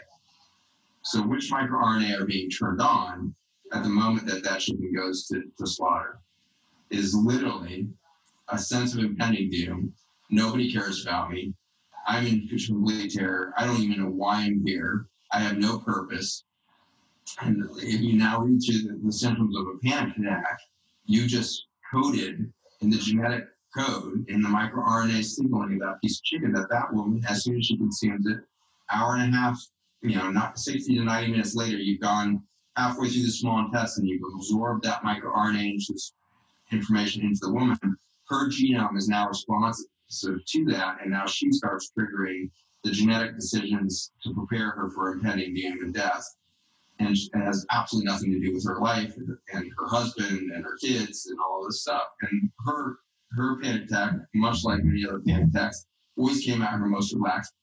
So 1.02 1.22
which 1.22 1.50
microRNA 1.50 2.20
are 2.20 2.26
being 2.26 2.50
turned 2.50 2.80
on 2.80 3.34
at 3.72 3.82
the 3.82 3.88
moment 3.88 4.26
that 4.26 4.44
that 4.44 4.60
chicken 4.60 4.92
goes 4.94 5.26
to, 5.28 5.42
to 5.58 5.66
slaughter 5.66 6.20
is 6.90 7.14
literally 7.14 7.88
a 8.48 8.58
sense 8.58 8.94
of 8.94 9.00
impending 9.00 9.50
doom. 9.50 9.94
Nobody 10.30 10.72
cares 10.72 11.02
about 11.02 11.30
me. 11.30 11.54
I'm 12.06 12.26
in 12.26 12.48
complete 12.48 13.12
terror. 13.12 13.52
I 13.56 13.64
don't 13.64 13.80
even 13.80 14.02
know 14.02 14.10
why 14.10 14.42
I'm 14.42 14.64
here. 14.66 15.06
I 15.32 15.38
have 15.40 15.58
no 15.58 15.78
purpose. 15.78 16.44
And 17.40 17.64
if 17.78 18.00
you 18.00 18.14
now 18.18 18.40
reach 18.40 18.66
the, 18.68 18.98
the 19.02 19.12
symptoms 19.12 19.56
of 19.56 19.66
a 19.68 19.78
panic 19.78 20.16
attack, 20.16 20.58
you 21.06 21.26
just 21.26 21.66
coded 21.92 22.52
in 22.80 22.90
the 22.90 22.98
genetic 22.98 23.44
code 23.76 24.24
in 24.28 24.42
the 24.42 24.48
microRNA 24.48 25.24
signaling 25.24 25.74
of 25.74 25.80
that 25.80 26.00
piece 26.02 26.18
of 26.18 26.24
chicken 26.24 26.52
that 26.52 26.68
that 26.70 26.92
woman, 26.92 27.24
as 27.28 27.44
soon 27.44 27.58
as 27.58 27.66
she 27.66 27.76
consumes 27.76 28.26
it, 28.26 28.40
hour 28.90 29.14
and 29.16 29.32
a 29.32 29.36
half 29.36 29.60
you 30.02 30.16
know, 30.16 30.30
not 30.30 30.58
60 30.58 30.96
to 30.96 31.04
90 31.04 31.30
minutes 31.30 31.54
later, 31.54 31.78
you've 31.78 32.00
gone 32.00 32.42
halfway 32.76 33.08
through 33.08 33.22
the 33.22 33.30
small 33.30 33.64
intestine, 33.64 34.06
you've 34.06 34.22
absorbed 34.34 34.84
that 34.84 35.02
microRNA 35.02 35.76
information 36.72 37.22
into 37.22 37.40
the 37.42 37.52
woman. 37.52 37.78
Her 38.28 38.48
genome 38.48 38.96
is 38.96 39.08
now 39.08 39.28
responsive 39.28 39.86
to 40.10 40.64
that, 40.66 40.98
and 41.02 41.10
now 41.10 41.26
she 41.26 41.50
starts 41.52 41.92
triggering 41.96 42.50
the 42.84 42.90
genetic 42.90 43.34
decisions 43.34 44.12
to 44.22 44.32
prepare 44.32 44.70
her 44.70 44.90
for 44.90 45.12
impending 45.12 45.54
doom 45.54 45.78
and 45.82 45.92
death. 45.92 46.24
And 46.98 47.16
it 47.16 47.30
has 47.34 47.66
absolutely 47.70 48.10
nothing 48.10 48.30
to 48.32 48.40
do 48.40 48.54
with 48.54 48.64
her 48.66 48.78
life 48.78 49.14
and 49.16 49.72
her 49.78 49.86
husband 49.86 50.50
and 50.52 50.64
her 50.64 50.76
kids 50.80 51.26
and 51.26 51.38
all 51.40 51.64
this 51.66 51.82
stuff. 51.82 52.04
And 52.22 52.50
her 52.66 52.98
her 53.32 53.60
panic 53.60 53.84
attack, 53.84 54.14
much 54.34 54.64
like 54.64 54.82
many 54.82 55.06
other 55.06 55.20
panic 55.20 55.48
attacks, 55.48 55.86
always 56.16 56.44
came 56.44 56.62
at 56.62 56.72
her 56.72 56.86
most 56.86 57.14
relaxed 57.14 57.54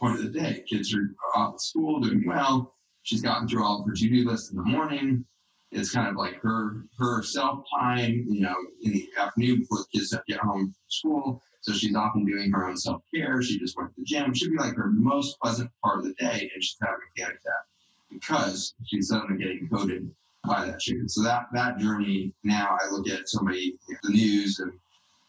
point 0.00 0.18
of 0.18 0.22
the 0.22 0.40
day. 0.40 0.64
Kids 0.68 0.94
are 0.94 1.14
off 1.34 1.54
at 1.54 1.60
school, 1.60 2.00
doing 2.00 2.24
well. 2.26 2.74
She's 3.02 3.22
gotten 3.22 3.48
through 3.48 3.64
all 3.64 3.80
of 3.80 3.86
her 3.86 3.94
to-do 3.94 4.28
list 4.28 4.50
in 4.50 4.56
the 4.56 4.64
morning. 4.64 5.24
It's 5.72 5.92
kind 5.92 6.08
of 6.08 6.16
like 6.16 6.34
her 6.42 6.84
her 6.98 7.22
self 7.22 7.64
time, 7.78 8.26
you 8.28 8.40
know, 8.40 8.56
in 8.82 8.92
the 8.92 9.08
afternoon 9.16 9.60
before 9.60 9.78
the 9.78 9.98
kids 9.98 10.14
get 10.26 10.40
home 10.40 10.64
from 10.64 10.74
school. 10.88 11.42
So 11.60 11.72
she's 11.72 11.94
often 11.94 12.24
doing 12.24 12.50
her 12.50 12.68
own 12.68 12.76
self 12.76 13.02
care. 13.14 13.40
She 13.42 13.58
just 13.58 13.76
went 13.76 13.94
to 13.94 14.00
the 14.00 14.04
gym. 14.04 14.34
Should 14.34 14.50
be 14.50 14.58
like 14.58 14.74
her 14.74 14.90
most 14.90 15.38
pleasant 15.40 15.70
part 15.84 16.00
of 16.00 16.04
the 16.04 16.14
day, 16.14 16.50
and 16.52 16.62
she's 16.62 16.76
having 16.82 16.96
a 17.16 17.20
panic 17.20 17.36
attack 17.36 17.64
because 18.10 18.74
she's 18.86 19.08
suddenly 19.08 19.42
getting 19.42 19.68
coded 19.68 20.10
by 20.44 20.66
that 20.66 20.80
chicken. 20.80 21.08
So 21.08 21.22
that 21.22 21.46
that 21.52 21.78
journey 21.78 22.32
now, 22.42 22.76
I 22.82 22.90
look 22.90 23.08
at 23.08 23.28
somebody 23.28 23.78
the 24.02 24.10
news 24.10 24.58
and 24.58 24.72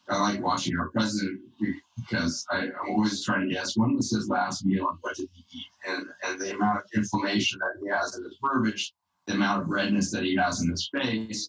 I 0.08 0.20
like 0.20 0.42
watching 0.42 0.76
our 0.78 0.88
president 0.90 1.40
because 1.96 2.44
I, 2.50 2.64
am 2.64 2.72
always 2.88 3.24
trying 3.24 3.48
to 3.48 3.54
guess 3.54 3.76
when 3.76 3.94
was 3.94 4.10
his 4.10 4.28
last 4.28 4.64
meal 4.64 4.88
and 4.88 4.98
what 5.00 5.16
did 5.16 5.28
he 5.32 5.44
eat, 5.58 5.66
and 5.86 6.06
and 6.24 6.40
the 6.40 6.54
amount 6.54 6.78
of 6.78 6.84
inflammation 6.94 7.60
that 7.60 7.80
he 7.80 7.88
has 7.88 8.16
in 8.16 8.24
his 8.24 8.36
verbiage, 8.42 8.92
the 9.26 9.34
amount 9.34 9.62
of 9.62 9.68
redness 9.68 10.10
that 10.10 10.24
he 10.24 10.36
has 10.36 10.62
in 10.62 10.70
his 10.70 10.90
face. 10.92 11.48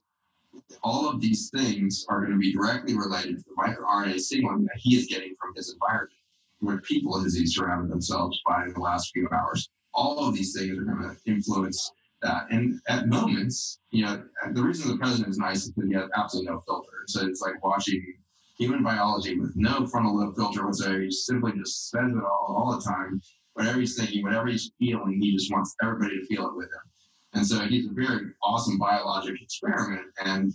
All 0.84 1.10
of 1.10 1.20
these 1.20 1.49
things 1.49 2.06
are 2.10 2.20
going 2.20 2.32
to 2.32 2.38
be 2.38 2.54
directly 2.54 2.95
related 2.95 3.38
to 3.38 3.43
the 3.43 3.56
microRNA 3.56 4.20
signaling 4.20 4.66
that 4.66 4.78
he 4.78 4.95
is 4.95 5.08
getting 5.08 5.36
from 5.41 5.56
his 5.56 5.74
environment. 5.74 6.12
What 6.60 6.84
people 6.84 7.20
has 7.22 7.36
he 7.36 7.45
surrounded 7.47 7.91
themselves 7.91 8.39
by 8.45 8.64
in 8.66 8.74
the 8.74 8.80
last 8.80 9.12
few 9.14 9.28
hours? 9.32 9.70
All 9.95 10.28
of 10.28 10.36
these 10.36 10.56
things 10.56 10.78
are 10.78 10.84
going 10.84 11.01
to 11.01 11.18
influence 11.26 11.91
that. 12.22 12.45
And 12.51 12.80
at 12.88 13.08
moments, 13.08 13.80
you 13.89 14.06
know, 14.06 14.24
the 14.51 14.62
reason 14.62 14.91
the 14.91 14.97
president 14.97 15.30
is 15.30 15.39
nice 15.39 15.64
is 15.64 15.72
because 15.72 15.89
he 15.89 15.95
has 15.95 16.10
absolutely 16.16 16.51
no 16.51 16.64
filter. 16.68 17.04
So 17.08 17.26
it's 17.26 17.41
like 17.41 17.64
watching 17.64 18.16
human 18.58 18.84
biology 18.84 19.39
with 19.39 19.56
no 19.56 19.86
frontal 19.88 20.18
lobe 20.18 20.36
filter 20.36 20.66
whatsoever. 20.66 21.01
He 21.01 21.12
simply 21.12 21.54
just 21.58 21.89
says 21.89 22.12
it 22.12 22.24
all, 22.24 22.56
all 22.58 22.78
the 22.78 22.84
time. 22.84 23.22
Whatever 23.54 23.80
he's 23.80 23.95
thinking, 23.95 24.24
whatever 24.24 24.47
he's 24.47 24.72
feeling, 24.80 25.20
he 25.22 25.34
just 25.34 25.51
wants 25.51 25.76
everybody 25.82 26.20
to 26.20 26.26
feel 26.26 26.47
it 26.47 26.56
with 26.56 26.68
him. 26.68 26.91
And 27.34 27.45
so 27.45 27.60
he's 27.62 27.88
a 27.88 27.93
very 27.93 28.28
awesome 28.43 28.78
biologic 28.78 29.41
experiment. 29.41 30.06
And, 30.24 30.54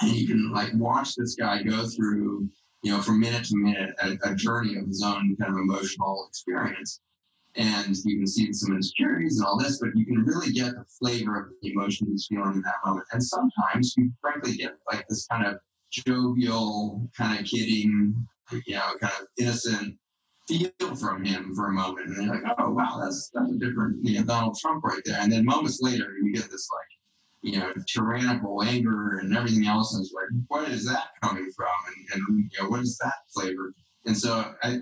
and 0.00 0.10
you 0.10 0.26
can 0.26 0.52
like 0.52 0.70
watch 0.74 1.14
this 1.14 1.34
guy 1.34 1.62
go 1.62 1.86
through, 1.86 2.48
you 2.82 2.92
know, 2.92 3.00
from 3.00 3.20
minute 3.20 3.44
to 3.46 3.56
minute, 3.56 3.94
a, 4.02 4.18
a 4.30 4.34
journey 4.34 4.76
of 4.76 4.86
his 4.86 5.02
own 5.02 5.36
kind 5.40 5.52
of 5.52 5.58
emotional 5.58 6.26
experience. 6.28 7.00
And 7.56 7.96
you 8.04 8.18
can 8.18 8.26
see 8.26 8.52
some 8.52 8.74
insecurities 8.74 9.38
and 9.38 9.46
all 9.46 9.58
this, 9.58 9.80
but 9.80 9.96
you 9.96 10.04
can 10.04 10.24
really 10.24 10.52
get 10.52 10.74
the 10.74 10.84
flavor 10.98 11.40
of 11.40 11.48
the 11.62 11.72
emotion 11.72 12.06
he's 12.08 12.26
feeling 12.26 12.52
in 12.54 12.62
that 12.62 12.76
moment. 12.84 13.06
And 13.12 13.22
sometimes 13.22 13.94
you 13.96 14.12
frankly 14.20 14.54
get 14.54 14.76
like 14.90 15.06
this 15.08 15.26
kind 15.26 15.46
of 15.46 15.58
jovial, 15.90 17.08
kind 17.16 17.40
of 17.40 17.46
kidding 17.46 18.26
you 18.66 18.74
know, 18.74 18.94
kind 19.00 19.12
of 19.20 19.26
innocent 19.38 19.96
feel 20.46 20.70
from 20.98 21.24
him 21.24 21.54
for 21.54 21.68
a 21.68 21.72
moment. 21.72 22.08
And 22.08 22.16
they're 22.16 22.42
like, 22.42 22.54
oh, 22.58 22.70
wow, 22.70 22.98
that's, 23.02 23.30
that's 23.34 23.50
a 23.50 23.58
different, 23.58 24.04
you 24.04 24.18
know, 24.18 24.24
Donald 24.24 24.56
Trump 24.58 24.82
right 24.84 25.02
there. 25.04 25.18
And 25.20 25.30
then 25.30 25.44
moments 25.44 25.80
later, 25.82 26.14
you 26.22 26.32
get 26.32 26.50
this 26.50 26.68
like, 26.72 27.52
you 27.52 27.58
know, 27.58 27.72
tyrannical 27.86 28.62
anger 28.62 29.18
and 29.18 29.36
everything 29.36 29.66
else. 29.66 29.94
And 29.94 30.02
it's 30.02 30.12
like, 30.12 30.28
what 30.48 30.68
is 30.70 30.86
that 30.86 31.08
coming 31.22 31.50
from? 31.54 31.68
And, 31.86 32.22
and 32.28 32.50
you 32.50 32.62
know, 32.62 32.70
what 32.70 32.80
is 32.80 32.96
that 32.98 33.14
flavor? 33.34 33.74
And 34.06 34.16
so 34.16 34.54
I, 34.62 34.78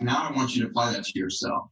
now 0.00 0.28
I 0.28 0.32
want 0.36 0.54
you 0.54 0.62
to 0.62 0.68
apply 0.68 0.92
that 0.92 1.04
to 1.04 1.18
yourself. 1.18 1.70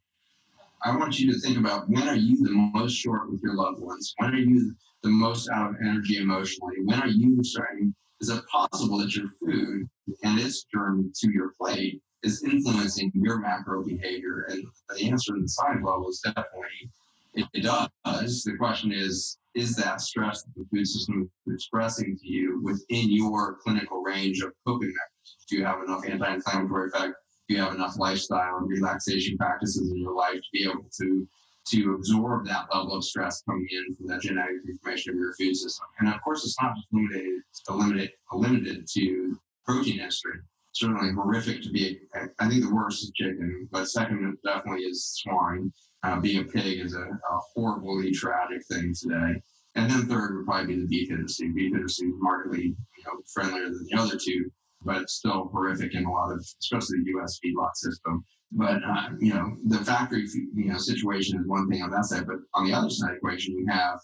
I 0.85 0.97
want 0.97 1.19
you 1.19 1.33
to 1.33 1.41
think 1.41 1.59
about 1.59 1.89
when 1.89 2.07
are 2.07 2.15
you 2.15 2.37
the 2.45 2.53
most 2.53 2.93
short 2.93 3.31
with 3.31 3.41
your 3.43 3.55
loved 3.55 3.81
ones? 3.81 4.15
When 4.19 4.35
are 4.35 4.39
you 4.39 4.75
the 5.03 5.09
most 5.09 5.49
out 5.51 5.71
of 5.71 5.77
energy 5.81 6.19
emotionally? 6.19 6.77
When 6.85 7.03
are 7.03 7.09
you 7.09 7.43
starting? 7.43 7.95
Is 8.21 8.31
it 8.31 8.47
possible 8.47 8.99
that 8.99 9.15
your 9.15 9.29
food 9.41 9.89
and 10.23 10.41
its 10.41 10.65
journey 10.65 11.11
to 11.21 11.31
your 11.31 11.53
plate 11.61 12.01
is 12.23 12.43
influencing 12.45 13.13
your 13.15 13.39
macro 13.39 13.85
behavior? 13.85 14.47
And 14.49 14.65
the 14.89 15.09
answer 15.09 15.37
in 15.37 15.43
the 15.43 15.49
science 15.49 15.85
level 15.85 16.09
is 16.09 16.21
definitely 16.25 16.91
it, 17.35 17.47
it 17.53 17.63
does. 17.63 18.43
The 18.45 18.57
question 18.57 18.93
is, 18.93 19.39
is 19.55 19.77
that 19.77 20.01
stress 20.01 20.43
that 20.43 20.55
the 20.57 20.67
food 20.73 20.87
system 20.87 21.31
is 21.47 21.55
expressing 21.55 22.19
to 22.19 22.29
you 22.29 22.61
within 22.63 23.11
your 23.11 23.57
clinical 23.63 24.03
range 24.03 24.41
of 24.41 24.53
coping 24.67 24.89
mechanisms? 24.89 25.47
Do 25.49 25.57
you 25.57 25.65
have 25.65 25.83
enough 25.83 26.07
anti-inflammatory 26.07 26.89
effect? 26.89 27.15
Do 27.49 27.55
you 27.55 27.61
have 27.63 27.75
enough 27.75 27.99
lifestyle 27.99 28.57
and 28.57 28.69
relaxation 28.69 29.37
practices 29.37 29.91
in 29.91 29.99
your 29.99 30.15
life 30.15 30.35
to 30.35 30.49
be 30.53 30.65
able 30.65 30.89
to 31.01 31.29
to 31.69 31.95
absorb 31.95 32.47
that 32.47 32.67
level 32.73 32.95
of 32.95 33.05
stress 33.05 33.43
coming 33.43 33.67
in 33.71 33.95
from 33.95 34.07
that 34.07 34.21
genetic 34.21 34.57
information 34.69 35.15
of 35.15 35.19
your 35.19 35.35
food 35.35 35.55
system. 35.55 35.87
And 35.99 36.09
of 36.09 36.21
course, 36.23 36.45
it's 36.45 36.61
not 36.61 36.77
just 36.77 36.89
limited, 36.93 37.43
limited, 37.69 38.11
limited 38.33 38.87
to 38.95 39.39
protein 39.65 39.99
industry. 39.99 40.33
Certainly 40.73 41.13
horrific 41.13 41.63
to 41.63 41.71
be, 41.71 42.01
I 42.39 42.49
think 42.49 42.63
the 42.63 42.75
worst 42.75 43.03
is 43.03 43.11
chicken, 43.17 43.69
but 43.73 43.89
second 43.89 44.37
definitely 44.45 44.83
is 44.83 45.23
swine. 45.23 45.73
Uh, 46.03 46.21
being 46.21 46.43
a 46.43 46.45
pig 46.45 46.81
is 46.81 46.95
a, 46.95 47.01
a, 47.01 47.39
horribly 47.55 48.13
tragic 48.13 48.63
thing 48.71 48.95
today. 48.95 49.41
And 49.75 49.91
then 49.91 50.07
third 50.07 50.37
would 50.37 50.47
probably 50.47 50.77
be 50.77 50.83
the 50.83 50.87
beef 50.87 51.11
industry. 51.11 51.51
Beef 51.53 51.75
industry 51.75 52.09
is 52.09 52.15
markedly 52.19 52.63
you 52.65 53.05
know, 53.07 53.21
friendlier 53.33 53.65
than 53.65 53.87
the 53.91 53.99
other 53.99 54.19
two, 54.23 54.51
but 54.85 55.09
still 55.09 55.49
horrific 55.53 55.95
in 55.95 56.05
a 56.05 56.13
lot 56.13 56.33
of, 56.33 56.47
especially 56.61 56.99
the 56.99 57.11
U.S. 57.13 57.41
feedlot 57.45 57.75
system. 57.75 58.25
But 58.53 58.83
uh, 58.85 59.11
you 59.19 59.35
know, 59.35 59.57
the 59.67 59.85
factory 59.85 60.27
you 60.55 60.67
know 60.67 60.79
situation 60.79 61.41
is 61.41 61.47
one 61.47 61.69
thing 61.69 61.83
on 61.83 61.91
that 61.91 62.05
side, 62.05 62.27
but 62.27 62.37
on 62.55 62.67
the 62.67 62.73
other 62.73 62.91
side 62.91 63.11
of 63.11 63.15
the 63.15 63.17
equation, 63.17 63.59
you 63.59 63.67
have 63.69 63.99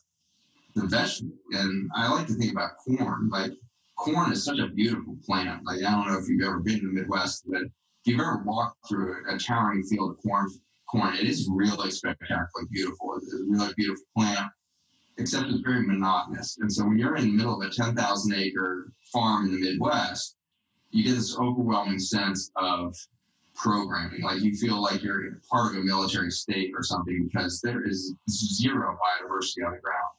the 0.74 0.86
vegetable. 0.86 1.34
And 1.52 1.90
I 1.94 2.12
like 2.12 2.26
to 2.26 2.34
think 2.34 2.52
about 2.52 2.76
corn. 2.76 3.28
Like 3.30 3.52
corn 3.96 4.32
is 4.32 4.44
such 4.44 4.58
a 4.58 4.68
beautiful 4.68 5.16
plant. 5.24 5.64
Like 5.64 5.78
I 5.84 5.90
don't 5.90 6.08
know 6.08 6.18
if 6.18 6.28
you've 6.28 6.46
ever 6.46 6.60
been 6.60 6.80
to 6.80 6.86
the 6.86 6.92
Midwest, 6.92 7.44
but 7.46 7.62
if 7.62 7.70
you've 8.04 8.20
ever 8.20 8.42
walked 8.44 8.88
through 8.88 9.14
a, 9.30 9.36
a 9.36 9.38
towering 9.38 9.84
field 9.84 10.10
of 10.10 10.22
corn, 10.22 10.48
corn, 10.90 11.14
it 11.14 11.26
is 11.26 11.48
really 11.50 11.90
spectacularly 11.90 12.68
beautiful. 12.70 13.16
It's 13.16 13.32
a 13.32 13.44
really 13.46 13.72
beautiful 13.76 14.04
plant, 14.16 14.50
except 15.18 15.50
it's 15.50 15.60
very 15.60 15.86
monotonous. 15.86 16.58
And 16.60 16.72
so 16.72 16.84
when 16.84 16.98
you're 16.98 17.16
in 17.16 17.26
the 17.26 17.32
middle 17.32 17.62
of 17.62 17.68
a 17.68 17.72
10,000 17.72 18.34
acre 18.34 18.92
farm 19.12 19.46
in 19.46 19.52
the 19.52 19.70
Midwest, 19.70 20.36
you 20.90 21.04
get 21.04 21.14
this 21.14 21.38
overwhelming 21.38 21.98
sense 21.98 22.50
of 22.56 22.94
programming. 23.54 24.22
Like 24.22 24.40
you 24.40 24.54
feel 24.54 24.80
like 24.80 25.02
you're 25.02 25.40
part 25.50 25.72
of 25.72 25.80
a 25.80 25.84
military 25.84 26.30
state 26.30 26.72
or 26.74 26.82
something 26.82 27.28
because 27.30 27.60
there 27.60 27.86
is 27.86 28.14
zero 28.30 28.96
biodiversity 28.96 29.66
on 29.66 29.72
the 29.72 29.80
ground. 29.80 30.12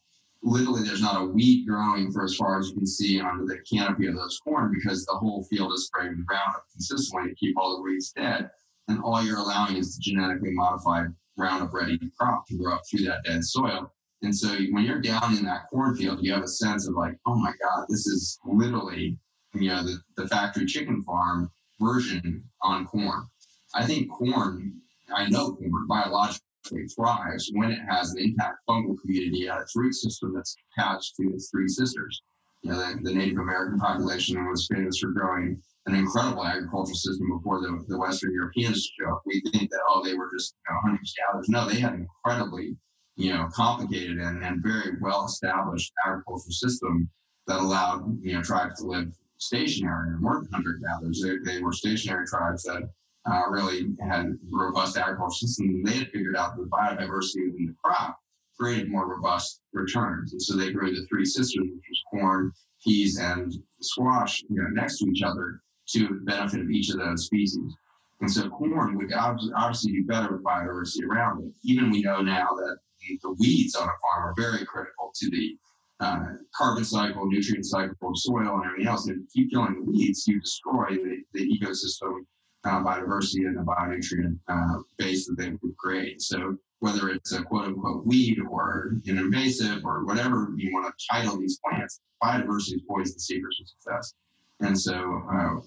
Literally, 0.46 0.84
there's 0.84 1.02
not 1.02 1.22
a 1.22 1.26
weed 1.26 1.66
growing 1.66 2.12
for 2.12 2.24
as 2.24 2.36
far 2.36 2.60
as 2.60 2.70
you 2.70 2.76
can 2.76 2.86
see 2.86 3.22
under 3.22 3.46
the 3.46 3.60
canopy 3.60 4.08
of 4.08 4.16
those 4.16 4.40
corn 4.44 4.74
because 4.74 5.06
the 5.06 5.14
whole 5.14 5.46
field 5.46 5.72
is 5.72 5.86
spraying 5.86 6.18
the 6.18 6.26
Roundup 6.30 6.66
consistently 6.74 7.30
to 7.30 7.36
keep 7.36 7.58
all 7.58 7.78
the 7.78 7.82
weeds 7.82 8.12
dead. 8.12 8.50
And 8.90 9.02
all 9.02 9.24
you're 9.24 9.38
allowing 9.38 9.78
is 9.78 9.96
the 9.96 10.02
genetically 10.02 10.52
modified 10.52 11.08
Roundup 11.38 11.74
ready 11.74 11.98
crop 12.20 12.46
to 12.48 12.58
grow 12.58 12.74
up 12.74 12.82
through 12.90 13.06
that 13.06 13.24
dead 13.24 13.44
soil. 13.44 13.94
And 14.22 14.36
so 14.36 14.50
when 14.72 14.84
you're 14.84 15.02
down 15.02 15.38
in 15.38 15.46
that 15.46 15.68
cornfield, 15.70 16.24
you 16.24 16.34
have 16.34 16.44
a 16.44 16.48
sense 16.48 16.88
of 16.88 16.96
like, 16.96 17.18
oh 17.26 17.36
my 17.36 17.54
God, 17.62 17.86
this 17.90 18.06
is 18.08 18.40
literally, 18.46 19.18
you 19.54 19.70
know, 19.70 19.84
the, 19.84 20.00
the 20.16 20.28
factory 20.28 20.66
chicken 20.66 21.04
farm 21.04 21.52
version 21.80 22.44
on 22.62 22.86
corn. 22.86 23.28
I 23.76 23.86
think 23.86 24.12
corn, 24.12 24.74
I 25.14 25.30
know 25.30 25.56
corn 25.56 25.88
biologically 25.88 26.88
thrives 26.96 27.52
when 27.54 27.72
it 27.72 27.80
has 27.90 28.12
an 28.12 28.20
intact 28.20 28.58
fungal 28.70 29.00
community 29.02 29.48
at 29.50 29.62
its 29.62 29.76
root 29.76 29.94
system 29.94 30.34
that's 30.34 30.56
attached 30.78 31.16
to 31.18 31.30
its 31.34 31.50
three 31.50 31.68
sisters. 31.68 32.22
You 32.62 32.72
know, 32.72 32.78
the, 32.78 33.00
the 33.02 33.14
Native 33.14 33.40
American 33.40 33.80
population 33.80 34.48
was 34.50 34.68
famous 34.72 35.00
for 35.00 35.10
growing 35.10 35.62
an 35.86 35.96
incredible 35.96 36.46
agricultural 36.46 36.96
system 36.96 37.30
before 37.38 37.60
the, 37.60 37.84
the 37.90 37.98
Western 37.98 38.34
Europeans 38.34 38.90
showed 38.98 39.12
up. 39.12 39.22
We 39.26 39.42
think 39.52 39.70
that, 39.70 39.82
oh, 39.90 40.04
they 40.04 40.14
were 40.14 40.30
just 40.34 40.56
you 40.70 40.74
know, 40.74 40.80
hunters 40.82 41.14
gatherers. 41.18 41.50
No, 41.50 41.68
they 41.68 41.80
had 41.80 41.94
an 41.94 42.08
incredibly, 42.26 42.78
you 43.18 43.34
know, 43.34 43.50
complicated 43.54 44.18
and, 44.20 44.44
and 44.44 44.64
very 44.64 44.98
well 45.02 45.26
established 45.26 45.92
agricultural 46.06 46.52
system 46.52 47.10
that 47.48 47.60
allowed, 47.60 48.18
you 48.22 48.34
know, 48.34 48.42
tribes 48.42 48.80
to 48.80 48.88
live 48.88 49.12
stationary 49.46 50.10
and 50.10 50.22
weren't 50.22 50.48
hunter 50.54 50.80
gatherers. 50.82 51.22
They, 51.22 51.38
they 51.44 51.62
were 51.62 51.74
stationary 51.74 52.26
tribes 52.26 52.64
that 52.64 52.90
uh, 53.26 53.50
really 53.50 53.88
had 54.02 54.38
robust 54.52 54.98
agriculture 54.98 55.48
system. 55.48 55.84
They 55.84 56.00
had 56.00 56.12
figured 56.12 56.36
out 56.36 56.58
the 56.58 56.64
biodiversity 56.64 57.52
within 57.52 57.68
the 57.68 57.76
crop 57.84 58.18
created 58.60 58.92
more 58.92 59.08
robust 59.08 59.62
returns. 59.74 60.34
And 60.34 60.42
so 60.42 60.56
they 60.56 60.72
grew 60.72 60.94
the 60.94 61.06
three 61.08 61.26
sisters, 61.26 61.64
which 61.64 61.86
was 61.90 62.04
corn, 62.12 62.52
peas, 62.84 63.20
and 63.20 63.52
squash, 63.82 64.42
you 64.50 64.62
know, 64.62 64.70
next 64.70 65.00
to 65.00 65.06
each 65.10 65.24
other 65.24 65.62
to 65.90 66.20
benefit 66.24 66.62
of 66.62 66.70
each 66.70 66.90
of 66.92 67.00
those 67.00 67.26
species. 67.26 67.74
And 68.22 68.32
so 68.32 68.50
corn 68.50 68.96
would 68.98 69.12
obviously 69.14 69.92
do 69.92 70.06
better 70.06 70.34
with 70.34 70.44
biodiversity 70.44 71.04
around 71.10 71.44
it. 71.44 71.52
Even 71.64 71.92
we 71.92 72.02
know 72.02 72.22
now 72.22 72.48
that 72.56 72.78
the 73.22 73.36
weeds 73.40 73.76
on 73.76 73.84
a 73.84 73.92
farm 74.02 74.30
are 74.30 74.34
very 74.38 74.66
critical 74.66 75.12
to 75.16 75.30
the 75.30 75.58
uh, 76.04 76.26
carbon 76.56 76.84
cycle, 76.84 77.26
nutrient 77.26 77.66
cycle 77.66 78.10
of 78.10 78.18
soil, 78.18 78.56
and 78.58 78.66
everything 78.66 78.88
else. 78.88 79.08
And 79.08 79.18
if 79.18 79.36
you 79.36 79.44
keep 79.44 79.52
killing 79.52 79.76
the 79.76 79.92
weeds, 79.92 80.28
you 80.28 80.40
destroy 80.40 80.90
the, 80.90 81.24
the 81.34 81.60
ecosystem 81.60 82.26
uh, 82.66 82.84
biodiversity 82.84 83.46
and 83.48 83.58
the 83.58 83.62
bionutrient 83.62 84.40
uh, 84.48 84.82
base 84.98 85.28
that 85.28 85.38
they 85.38 85.52
would 85.62 85.78
create. 85.78 86.22
So 86.22 86.58
whether 86.80 87.10
it's 87.10 87.34
a 87.34 87.44
quote 87.44 87.66
unquote 87.66 88.06
weed 88.06 88.40
or 88.50 88.96
an 89.06 89.18
invasive 89.18 89.86
or 89.86 90.06
whatever 90.06 90.54
you 90.58 90.74
want 90.74 90.86
to 90.88 91.06
title 91.12 91.38
these 91.38 91.60
plants, 91.66 92.02
biodiversity 92.22 92.76
is 92.76 92.82
always 92.90 93.14
the 93.14 93.20
secret 93.20 93.54
to 93.60 93.66
success. 93.66 94.14
And 94.60 94.80
so 94.80 95.24
uh, 95.32 95.60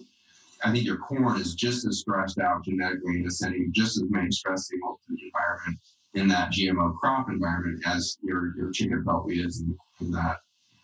I 0.65 0.73
think 0.73 0.85
your 0.85 0.99
corn 0.99 1.41
is 1.41 1.55
just 1.55 1.87
as 1.87 2.01
stressed 2.01 2.39
out 2.39 2.65
genetically 2.65 3.17
and 3.17 3.27
is 3.27 3.39
sending 3.39 3.73
just 3.73 3.97
as 3.97 4.05
many 4.11 4.31
stress 4.31 4.69
signals 4.69 5.01
to 5.07 5.15
the 5.15 5.27
environment 5.27 5.79
in 6.15 6.29
that 6.29 6.51
GMO 6.51 6.97
crop 6.97 7.29
environment 7.29 7.83
as 7.87 8.17
your, 8.23 8.57
your 8.57 8.71
chicken 8.71 9.05
probably 9.05 9.37
is 9.37 9.61
in, 9.61 9.77
that, 10.01 10.37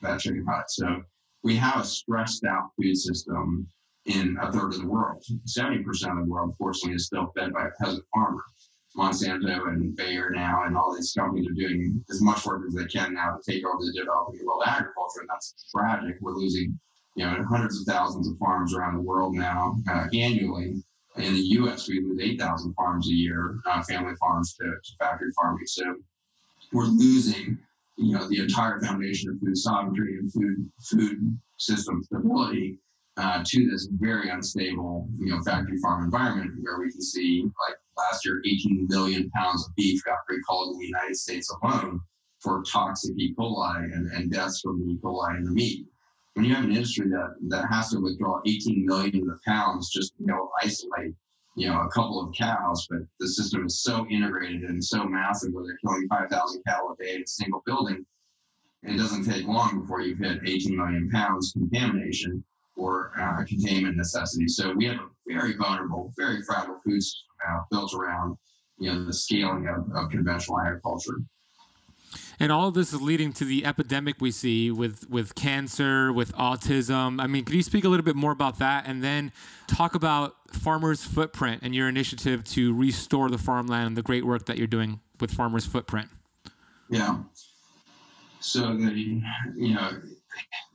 that 0.03 0.21
chicken 0.21 0.45
pot. 0.45 0.71
So 0.71 1.03
we 1.43 1.57
have 1.57 1.81
a 1.81 1.85
stressed 1.85 2.45
out 2.45 2.71
food 2.77 2.97
system 2.97 3.67
in 4.07 4.37
a 4.41 4.51
third 4.53 4.75
of 4.75 4.81
the 4.81 4.87
world. 4.87 5.23
70% 5.47 5.81
of 5.89 6.27
the 6.27 6.31
world, 6.31 6.51
unfortunately, 6.51 6.97
is 6.97 7.07
still 7.07 7.33
fed 7.37 7.53
by 7.53 7.67
a 7.67 7.85
peasant 7.85 8.05
farmer. 8.13 8.43
Monsanto 8.97 9.69
and 9.69 9.97
Bayer 9.97 10.31
now 10.31 10.65
and 10.65 10.77
all 10.77 10.95
these 10.95 11.13
companies 11.17 11.49
are 11.49 11.55
doing 11.55 12.05
as 12.11 12.21
much 12.21 12.45
work 12.45 12.63
as 12.67 12.75
they 12.75 12.85
can 12.85 13.15
now 13.15 13.37
to 13.37 13.51
take 13.53 13.65
over 13.65 13.79
the 13.81 13.93
developing 13.93 14.45
world 14.45 14.63
agriculture, 14.67 15.21
and 15.21 15.29
that's 15.31 15.55
tragic. 15.75 16.17
We're 16.21 16.33
losing, 16.33 16.79
you 17.17 17.25
know, 17.25 17.43
hundreds 17.49 17.81
of 17.81 17.87
thousands 17.87 18.29
of 18.29 18.37
farms 18.39 18.75
around 18.75 18.97
the 18.97 19.03
world 19.03 19.35
now 19.35 19.77
uh, 19.91 20.09
annually. 20.13 20.83
In 21.17 21.35
the 21.35 21.41
U.S., 21.41 21.89
we 21.89 22.01
lose 22.01 22.19
8,000 22.21 22.75
farms 22.75 23.09
a 23.09 23.13
year, 23.13 23.61
uh, 23.67 23.83
family 23.83 24.15
farms 24.19 24.55
to, 24.55 24.65
to 24.65 24.97
factory 24.99 25.31
farming. 25.37 25.67
So 25.67 25.97
we're 26.73 26.85
losing, 26.85 27.59
you 28.03 28.15
know, 28.15 28.29
the 28.29 28.41
entire 28.41 28.81
foundation 28.81 29.31
of 29.31 29.41
food 29.41 29.57
sovereignty 29.57 30.19
and 30.19 30.33
food 30.33 30.71
food 30.81 31.39
system 31.59 32.03
stability 32.03 32.79
uh, 33.17 33.43
to 33.47 33.69
this 33.71 33.89
very 33.93 34.31
unstable, 34.31 35.09
you 35.19 35.27
know, 35.27 35.43
factory 35.43 35.79
farm 35.79 36.05
environment 36.05 36.53
where 36.63 36.79
we 36.79 36.91
can 36.91 37.03
see, 37.03 37.43
like 37.43 37.77
last 37.97 38.25
year, 38.25 38.43
18 38.45 38.87
million 38.89 39.31
pounds 39.31 39.67
of 39.67 39.75
beef 39.77 40.03
got 40.05 40.19
recalled 40.29 40.75
in 40.75 40.81
the 40.81 40.87
United 40.87 41.17
States 41.17 41.55
alone 41.63 42.01
for 42.41 42.63
toxic 42.71 43.17
E. 43.19 43.35
coli 43.39 43.85
and, 43.85 44.11
and 44.13 44.33
deaths 44.33 44.61
from 44.61 44.81
the 44.81 44.93
E. 44.93 44.99
coli 45.03 45.37
in 45.37 45.45
the 45.45 45.51
meat. 45.51 45.87
When 46.35 46.47
you 46.47 46.55
have 46.55 46.65
an 46.65 46.73
industry 46.73 47.09
that, 47.11 47.35
that 47.49 47.67
has 47.71 47.91
to 47.91 48.01
withdraw 48.01 48.41
18 48.47 48.87
million 48.87 49.31
of 49.31 49.41
pounds 49.43 49.91
just 49.91 50.17
to 50.17 50.21
you 50.21 50.27
know, 50.27 50.51
isolate, 50.63 51.15
you 51.55 51.69
know, 51.69 51.81
a 51.81 51.89
couple 51.89 52.21
of 52.21 52.35
cows, 52.35 52.87
but 52.91 53.01
the 53.21 53.29
system 53.29 53.67
is 53.67 53.83
so 53.83 54.07
integrated 54.09 54.63
and 54.63 54.83
so 54.83 55.05
massive 55.05 55.53
where 55.53 55.65
they're 55.65 55.79
killing 55.85 56.09
5,000 56.09 56.63
cattle 56.67 56.97
a 56.99 57.03
day 57.03 57.17
in 57.17 57.23
a 57.23 57.27
single 57.27 57.63
building, 57.67 58.05
it 58.83 58.97
doesn't 58.97 59.25
take 59.25 59.47
long 59.47 59.81
before 59.81 60.01
you've 60.01 60.19
hit 60.19 60.41
18 60.45 60.77
million 60.77 61.11
pounds 61.11 61.53
contamination 61.53 62.43
or 62.77 63.13
uh, 63.19 63.45
containment 63.45 63.97
necessity. 63.97 64.49
So 64.49 64.73
we 64.73 64.87
have 64.87 64.97
a 64.97 65.09
very 65.27 65.55
vulnerable, 65.55 66.13
very 66.17 66.43
fragile 66.43 66.81
food 66.85 67.03
system 67.03 67.27
now 67.47 67.67
built 67.71 67.95
around 67.95 68.37
you 68.79 68.93
know 68.93 69.05
the 69.05 69.13
scaling 69.13 69.69
of, 69.69 69.91
of 69.95 70.11
conventional 70.11 70.61
agriculture. 70.61 71.19
And 72.39 72.51
all 72.51 72.69
of 72.69 72.75
this 72.75 72.93
is 72.93 73.01
leading 73.01 73.33
to 73.35 73.45
the 73.45 73.65
epidemic 73.65 74.17
we 74.21 74.31
see 74.31 74.71
with, 74.71 75.09
with 75.09 75.35
cancer, 75.35 76.13
with 76.13 76.33
autism. 76.35 77.21
I 77.21 77.27
mean, 77.27 77.45
could 77.45 77.55
you 77.55 77.63
speak 77.63 77.85
a 77.85 77.89
little 77.89 78.05
bit 78.05 78.17
more 78.17 78.33
about 78.33 78.59
that 78.59 78.87
and 78.87 79.03
then 79.03 79.33
talk 79.67 79.95
about 79.95 80.35
Farmers 80.51 81.05
Footprint 81.05 81.63
and 81.63 81.75
your 81.75 81.89
initiative 81.89 82.45
to 82.45 82.75
restore 82.75 83.31
the 83.31 83.39
farmland 83.39 83.89
and 83.89 83.97
the 83.97 84.03
great 84.03 84.25
work 84.25 84.47
that 84.47 84.59
you're 84.59 84.67
doing 84.67 85.01
with 85.21 85.33
Farmers 85.33 85.67
Footprint? 85.67 86.09
Yeah. 86.91 87.19
So 88.41 88.77
the 88.77 88.93
you 89.57 89.75
know 89.75 89.91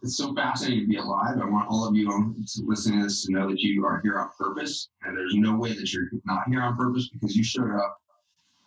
it's 0.02 0.18
so 0.18 0.34
fascinating 0.34 0.86
to 0.86 0.88
be 0.88 0.98
alive. 0.98 1.38
I 1.42 1.46
want 1.46 1.68
all 1.70 1.88
of 1.88 1.96
you 1.96 2.36
listening 2.66 3.00
to 3.00 3.06
this 3.06 3.26
to 3.26 3.34
know 3.34 3.50
that 3.50 3.60
you 3.60 3.86
are 3.86 4.00
here 4.04 4.20
on 4.20 4.30
purpose, 4.38 4.90
and 5.04 5.18
there's 5.18 5.36
no 5.36 5.58
way 5.58 5.74
that 5.74 5.94
you're 5.94 6.10
not 6.26 6.44
here 6.48 6.62
on 6.62 6.78
purpose 6.78 7.10
because 7.10 7.36
you 7.36 7.44
showed 7.44 7.76
up 7.76 7.98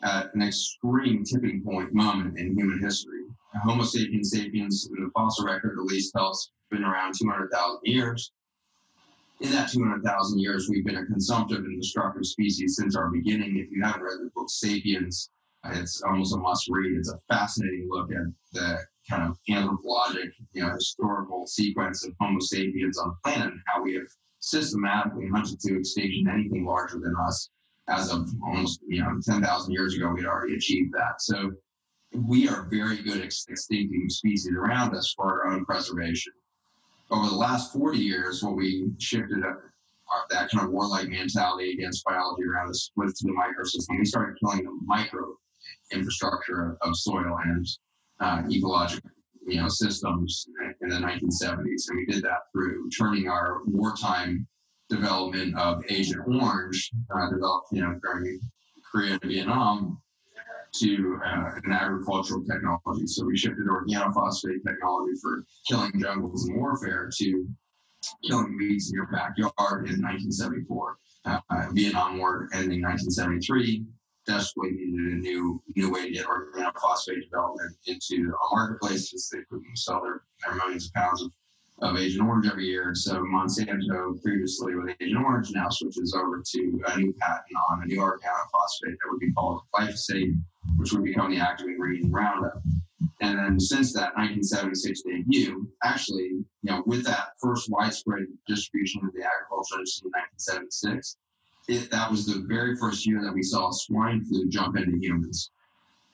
at 0.03 0.35
an 0.35 0.43
extreme 0.43 1.25
tipping 1.25 1.63
point 1.63 1.93
moment 1.93 2.39
in 2.39 2.57
human 2.57 2.81
history. 2.81 3.25
Homo 3.65 3.85
sapiens 3.85 4.31
sapiens, 4.31 4.89
in 4.97 5.05
the 5.05 5.11
fossil 5.11 5.45
record 5.45 5.79
at 5.79 5.85
least, 5.85 6.13
tells 6.13 6.51
been 6.71 6.85
around 6.85 7.15
200,000 7.19 7.81
years. 7.83 8.33
In 9.41 9.51
that 9.51 9.71
200,000 9.71 10.39
years, 10.39 10.69
we've 10.69 10.85
been 10.85 10.97
a 10.97 11.07
consumptive 11.07 11.59
and 11.59 11.81
destructive 11.81 12.27
species 12.27 12.77
since 12.77 12.95
our 12.95 13.11
beginning. 13.11 13.57
If 13.57 13.71
you 13.71 13.83
haven't 13.83 14.03
read 14.03 14.19
the 14.21 14.31
book 14.35 14.51
Sapiens, 14.51 15.31
uh, 15.65 15.73
it's 15.75 16.03
almost 16.03 16.35
a 16.35 16.39
must 16.39 16.69
read. 16.69 16.97
It's 16.97 17.11
a 17.11 17.19
fascinating 17.29 17.89
look 17.91 18.11
at 18.13 18.27
the 18.53 18.79
kind 19.09 19.25
of 19.29 19.39
anthropologic, 19.49 20.31
you 20.53 20.63
know, 20.63 20.71
historical 20.75 21.47
sequence 21.47 22.05
of 22.05 22.15
Homo 22.21 22.39
sapiens 22.41 22.99
on 22.99 23.09
the 23.09 23.31
planet 23.31 23.53
and 23.53 23.61
how 23.67 23.83
we 23.83 23.95
have 23.95 24.07
systematically 24.39 25.29
hunted 25.29 25.59
to 25.61 25.79
extinction 25.79 26.29
anything 26.29 26.65
larger 26.65 26.99
than 26.99 27.15
us 27.27 27.51
as 27.89 28.13
of 28.13 28.29
almost 28.45 28.81
you 28.87 29.03
know 29.03 29.19
10,000 29.23 29.73
years 29.73 29.95
ago, 29.95 30.13
we'd 30.13 30.27
already 30.27 30.55
achieved 30.55 30.93
that. 30.95 31.21
So 31.21 31.53
we 32.15 32.49
are 32.49 32.69
very 32.71 33.03
good 33.03 33.21
at 33.21 33.31
extincting 33.31 34.11
species 34.11 34.51
around 34.57 34.95
us 34.95 35.13
for 35.17 35.45
our 35.45 35.53
own 35.53 35.65
preservation. 35.65 36.33
Over 37.11 37.29
the 37.29 37.37
last 37.37 37.73
40 37.73 37.99
years, 37.99 38.43
what 38.43 38.57
we 38.57 38.91
shifted 38.99 39.45
up 39.45 39.61
that 40.31 40.51
kind 40.51 40.65
of 40.65 40.71
warlike 40.71 41.09
mentality 41.09 41.73
against 41.73 42.05
biology 42.05 42.45
around 42.45 42.71
us 42.71 42.91
was 42.97 43.15
to 43.15 43.27
the 43.27 43.33
microsystem. 43.33 43.99
We 43.99 44.05
started 44.05 44.37
killing 44.41 44.65
the 44.65 44.79
micro 44.85 45.37
infrastructure 45.93 46.77
of 46.83 46.97
soil 46.97 47.39
and 47.45 47.67
uh, 48.21 48.43
ecological 48.51 49.11
you 49.47 49.61
know 49.61 49.69
systems 49.69 50.47
in 50.81 50.89
the 50.89 50.97
1970s, 50.97 51.89
and 51.89 51.97
we 51.97 52.07
did 52.07 52.23
that 52.23 52.41
through 52.53 52.89
turning 52.91 53.29
our 53.29 53.63
wartime 53.67 54.47
development 54.91 55.57
of 55.57 55.83
Agent 55.89 56.23
Orange, 56.27 56.91
uh, 57.15 57.31
developed 57.31 57.69
you 57.73 57.81
know 57.81 57.99
during 58.03 58.41
Korea 58.91 59.13
and 59.13 59.31
Vietnam, 59.31 60.03
to 60.75 61.21
uh, 61.25 61.53
an 61.65 61.73
agricultural 61.73 62.45
technology. 62.45 63.07
So 63.07 63.25
we 63.25 63.37
shifted 63.37 63.67
organophosphate 63.67 64.63
technology 64.67 65.19
for 65.23 65.45
killing 65.69 65.93
jungles 65.99 66.49
and 66.49 66.57
warfare 66.57 67.11
to 67.19 67.49
killing 68.27 68.57
weeds 68.57 68.91
in 68.91 68.95
your 68.95 69.07
backyard 69.07 69.89
in 69.89 70.01
1974. 70.03 70.97
Uh, 71.25 71.41
Vietnam 71.73 72.19
War 72.19 72.49
ending 72.53 72.79
in 72.79 72.85
1973 72.85 73.85
desperately 74.27 74.73
needed 74.73 75.13
a 75.13 75.17
new 75.17 75.63
new 75.77 75.93
way 75.93 76.07
to 76.07 76.13
get 76.13 76.27
organophosphate 76.27 77.23
development 77.25 77.77
into 77.87 78.33
a 78.33 78.55
marketplace 78.55 79.11
because 79.11 79.29
they 79.31 79.39
couldn't 79.51 79.77
sell 79.77 80.03
their, 80.03 80.23
their 80.45 80.55
millions 80.57 80.87
of 80.87 80.93
pounds 80.95 81.23
of 81.23 81.33
of 81.83 81.97
Agent 81.97 82.27
Orange 82.27 82.47
every 82.47 82.67
year. 82.67 82.95
So 82.95 83.23
Monsanto, 83.23 84.21
previously 84.23 84.75
with 84.75 84.95
Agent 85.01 85.25
Orange, 85.25 85.51
now 85.53 85.69
switches 85.71 86.15
over 86.15 86.43
to 86.45 86.83
a 86.87 86.97
new 86.99 87.13
patent 87.15 87.57
on 87.71 87.83
a 87.83 87.87
new 87.87 87.99
organophosphate 87.99 88.97
that 89.01 89.11
would 89.11 89.21
be 89.21 89.33
called 89.33 89.63
glyphosate, 89.75 90.35
which 90.77 90.93
would 90.93 91.05
become 91.05 91.31
the 91.31 91.39
active 91.39 91.69
ingredient 91.69 92.07
in 92.07 92.13
Roundup. 92.13 92.63
And 93.23 93.39
then 93.39 93.61
since 93.61 93.93
that 93.93 94.15
1976 94.17 95.03
debut, 95.03 95.69
actually, 95.85 96.25
you 96.25 96.47
know, 96.63 96.83
with 96.87 97.05
that 97.05 97.33
first 97.41 97.71
widespread 97.71 98.27
distribution 98.47 99.03
of 99.05 99.13
the 99.13 99.25
agricultural 99.25 99.81
industry 99.81 100.07
in 100.07 100.21
1976, 100.47 101.17
it, 101.69 101.91
that 101.91 102.11
was 102.11 102.27
the 102.27 102.45
very 102.49 102.77
first 102.77 103.07
year 103.07 103.23
that 103.23 103.33
we 103.33 103.43
saw 103.43 103.71
swine 103.71 104.25
flu 104.25 104.49
jump 104.49 104.77
into 104.77 104.99
humans. 104.99 105.51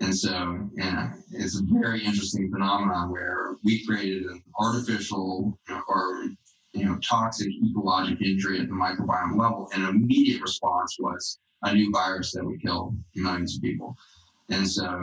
And 0.00 0.14
so, 0.14 0.68
yeah, 0.74 1.12
it's 1.32 1.58
a 1.58 1.62
very 1.64 2.04
interesting 2.04 2.50
phenomenon 2.50 3.10
where 3.10 3.56
we 3.64 3.84
created 3.86 4.24
an 4.24 4.42
artificial 4.58 5.58
or 5.88 6.28
you 6.72 6.84
know 6.84 6.98
toxic 6.98 7.48
ecologic 7.64 8.20
injury 8.20 8.60
at 8.60 8.68
the 8.68 8.74
microbiome 8.74 9.38
level, 9.38 9.70
and 9.72 9.88
immediate 9.88 10.42
response 10.42 10.96
was 11.00 11.38
a 11.62 11.72
new 11.72 11.90
virus 11.90 12.32
that 12.32 12.44
would 12.44 12.60
kill 12.60 12.94
millions 13.14 13.56
of 13.56 13.62
people. 13.62 13.96
And 14.50 14.68
so 14.68 15.02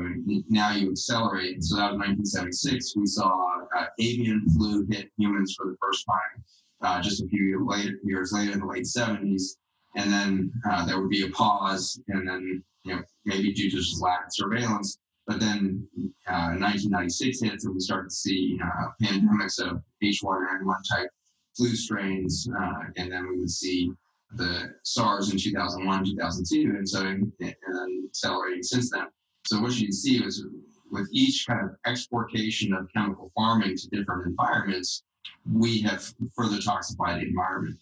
now 0.50 0.72
you 0.72 0.92
accelerate. 0.92 1.64
So 1.64 1.76
that 1.76 1.92
was 1.92 2.00
1976. 2.00 2.96
We 2.96 3.06
saw 3.08 3.66
uh, 3.76 3.86
avian 4.00 4.48
flu 4.56 4.86
hit 4.90 5.10
humans 5.18 5.56
for 5.58 5.66
the 5.66 5.76
first 5.82 6.06
time 6.06 6.44
uh, 6.84 7.02
just 7.02 7.24
a 7.24 7.28
few 7.28 7.66
later, 7.68 8.00
years 8.04 8.32
later 8.32 8.54
in 8.54 8.60
the 8.60 8.66
late 8.66 8.86
70s. 8.86 9.58
And 9.96 10.12
then 10.12 10.52
uh, 10.70 10.86
there 10.86 11.00
would 11.00 11.10
be 11.10 11.26
a 11.26 11.30
pause, 11.30 12.00
and 12.08 12.28
then 12.28 12.64
you 12.84 12.96
know, 12.96 13.02
maybe 13.26 13.54
due 13.54 13.70
to 13.70 13.78
just 13.78 14.02
lack 14.02 14.26
of 14.26 14.34
surveillance. 14.34 14.98
But 15.28 15.40
then 15.40 15.88
uh, 16.28 16.58
1996 16.60 17.42
hits, 17.42 17.66
and 17.66 17.74
we 17.74 17.80
start 17.80 18.10
to 18.10 18.16
see 18.16 18.60
uh, 18.64 18.88
pandemics 19.02 19.60
of 19.60 19.82
H1N1 20.04 20.76
type 20.92 21.10
flu 21.56 21.76
strains, 21.76 22.48
uh, 22.60 22.74
and 22.98 23.12
then 23.12 23.28
we 23.30 23.40
would 23.40 23.50
see 23.50 23.92
the 24.36 24.74
SARS 24.84 25.32
in 25.32 25.38
2001, 25.38 26.06
2002, 26.06 26.76
and 26.76 26.90
so 26.90 27.06
and 27.06 27.32
then 27.40 28.04
accelerating 28.08 28.64
since 28.64 28.90
then. 28.90 29.08
So 29.46 29.62
what 29.62 29.78
you 29.80 29.92
see 29.92 30.24
is 30.24 30.44
with 30.92 31.08
each 31.12 31.46
kind 31.48 31.66
of 31.66 31.76
exportation 31.86 32.74
of 32.74 32.88
chemical 32.96 33.32
farming 33.36 33.78
to 33.78 33.88
different 33.90 34.28
environments, 34.28 35.04
we 35.52 35.82
have 35.82 36.14
further 36.36 36.58
toxified 36.58 37.20
the 37.20 37.28
environment. 37.28 37.78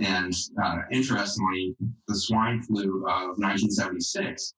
And 0.00 0.34
uh, 0.62 0.78
interestingly, 0.90 1.76
the 2.08 2.14
swine 2.14 2.62
flu 2.62 3.06
of 3.06 3.36
1976 3.38 4.54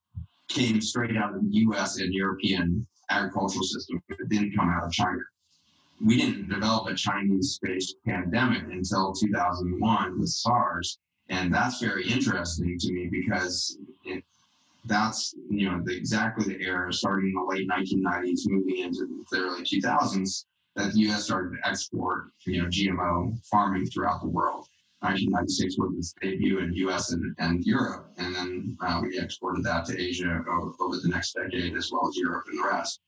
came 0.49 0.80
straight 0.80 1.16
out 1.16 1.34
of 1.34 1.43
the 1.43 1.59
US 1.66 1.99
and 1.99 2.14
European 2.14 2.86
agricultural 3.11 3.64
system. 3.64 4.01
It 4.09 4.28
didn't 4.28 4.57
come 4.57 4.68
out 4.68 4.84
of 4.84 4.93
China. 4.93 5.18
We 6.05 6.16
didn't 6.16 6.49
develop 6.49 6.88
a 6.88 6.95
Chinese 6.95 7.59
based 7.61 7.97
pandemic 8.07 8.62
until 8.70 9.12
2001 9.12 10.18
with 10.18 10.28
SARS. 10.28 10.99
And 11.28 11.53
that's 11.53 11.80
very 11.80 12.07
interesting 12.09 12.78
to 12.78 12.93
me 12.93 13.09
because 13.11 13.78
it, 14.05 14.22
that's 14.84 15.34
you 15.49 15.70
know 15.70 15.80
the, 15.84 15.97
exactly 15.97 16.45
the 16.45 16.62
era 16.62 16.93
starting 16.93 17.28
in 17.28 17.34
the 17.34 17.43
late 17.43 17.68
1990s, 17.68 18.40
moving 18.47 18.78
into 18.78 19.24
the 19.30 19.38
early 19.38 19.62
2000s, 19.62 20.45
that 20.76 20.93
the 20.93 21.01
U.S. 21.01 21.24
started 21.24 21.57
to 21.57 21.68
export 21.68 22.30
you 22.47 22.62
know 22.62 22.68
GMO 22.68 23.38
farming 23.47 23.86
throughout 23.86 24.20
the 24.20 24.28
world. 24.28 24.66
1996 25.03 25.79
was 25.79 25.95
its 25.99 26.15
debut 26.21 26.61
in 26.61 26.73
U.S. 26.75 27.11
and, 27.11 27.35
and 27.39 27.65
Europe, 27.65 28.13
and 28.19 28.35
then 28.35 28.77
uh, 28.81 29.01
we 29.03 29.19
exported 29.19 29.65
that 29.65 29.85
to 29.87 30.01
Asia 30.01 30.45
over, 30.49 30.73
over, 30.81 30.97
the 31.03 31.09
next 31.09 31.33
decade, 31.33 31.77
as 31.77 31.91
well 31.91 32.09
as 32.09 32.17
Europe 32.17 32.45
and 32.49 32.59
the 32.59 32.69
rest. 32.69 33.01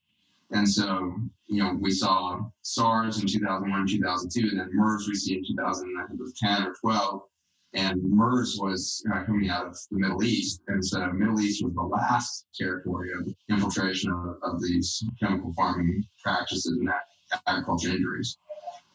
And 0.51 0.67
so, 0.67 1.15
you 1.47 1.63
know, 1.63 1.73
we 1.79 1.91
saw 1.91 2.41
SARS 2.63 3.21
in 3.21 3.27
2001, 3.27 3.87
2002, 3.87 4.49
and 4.49 4.59
then 4.59 4.69
MERS 4.73 5.07
we 5.07 5.15
see 5.15 5.37
in 5.37 5.45
2010 5.45 6.63
or 6.63 6.73
12. 6.81 7.21
And 7.73 8.03
MERS 8.03 8.57
was 8.59 9.03
uh, 9.13 9.23
coming 9.23 9.49
out 9.49 9.67
of 9.67 9.77
the 9.89 9.97
Middle 9.97 10.23
East, 10.23 10.61
and 10.67 10.85
so 10.85 11.11
Middle 11.11 11.41
East 11.41 11.63
was 11.63 11.73
the 11.73 11.81
last 11.81 12.45
territory 12.53 13.11
of 13.13 13.33
infiltration 13.49 14.11
of, 14.11 14.37
of 14.43 14.61
these 14.61 15.03
chemical 15.19 15.53
farming 15.53 16.03
practices 16.21 16.77
and 16.77 16.89
agriculture 17.47 17.89
injuries. 17.89 18.37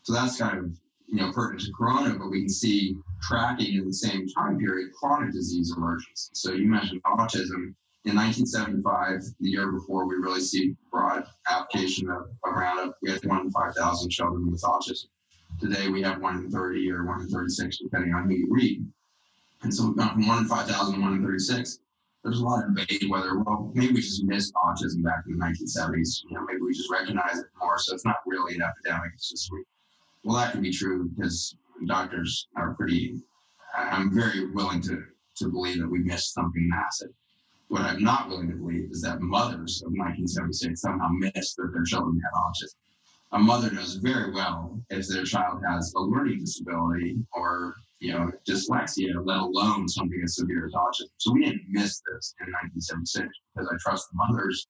So 0.03 0.13
that's 0.13 0.39
kind 0.39 0.59
of 0.59 0.81
you 1.11 1.21
know, 1.21 1.33
pertinent 1.33 1.67
to 1.67 1.73
corona, 1.73 2.17
but 2.17 2.31
we 2.31 2.41
can 2.41 2.49
see 2.49 2.97
tracking 3.23 3.75
in 3.75 3.87
the 3.87 3.93
same 3.93 4.29
time 4.29 4.59
period 4.59 4.93
chronic 4.93 5.33
disease 5.33 5.75
emergence. 5.77 6.31
So 6.33 6.53
you 6.53 6.69
mentioned 6.69 7.03
autism. 7.03 7.75
In 8.07 8.17
1975, 8.17 9.21
the 9.41 9.51
year 9.51 9.71
before, 9.73 10.07
we 10.07 10.15
really 10.15 10.41
see 10.41 10.75
broad 10.91 11.25
application 11.51 12.09
of, 12.09 12.31
Roundup. 12.47 12.97
We 13.03 13.11
had 13.11 13.23
one 13.27 13.41
in 13.41 13.51
5,000 13.51 14.09
children 14.09 14.51
with 14.51 14.63
autism. 14.63 15.07
Today, 15.61 15.89
we 15.89 16.01
have 16.03 16.23
one 16.23 16.39
in 16.39 16.51
30 16.51 16.91
or 16.93 17.05
one 17.05 17.21
in 17.21 17.29
36, 17.29 17.79
depending 17.79 18.15
on 18.15 18.25
who 18.25 18.37
you 18.37 18.47
read. 18.49 18.87
And 19.63 19.75
so 19.75 19.89
we've 19.89 19.97
gone 19.97 20.15
from 20.15 20.27
one 20.27 20.39
in 20.39 20.45
5,000 20.47 20.95
to 20.95 21.01
one 21.01 21.15
in 21.15 21.23
36. 21.23 21.81
There's 22.25 22.41
a 22.41 22.45
lot 22.45 22.65
of 22.65 22.75
debate 22.75 23.11
whether, 23.11 23.39
well, 23.39 23.71
maybe 23.75 23.93
we 23.95 24.01
just 24.01 24.25
missed 24.25 24.55
autism 24.55 25.03
back 25.03 25.25
in 25.27 25.39
the 25.39 25.45
1970s. 25.45 26.23
You 26.29 26.37
know, 26.37 26.45
maybe 26.47 26.61
we 26.63 26.73
just 26.73 26.91
recognize 26.91 27.39
it 27.39 27.47
more. 27.61 27.79
So 27.79 27.95
it's 27.95 28.07
not 28.07 28.17
really 28.27 28.55
an 28.55 28.63
epidemic. 28.63 29.13
It's 29.15 29.31
just 29.31 29.51
we 29.53 29.63
well, 30.25 30.37
that 30.37 30.53
can 30.53 30.63
be 30.63 30.73
true 30.73 31.09
because 31.09 31.57
doctors 31.87 32.49
are 32.57 32.75
pretty. 32.75 33.21
I'm 33.77 34.13
very 34.13 34.51
willing 34.51 34.81
to 34.83 35.03
to 35.37 35.49
believe 35.49 35.79
that 35.79 35.89
we 35.89 36.01
missed 36.01 36.35
something 36.35 36.69
massive. 36.69 37.11
What 37.69 37.83
I'm 37.83 38.03
not 38.03 38.29
willing 38.29 38.51
to 38.51 38.57
believe 38.57 38.91
is 38.91 39.01
that 39.03 39.21
mothers 39.21 39.81
of 39.83 39.93
1976 39.93 40.81
somehow 40.81 41.09
missed 41.11 41.57
that 41.57 41.71
their 41.73 41.85
children 41.85 42.21
had 42.21 42.39
autism. 42.39 42.75
A 43.33 43.39
mother 43.39 43.71
knows 43.71 43.95
very 43.95 44.33
well 44.33 44.83
if 44.91 45.07
their 45.07 45.25
child 45.25 45.63
has 45.67 45.95
a 45.95 46.01
learning 46.01 46.41
disability 46.41 47.17
or 47.33 47.77
you 48.01 48.13
know 48.13 48.31
dyslexia, 48.47 49.15
let 49.25 49.39
alone 49.39 49.89
something 49.89 50.21
as 50.25 50.37
severe 50.37 50.67
as 50.67 50.73
autism. 50.73 51.11
So 51.19 51.33
we 51.33 51.45
didn't 51.45 51.65
miss 51.69 52.03
this 52.13 52.35
in 52.41 52.53
1976 52.53 53.29
because 53.55 53.71
I 53.73 53.77
trust 53.81 54.09
the 54.11 54.17
mothers 54.17 54.67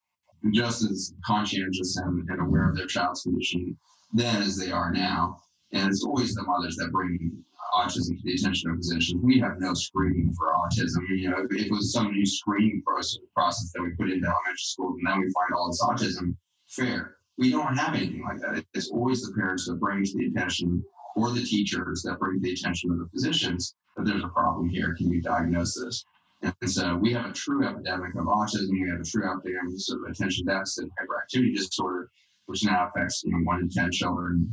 just 0.53 0.85
as 0.85 1.15
conscientious 1.25 1.97
and, 1.97 2.29
and 2.29 2.41
aware 2.41 2.69
of 2.69 2.77
their 2.77 2.87
child's 2.87 3.23
condition 3.23 3.77
then 4.13 4.43
as 4.43 4.57
they 4.57 4.71
are 4.71 4.91
now. 4.93 5.41
And 5.73 5.89
it's 5.89 6.05
always 6.05 6.35
the 6.35 6.43
mothers 6.43 6.77
that 6.77 6.91
bring 6.91 7.45
autism 7.75 8.17
to 8.17 8.23
the 8.25 8.35
attention 8.35 8.71
of 8.71 8.77
physicians. 8.79 9.23
We 9.23 9.39
have 9.39 9.61
no 9.61 9.75
screening 9.75 10.33
for 10.37 10.53
autism. 10.53 11.09
You 11.09 11.31
know, 11.31 11.47
if 11.49 11.67
it 11.67 11.71
was 11.71 11.93
some 11.93 12.13
new 12.13 12.27
screening 12.27 12.83
process, 12.83 13.73
that 13.73 13.83
we 13.83 13.91
put 13.91 14.11
into 14.11 14.27
elementary 14.27 14.57
school, 14.57 14.97
and 14.99 15.07
then 15.07 15.21
we 15.21 15.31
find 15.31 15.55
all 15.55 15.69
this 15.69 15.83
autism, 15.83 16.37
fair. 16.69 17.17
We 17.39 17.51
don't 17.51 17.77
have 17.77 17.95
anything 17.95 18.23
like 18.23 18.41
that. 18.41 18.65
It's 18.75 18.91
always 18.91 19.23
the 19.23 19.33
parents 19.33 19.67
that 19.67 19.81
bring 19.81 20.05
to 20.05 20.19
the 20.19 20.27
attention 20.27 20.83
or 21.17 21.31
the 21.31 21.43
teachers 21.43 22.03
that 22.03 22.19
bring 22.19 22.41
to 22.41 22.41
the 22.41 22.53
attention 22.53 22.91
of 22.91 22.99
the 22.99 23.09
physicians 23.13 23.75
that 23.97 24.05
there's 24.05 24.25
a 24.25 24.29
problem 24.29 24.69
here. 24.69 24.95
Can 24.97 25.11
you 25.11 25.23
diagnose 25.23 25.75
this? 25.75 26.05
And 26.43 26.71
so 26.71 26.97
we 26.97 27.13
have 27.13 27.27
a 27.27 27.33
true 27.33 27.67
epidemic 27.67 28.15
of 28.15 28.25
autism. 28.27 28.71
We 28.71 28.89
have 28.91 29.01
a 29.01 29.05
true 29.05 29.31
epidemic 29.31 29.75
of 29.91 30.11
attention 30.11 30.47
deficit 30.47 30.89
hyperactivity 30.99 31.55
disorder, 31.55 32.11
which 32.51 32.65
now 32.65 32.89
affects 32.89 33.23
you 33.25 33.31
know, 33.31 33.39
one 33.45 33.61
in 33.61 33.71
10 33.71 33.93
children 33.93 34.53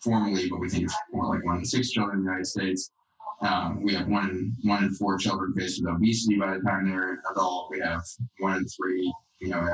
formally, 0.00 0.48
but 0.50 0.60
we 0.60 0.68
think 0.68 0.84
it's 0.84 0.96
more 1.12 1.34
like 1.34 1.44
one 1.44 1.58
in 1.58 1.64
six 1.64 1.90
children 1.90 2.18
in 2.18 2.24
the 2.24 2.30
United 2.30 2.46
States. 2.46 2.90
Um, 3.40 3.82
we 3.82 3.94
have 3.94 4.06
one 4.06 4.28
in, 4.28 4.56
one 4.64 4.84
in 4.84 4.90
four 4.90 5.16
children 5.16 5.54
faced 5.56 5.82
with 5.82 5.94
obesity 5.94 6.36
by 6.36 6.54
the 6.54 6.60
time 6.60 6.88
they're 6.88 7.12
an 7.14 7.22
adult. 7.32 7.70
We 7.70 7.80
have 7.80 8.02
one 8.40 8.58
in 8.58 8.66
three, 8.66 9.10
you 9.40 9.48
know, 9.48 9.66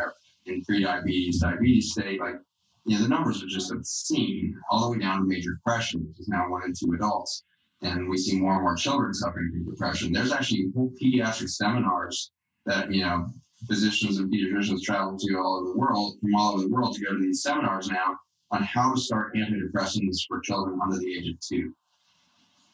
in 0.47 0.63
pre-diabetes, 0.65 1.41
diabetes 1.41 1.91
state. 1.91 2.21
Like, 2.21 2.37
you 2.85 2.97
know, 2.97 3.03
the 3.03 3.09
numbers 3.09 3.43
are 3.43 3.49
just 3.49 3.73
obscene, 3.73 4.55
all 4.71 4.85
the 4.85 4.91
way 4.93 4.99
down 5.03 5.21
to 5.21 5.27
major 5.27 5.55
depression, 5.55 6.07
which 6.07 6.21
is 6.21 6.29
now 6.29 6.49
one 6.49 6.63
in 6.65 6.75
two 6.79 6.95
adults. 6.95 7.43
And 7.83 8.09
we 8.09 8.19
see 8.19 8.39
more 8.39 8.55
and 8.55 8.63
more 8.63 8.77
children 8.77 9.13
suffering 9.13 9.51
from 9.51 9.69
depression. 9.69 10.13
There's 10.13 10.33
actually 10.33 10.71
whole 10.77 10.93
pediatric 11.03 11.51
seminars 11.51 12.31
that, 12.67 12.93
you 12.93 13.03
know, 13.03 13.27
physicians 13.67 14.19
and 14.19 14.33
pediatricians 14.33 14.83
travel 14.83 15.19
to 15.19 15.37
all 15.37 15.57
over 15.57 15.73
the 15.73 15.79
world, 15.79 16.17
from 16.21 16.35
all 16.35 16.55
over 16.55 16.63
the 16.63 16.69
world 16.69 16.95
to 16.95 17.05
go 17.05 17.13
to 17.13 17.21
these 17.21 17.43
seminars 17.43 17.91
now 17.91 18.17
on 18.51 18.63
how 18.63 18.95
to 18.95 19.01
start 19.01 19.35
antidepressants 19.35 20.27
for 20.29 20.41
children 20.41 20.79
under 20.83 20.99
the 20.99 21.17
age 21.17 21.29
of 21.29 21.41
two. 21.41 21.75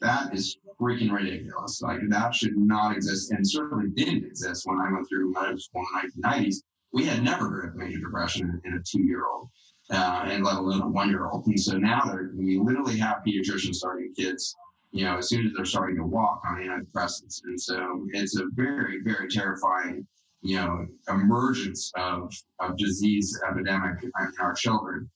That 0.01 0.35
is 0.35 0.57
freaking 0.81 1.13
ridiculous. 1.13 1.83
Like 1.83 2.01
that 2.09 2.35
should 2.35 2.57
not 2.57 2.97
exist, 2.97 3.31
and 3.31 3.49
certainly 3.49 3.91
didn't 3.91 4.25
exist 4.25 4.67
when 4.67 4.79
I 4.79 4.91
went 4.91 5.09
through 5.09 5.33
medical 5.33 5.59
school 5.59 5.85
in 6.03 6.11
the 6.17 6.29
1990s. 6.29 6.57
We 6.93 7.05
had 7.05 7.23
never 7.23 7.49
heard 7.49 7.69
of 7.69 7.77
major 7.77 7.99
depression 7.99 8.61
in 8.65 8.75
a 8.75 8.83
two-year-old, 8.83 9.49
uh, 9.91 10.25
and 10.27 10.45
let 10.45 10.57
alone 10.57 10.83
a 10.83 10.89
one-year-old. 10.89 11.47
And 11.47 11.61
so 11.61 11.77
now 11.77 12.03
we 12.35 12.59
literally 12.59 12.97
have 12.99 13.23
pediatricians 13.27 13.77
starting 13.77 14.13
kids, 14.15 14.57
you 14.91 15.05
know, 15.05 15.19
as 15.19 15.29
soon 15.29 15.47
as 15.47 15.53
they're 15.55 15.65
starting 15.65 15.97
to 15.97 16.05
walk 16.05 16.43
on 16.49 16.57
antidepressants. 16.57 17.43
And 17.45 17.61
so 17.61 18.07
it's 18.13 18.39
a 18.39 18.47
very, 18.55 19.01
very 19.03 19.29
terrifying, 19.29 20.07
you 20.43 20.57
know, 20.57 20.87
emergence 21.09 21.93
of 21.97 22.33
of 22.59 22.77
disease 22.77 23.39
epidemic 23.49 24.03
in 24.03 24.11
our 24.41 24.55
children 24.55 25.11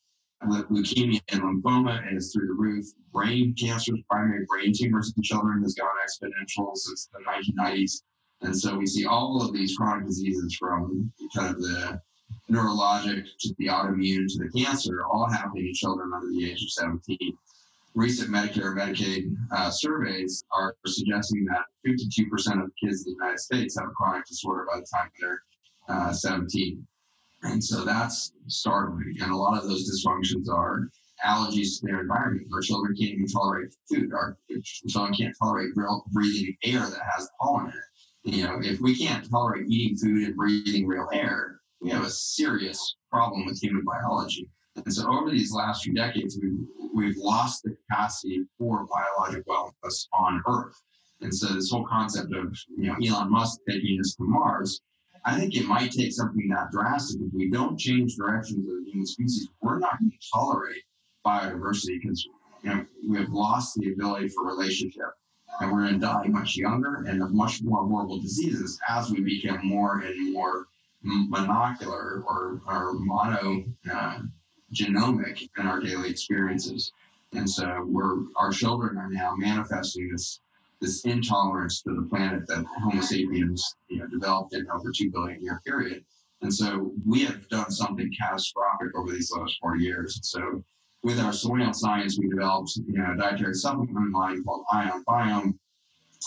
leukemia 0.47 1.21
and 1.31 1.43
lymphoma 1.43 2.15
is 2.15 2.33
through 2.33 2.47
the 2.49 2.55
roof. 2.55 2.87
Brain 3.13 3.55
cancers, 3.59 3.99
primary 4.11 4.45
brain 4.49 4.73
tumors 4.75 5.13
in 5.17 5.23
children 5.23 5.63
has 5.63 5.75
gone 5.75 5.89
exponential 6.05 6.71
since 6.75 7.09
the 7.13 7.21
1990s. 7.21 8.03
And 8.43 8.57
so 8.57 8.77
we 8.77 8.87
see 8.87 9.07
all 9.07 9.43
of 9.43 9.53
these 9.53 9.77
chronic 9.77 10.07
diseases 10.07 10.57
from 10.59 11.11
kind 11.35 11.55
of 11.55 11.61
the 11.61 12.01
neurologic 12.51 13.25
to 13.41 13.55
the 13.59 13.67
autoimmune 13.67 14.27
to 14.29 14.39
the 14.39 14.65
cancer, 14.65 15.05
all 15.07 15.29
happening 15.31 15.69
in 15.69 15.75
children 15.75 16.11
under 16.15 16.29
the 16.29 16.51
age 16.51 16.63
of 16.63 16.71
17. 16.71 17.17
Recent 17.95 18.31
Medicare 18.31 18.73
and 18.73 18.79
Medicaid 18.79 19.37
uh, 19.53 19.71
surveys 19.71 20.45
are 20.51 20.75
suggesting 20.85 21.45
that 21.45 21.65
52% 21.87 22.63
of 22.63 22.71
kids 22.83 23.07
in 23.07 23.13
the 23.13 23.17
United 23.21 23.39
States 23.39 23.79
have 23.79 23.89
a 23.89 23.93
chronic 23.93 24.27
disorder 24.27 24.67
by 24.71 24.81
the 24.81 24.87
time 24.93 25.11
they're 25.21 25.43
uh, 25.89 26.13
17. 26.13 26.85
And 27.45 27.63
so 27.63 27.85
that's 27.85 28.33
startling. 28.49 29.15
And 29.21 29.31
a 29.31 29.37
lot 29.37 29.63
of 29.63 29.69
those 29.69 29.89
dysfunctions 29.89 30.49
are 30.49 30.89
allergies 31.25 31.79
to 31.79 31.87
their 31.87 32.01
environment. 32.01 32.49
Our 32.53 32.63
children 32.63 32.97
can't 32.97 33.13
even 33.13 33.29
tolerate 33.29 33.75
food. 33.89 34.13
Our 34.13 34.39
children 34.89 35.15
can't 35.15 35.37
tolerate 35.41 35.75
breathing 36.13 36.57
air 36.65 36.81
that 36.81 37.03
has 37.15 37.29
pollen 37.41 37.67
in 37.67 37.73
it. 37.73 38.37
You 38.37 38.45
know, 38.45 38.59
if 38.61 38.81
we 38.81 38.97
can't 38.97 39.29
tolerate 39.31 39.69
eating 39.69 39.97
food 39.97 40.27
and 40.27 40.37
breathing 40.37 40.87
real 40.87 41.09
air, 41.13 41.61
we 41.81 41.91
have 41.91 42.05
a 42.05 42.11
serious 42.11 42.97
problem 43.13 43.45
with 43.45 43.63
human 43.63 43.85
biology. 43.85 44.49
And 44.77 44.93
so 44.93 45.09
over 45.09 45.31
these 45.31 45.53
last 45.53 45.85
few 45.85 45.95
decades, 45.95 46.39
we've, 46.43 46.67
we've 46.95 47.17
lost 47.17 47.63
the 47.63 47.77
capacity 47.77 48.45
for 48.59 48.87
biologic 48.87 49.47
wellness 49.47 50.07
on 50.13 50.43
Earth. 50.49 50.81
And 51.21 51.35
so 51.35 51.55
this 51.55 51.71
whole 51.71 51.87
concept 51.87 52.35
of, 52.35 52.57
you 52.77 52.89
know, 52.89 52.97
Elon 53.07 53.31
Musk 53.31 53.61
taking 53.69 53.99
us 54.01 54.15
to 54.17 54.25
Mars 54.25 54.81
I 55.25 55.39
think 55.39 55.57
it 55.57 55.67
might 55.67 55.91
take 55.91 56.13
something 56.13 56.49
that 56.49 56.71
drastic. 56.71 57.21
If 57.23 57.33
we 57.33 57.51
don't 57.51 57.79
change 57.79 58.17
directions 58.17 58.69
of 58.69 58.85
the 58.85 58.91
human 58.91 59.07
species, 59.07 59.49
we're 59.63 59.79
not 59.79 59.99
going 59.99 60.11
to 60.11 60.29
tolerate 60.33 60.83
biodiversity 61.25 62.01
because 62.03 62.27
you 62.63 62.71
know 62.71 62.85
we 63.09 63.19
have 63.19 63.31
lost 63.31 63.75
the 63.77 63.93
ability 63.93 64.29
for 64.29 64.47
relationship, 64.47 65.11
and 65.61 65.73
we're 65.73 65.81
going 65.81 65.95
to 65.95 65.99
die 65.99 66.27
much 66.27 66.57
younger 66.57 67.05
and 67.09 67.23
of 67.23 67.33
much 67.33 67.63
more 67.63 67.87
horrible 67.87 68.21
diseases 68.21 68.79
as 68.89 69.11
we 69.11 69.23
become 69.23 69.67
more 69.67 70.01
and 70.01 70.33
more 70.33 70.67
monocular 71.07 72.23
or, 72.25 72.61
or 72.67 72.95
mono 72.95 73.65
uh, 73.91 74.19
genomic 74.75 75.49
in 75.59 75.67
our 75.67 75.81
daily 75.81 76.11
experiences. 76.11 76.93
And 77.33 77.49
so 77.49 77.85
we're 77.87 78.25
our 78.37 78.53
children 78.53 78.97
are 78.99 79.11
now 79.11 79.35
manifesting 79.37 80.11
this 80.11 80.41
this 80.81 81.05
intolerance 81.05 81.83
to 81.83 81.95
the 81.95 82.07
planet 82.09 82.47
that 82.47 82.65
Homo 82.83 83.01
sapiens 83.01 83.77
you 83.89 83.99
know, 83.99 84.07
developed 84.07 84.55
in 84.55 84.67
over 84.71 84.93
two 84.95 85.11
billion 85.11 85.43
year 85.43 85.61
period. 85.67 86.05
And 86.43 86.53
so 86.53 86.93
we 87.07 87.25
have 87.25 87.49
done 87.49 87.71
something 87.71 88.13
catastrophic 88.21 88.95
over 88.95 89.11
these 89.11 89.33
last 89.33 89.57
40 89.61 89.83
years. 89.83 90.21
So 90.23 90.63
with 91.03 91.19
our 91.19 91.33
soil 91.33 91.73
science, 91.73 92.19
we 92.19 92.29
developed 92.29 92.77
you 92.77 92.99
know, 92.99 93.13
a 93.13 93.17
dietary 93.17 93.55
supplement 93.55 94.13
line 94.13 94.45
called 94.45 94.65
Ion 94.73 95.03
Biome. 95.09 95.55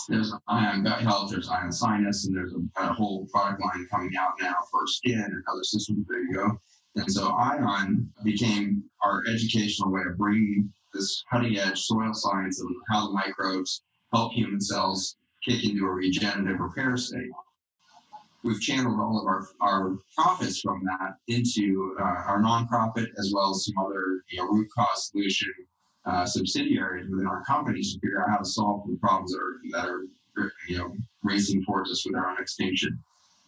There's 0.08 0.32
Ion 0.48 0.84
Gut 0.84 1.02
Health, 1.02 1.30
there's 1.30 1.48
Ion 1.48 1.72
Sinus, 1.72 2.26
and 2.26 2.36
there's 2.36 2.52
a, 2.52 2.82
a 2.82 2.92
whole 2.92 3.26
product 3.26 3.60
line 3.60 3.86
coming 3.90 4.10
out 4.18 4.34
now 4.40 4.56
for 4.70 4.86
skin 4.86 5.20
and 5.20 5.44
other 5.50 5.64
systems. 5.64 6.06
There 6.08 6.22
you 6.22 6.34
go. 6.34 6.60
And 6.98 7.12
so 7.12 7.28
Ion 7.28 8.12
became 8.24 8.82
our 9.04 9.22
educational 9.28 9.92
way 9.92 10.02
of 10.10 10.18
bringing 10.18 10.72
this 10.92 11.22
cutting 11.30 11.56
edge 11.56 11.80
soil 11.80 12.12
science 12.12 12.60
of 12.60 12.68
how 12.90 13.06
the 13.06 13.12
microbes 13.12 13.82
help 14.12 14.32
human 14.32 14.60
cells 14.60 15.16
kick 15.44 15.64
into 15.64 15.84
a 15.84 15.90
regenerative 15.90 16.58
repair 16.58 16.96
state. 16.96 17.30
We've 18.42 18.60
channeled 18.60 18.98
all 18.98 19.20
of 19.20 19.26
our, 19.26 19.46
our 19.60 19.98
profits 20.16 20.60
from 20.60 20.82
that 20.84 21.16
into 21.28 21.96
uh, 22.00 22.02
our 22.02 22.40
nonprofit 22.40 23.08
as 23.18 23.32
well 23.34 23.50
as 23.50 23.64
some 23.64 23.84
other 23.84 24.22
you 24.30 24.38
know, 24.38 24.48
root 24.48 24.68
cause 24.76 25.10
solution 25.10 25.52
uh, 26.04 26.24
subsidiaries 26.24 27.08
within 27.10 27.26
our 27.26 27.44
companies 27.44 27.94
to 27.94 28.00
figure 28.00 28.22
out 28.22 28.30
how 28.30 28.38
to 28.38 28.44
solve 28.44 28.88
the 28.88 28.96
problems 28.96 29.32
that 29.32 29.38
are, 29.38 29.60
that 29.72 29.88
are 29.88 30.52
you 30.68 30.78
know, 30.78 30.96
racing 31.22 31.64
towards 31.64 31.90
us 31.90 32.04
with 32.06 32.16
our 32.16 32.30
own 32.30 32.40
extinction. 32.40 32.98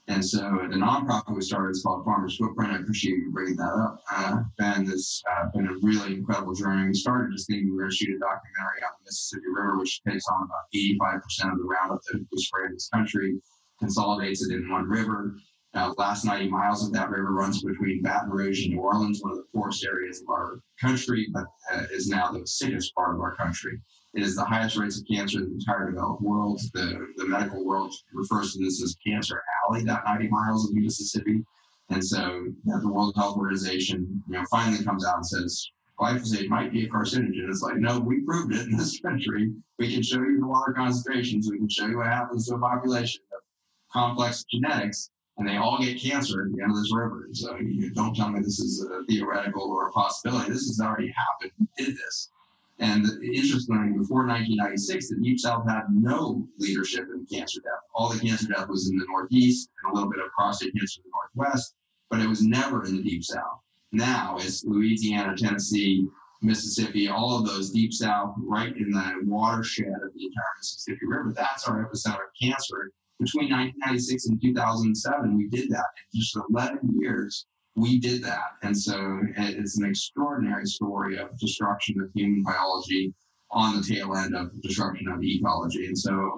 And 0.08 0.24
so 0.24 0.38
the 0.38 0.76
nonprofit 0.76 1.34
we 1.34 1.40
started 1.40 1.70
is 1.70 1.82
called 1.82 2.04
Farmers 2.04 2.36
Footprint. 2.36 2.72
I 2.72 2.78
appreciate 2.78 3.18
you 3.18 3.30
bringing 3.30 3.56
that 3.56 3.72
up. 3.72 4.02
Uh, 4.10 4.42
ben, 4.58 4.84
this 4.84 5.22
uh, 5.30 5.46
been 5.54 5.68
a 5.68 5.74
really 5.82 6.14
incredible 6.14 6.54
journey. 6.54 6.88
We 6.88 6.94
started 6.94 7.32
just 7.32 7.46
thinking 7.46 7.66
we 7.66 7.76
were 7.76 7.82
going 7.82 7.90
to 7.90 7.96
shoot 7.96 8.16
a 8.16 8.18
documentary 8.18 8.82
on 8.82 8.90
the 8.98 9.04
Mississippi 9.04 9.46
River, 9.54 9.78
which 9.78 10.02
takes 10.02 10.24
on 10.26 10.44
about 10.44 11.22
85% 11.42 11.52
of 11.52 11.58
the 11.58 11.64
Roundup 11.64 12.00
that 12.12 12.26
we 12.32 12.42
spray 12.42 12.66
in 12.66 12.72
this 12.72 12.88
country, 12.88 13.40
consolidates 13.78 14.42
it 14.42 14.54
in 14.54 14.68
one 14.68 14.88
river. 14.88 15.36
Uh, 15.74 15.94
last 15.98 16.24
90 16.24 16.48
miles 16.48 16.84
of 16.84 16.92
that 16.92 17.10
river 17.10 17.32
runs 17.32 17.62
between 17.62 18.02
Baton 18.02 18.30
Rouge 18.30 18.64
and 18.64 18.74
New 18.74 18.80
Orleans, 18.80 19.22
one 19.22 19.30
of 19.30 19.38
the 19.38 19.44
poorest 19.54 19.84
areas 19.84 20.20
of 20.20 20.28
our 20.28 20.60
country, 20.80 21.28
but 21.32 21.44
uh, 21.72 21.84
is 21.92 22.08
now 22.08 22.32
the 22.32 22.44
sickest 22.44 22.92
part 22.96 23.14
of 23.14 23.20
our 23.20 23.36
country. 23.36 23.80
It 24.14 24.22
is 24.22 24.34
the 24.34 24.44
highest 24.44 24.76
rates 24.76 24.98
of 24.98 25.06
cancer 25.06 25.38
in 25.38 25.50
the 25.50 25.54
entire 25.54 25.90
developed 25.90 26.22
world. 26.22 26.60
The, 26.74 27.06
the 27.16 27.26
medical 27.26 27.64
world 27.64 27.94
refers 28.12 28.52
to 28.52 28.58
this 28.58 28.82
as 28.82 28.96
Cancer 29.06 29.42
Alley, 29.64 29.84
that 29.84 30.02
90 30.04 30.28
miles 30.28 30.68
of 30.68 30.74
the 30.74 30.80
Mississippi. 30.80 31.44
And 31.90 32.04
so 32.04 32.46
the 32.64 32.88
World 32.88 33.14
Health 33.16 33.36
Organization, 33.36 34.22
you 34.28 34.34
know, 34.34 34.44
finally 34.50 34.84
comes 34.84 35.06
out 35.06 35.16
and 35.16 35.26
says 35.26 35.70
glyphosate 36.00 36.48
might 36.48 36.72
be 36.72 36.84
a 36.84 36.88
carcinogen. 36.88 37.48
It's 37.48 37.62
like, 37.62 37.76
no, 37.76 37.98
we 38.00 38.20
proved 38.20 38.54
it 38.54 38.66
in 38.68 38.76
this 38.76 39.00
country. 39.00 39.52
We 39.78 39.92
can 39.92 40.02
show 40.02 40.20
you 40.20 40.40
the 40.40 40.46
water 40.46 40.72
concentrations. 40.72 41.48
We 41.50 41.58
can 41.58 41.68
show 41.68 41.86
you 41.86 41.98
what 41.98 42.06
happens 42.06 42.48
to 42.48 42.54
a 42.54 42.58
population 42.58 43.22
of 43.32 43.40
complex 43.92 44.44
genetics, 44.50 45.10
and 45.36 45.48
they 45.48 45.56
all 45.56 45.78
get 45.80 46.00
cancer 46.00 46.44
at 46.44 46.52
the 46.52 46.62
end 46.62 46.70
of 46.70 46.78
this 46.78 46.94
river. 46.94 47.28
So 47.32 47.56
you 47.56 47.90
don't 47.92 48.14
tell 48.14 48.30
me 48.30 48.40
this 48.40 48.60
is 48.60 48.84
a 48.84 49.04
theoretical 49.04 49.62
or 49.62 49.88
a 49.88 49.92
possibility. 49.92 50.50
This 50.50 50.66
has 50.68 50.80
already 50.80 51.12
happened. 51.16 51.52
We 51.58 51.84
did 51.84 51.96
this. 51.96 52.30
And 52.80 53.04
the 53.04 53.20
interestingly, 53.22 53.96
before 53.98 54.26
1996, 54.26 55.10
the 55.10 55.16
Deep 55.16 55.38
South 55.38 55.68
had 55.68 55.82
no 55.92 56.48
leadership 56.58 57.04
in 57.14 57.26
cancer 57.26 57.60
death. 57.60 57.84
All 57.94 58.08
the 58.08 58.18
cancer 58.18 58.48
death 58.48 58.68
was 58.68 58.88
in 58.90 58.98
the 58.98 59.06
Northeast 59.06 59.68
and 59.84 59.92
a 59.92 59.94
little 59.94 60.10
bit 60.10 60.20
of 60.20 60.32
prostate 60.32 60.74
cancer 60.74 61.00
in 61.04 61.10
the 61.10 61.42
Northwest, 61.42 61.74
but 62.08 62.20
it 62.20 62.26
was 62.26 62.42
never 62.42 62.84
in 62.86 62.96
the 62.96 63.02
Deep 63.02 63.22
South. 63.22 63.60
Now 63.92 64.38
it's 64.38 64.64
Louisiana, 64.64 65.36
Tennessee, 65.36 66.06
Mississippi, 66.42 67.08
all 67.08 67.38
of 67.38 67.46
those 67.46 67.70
deep 67.70 67.92
south, 67.92 68.34
right 68.38 68.74
in 68.74 68.90
the 68.90 69.14
watershed 69.24 69.88
of 69.88 70.14
the 70.14 70.24
entire 70.24 70.44
Mississippi 70.58 71.06
River. 71.06 71.32
That's 71.36 71.68
our 71.68 71.84
epicenter 71.84 72.14
of 72.14 72.32
cancer. 72.40 72.92
Between 73.18 73.50
1996 73.50 74.26
and 74.26 74.40
2007, 74.40 75.36
we 75.36 75.48
did 75.48 75.68
that 75.70 75.84
in 76.14 76.20
just 76.20 76.38
11 76.48 76.78
years. 76.98 77.46
We 77.76 77.98
did 77.98 78.22
that. 78.24 78.56
And 78.62 78.76
so 78.76 79.20
it's 79.36 79.78
an 79.78 79.88
extraordinary 79.88 80.66
story 80.66 81.18
of 81.18 81.38
destruction 81.38 82.00
of 82.00 82.10
human 82.14 82.42
biology 82.42 83.14
on 83.52 83.76
the 83.76 83.82
tail 83.82 84.14
end 84.16 84.34
of 84.34 84.60
destruction 84.62 85.08
of 85.08 85.22
ecology. 85.22 85.86
And 85.86 85.98
so 85.98 86.30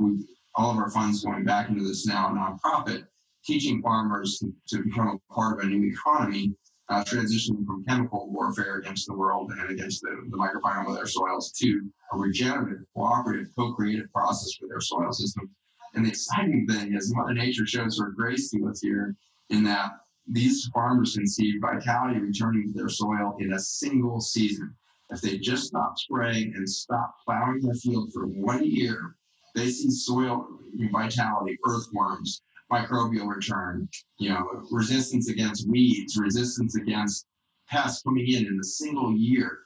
all 0.55 0.71
of 0.71 0.79
our 0.79 0.91
funds 0.91 1.25
going 1.25 1.45
back 1.45 1.69
into 1.69 1.85
this 1.85 2.07
now 2.07 2.29
nonprofit, 2.29 3.05
teaching 3.45 3.83
farmers 3.83 4.43
to, 4.69 4.83
become 4.83 5.09
a 5.09 5.33
part 5.33 5.59
of 5.59 5.65
a 5.65 5.69
new 5.69 5.91
economy, 5.91 6.53
uh, 6.89 7.03
transitioning 7.05 7.67
from 7.67 7.85
chemical 7.89 8.31
warfare 8.31 8.77
against 8.77 9.07
the 9.07 9.15
world 9.15 9.51
and 9.53 9.71
against 9.71 10.03
the, 10.03 10.11
the 10.31 10.37
microbiome 10.37 10.89
of 10.89 10.95
their 10.95 11.07
soils 11.07 11.53
to 11.53 11.91
a 12.13 12.19
regenerative, 12.19 12.85
cooperative, 12.95 13.47
co-creative 13.57 14.13
process 14.13 14.59
with 14.61 14.71
their 14.71 14.81
soil 14.81 15.13
system. 15.13 15.51
And 15.95 16.05
the 16.05 16.11
exciting 16.11 16.67
thing 16.67 16.95
is 16.95 17.15
Mother 17.15 17.35
Nature 17.35 17.67
shows 17.67 17.99
her 17.99 18.11
grace 18.11 18.51
to 18.51 18.69
us 18.69 18.81
here 18.81 19.15
in 19.51 19.65
that 19.65 19.93
these 20.29 20.69
farmers 20.73 21.15
can 21.15 21.27
see 21.27 21.59
vitality 21.59 22.21
returning 22.21 22.69
to 22.69 22.79
their 22.79 22.89
soil 22.89 23.37
in 23.41 23.53
a 23.53 23.59
single 23.59 24.21
season. 24.21 24.75
If 25.11 25.21
they 25.21 25.39
just 25.39 25.67
stop 25.67 25.99
spraying 25.99 26.55
and 26.55 26.69
stop 26.69 27.17
plowing 27.25 27.61
their 27.61 27.75
field 27.75 28.13
for 28.13 28.27
one 28.27 28.65
year, 28.65 29.17
they 29.55 29.71
see 29.71 29.91
soil 29.91 30.47
vitality, 30.91 31.59
earthworms, 31.67 32.41
microbial 32.71 33.29
return, 33.29 33.89
you 34.19 34.31
know, 34.31 34.65
resistance 34.71 35.29
against 35.29 35.69
weeds, 35.69 36.17
resistance 36.17 36.77
against 36.77 37.27
pests 37.69 38.03
coming 38.03 38.27
in 38.27 38.47
in 38.47 38.59
a 38.59 38.65
single 38.65 39.15
year. 39.15 39.59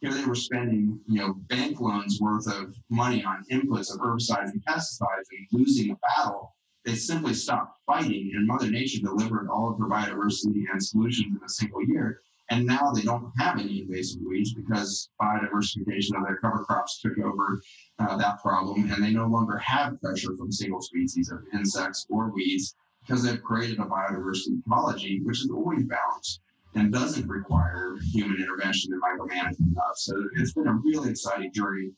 Here 0.00 0.12
they 0.12 0.24
were 0.24 0.34
spending, 0.34 1.00
you 1.06 1.18
know, 1.18 1.34
bank 1.48 1.80
loans 1.80 2.18
worth 2.20 2.46
of 2.46 2.74
money 2.88 3.22
on 3.24 3.44
inputs 3.50 3.92
of 3.92 4.00
herbicides 4.00 4.52
and 4.52 4.64
pesticides 4.64 5.28
and 5.30 5.46
losing 5.52 5.88
the 5.88 5.96
battle 6.16 6.54
they 6.84 6.94
simply 6.94 7.34
stopped 7.34 7.80
fighting, 7.86 8.32
and 8.34 8.46
Mother 8.46 8.70
Nature 8.70 9.00
delivered 9.00 9.48
all 9.48 9.70
of 9.70 9.78
her 9.78 9.86
biodiversity 9.86 10.64
and 10.70 10.84
solutions 10.84 11.36
in 11.36 11.44
a 11.44 11.48
single 11.48 11.82
year. 11.86 12.20
And 12.50 12.66
now 12.66 12.92
they 12.92 13.02
don't 13.02 13.32
have 13.38 13.58
any 13.58 13.80
invasive 13.80 14.20
weeds 14.20 14.52
because 14.52 15.08
biodiversification 15.20 16.16
of 16.16 16.26
their 16.26 16.36
cover 16.42 16.62
crops 16.64 17.00
took 17.00 17.18
over 17.18 17.62
uh, 17.98 18.18
that 18.18 18.42
problem, 18.42 18.90
and 18.92 19.02
they 19.02 19.10
no 19.12 19.26
longer 19.26 19.56
have 19.58 19.98
pressure 20.02 20.36
from 20.36 20.52
single 20.52 20.82
species 20.82 21.30
of 21.30 21.38
insects 21.54 22.06
or 22.10 22.30
weeds 22.30 22.74
because 23.00 23.22
they've 23.22 23.42
created 23.42 23.78
a 23.78 23.84
biodiversity 23.84 24.60
ecology 24.66 25.20
which 25.24 25.38
is 25.38 25.50
always 25.50 25.84
balanced 25.84 26.40
and 26.74 26.92
doesn't 26.92 27.26
require 27.28 27.96
human 28.12 28.36
intervention 28.36 28.92
and 28.92 29.02
micromanagement 29.02 29.72
enough. 29.72 29.96
So 29.96 30.14
it's 30.36 30.52
been 30.52 30.66
a 30.66 30.72
really 30.72 31.10
exciting 31.10 31.52
journey 31.52 31.92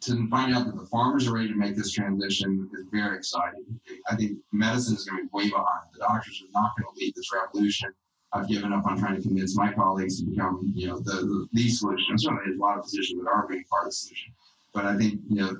to 0.00 0.28
find 0.28 0.54
out 0.54 0.66
that 0.66 0.76
the 0.76 0.86
farmers 0.86 1.28
are 1.28 1.34
ready 1.34 1.48
to 1.48 1.54
make 1.54 1.76
this 1.76 1.92
transition 1.92 2.70
is 2.72 2.86
very 2.90 3.16
exciting. 3.16 3.64
I 4.10 4.16
think 4.16 4.38
medicine 4.52 4.96
is 4.96 5.04
going 5.04 5.22
to 5.22 5.28
be 5.28 5.30
way 5.32 5.50
behind. 5.50 5.88
The 5.92 6.00
doctors 6.00 6.42
are 6.42 6.60
not 6.60 6.72
going 6.76 6.94
to 6.94 7.00
lead 7.00 7.14
this 7.14 7.30
revolution. 7.32 7.92
I've 8.32 8.48
given 8.48 8.72
up 8.72 8.86
on 8.86 8.98
trying 8.98 9.16
to 9.16 9.22
convince 9.22 9.56
my 9.56 9.72
colleagues 9.72 10.20
to 10.20 10.26
become, 10.26 10.72
you 10.74 10.86
know, 10.86 11.00
the, 11.00 11.12
the, 11.12 11.48
the 11.52 11.68
solution. 11.68 12.16
Certainly, 12.16 12.44
there's 12.46 12.58
a 12.58 12.62
lot 12.62 12.78
of 12.78 12.84
physicians 12.84 13.22
that 13.24 13.30
are 13.30 13.46
being 13.46 13.64
part 13.64 13.84
of 13.84 13.90
the 13.90 13.92
solution. 13.92 14.32
But 14.72 14.86
I 14.86 14.96
think, 14.96 15.20
you 15.28 15.36
know, 15.36 15.56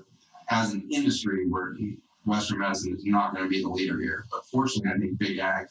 as 0.51 0.73
an 0.73 0.87
industry, 0.91 1.49
where 1.49 1.77
Western 2.25 2.59
medicine 2.59 2.95
is 2.95 3.05
not 3.05 3.35
going 3.35 3.45
to 3.45 3.51
be 3.51 3.63
the 3.63 3.69
leader 3.69 3.99
here. 4.01 4.25
But 4.31 4.47
fortunately, 4.47 4.93
I 4.95 4.99
think 4.99 5.19
big 5.19 5.39
ag 5.39 5.67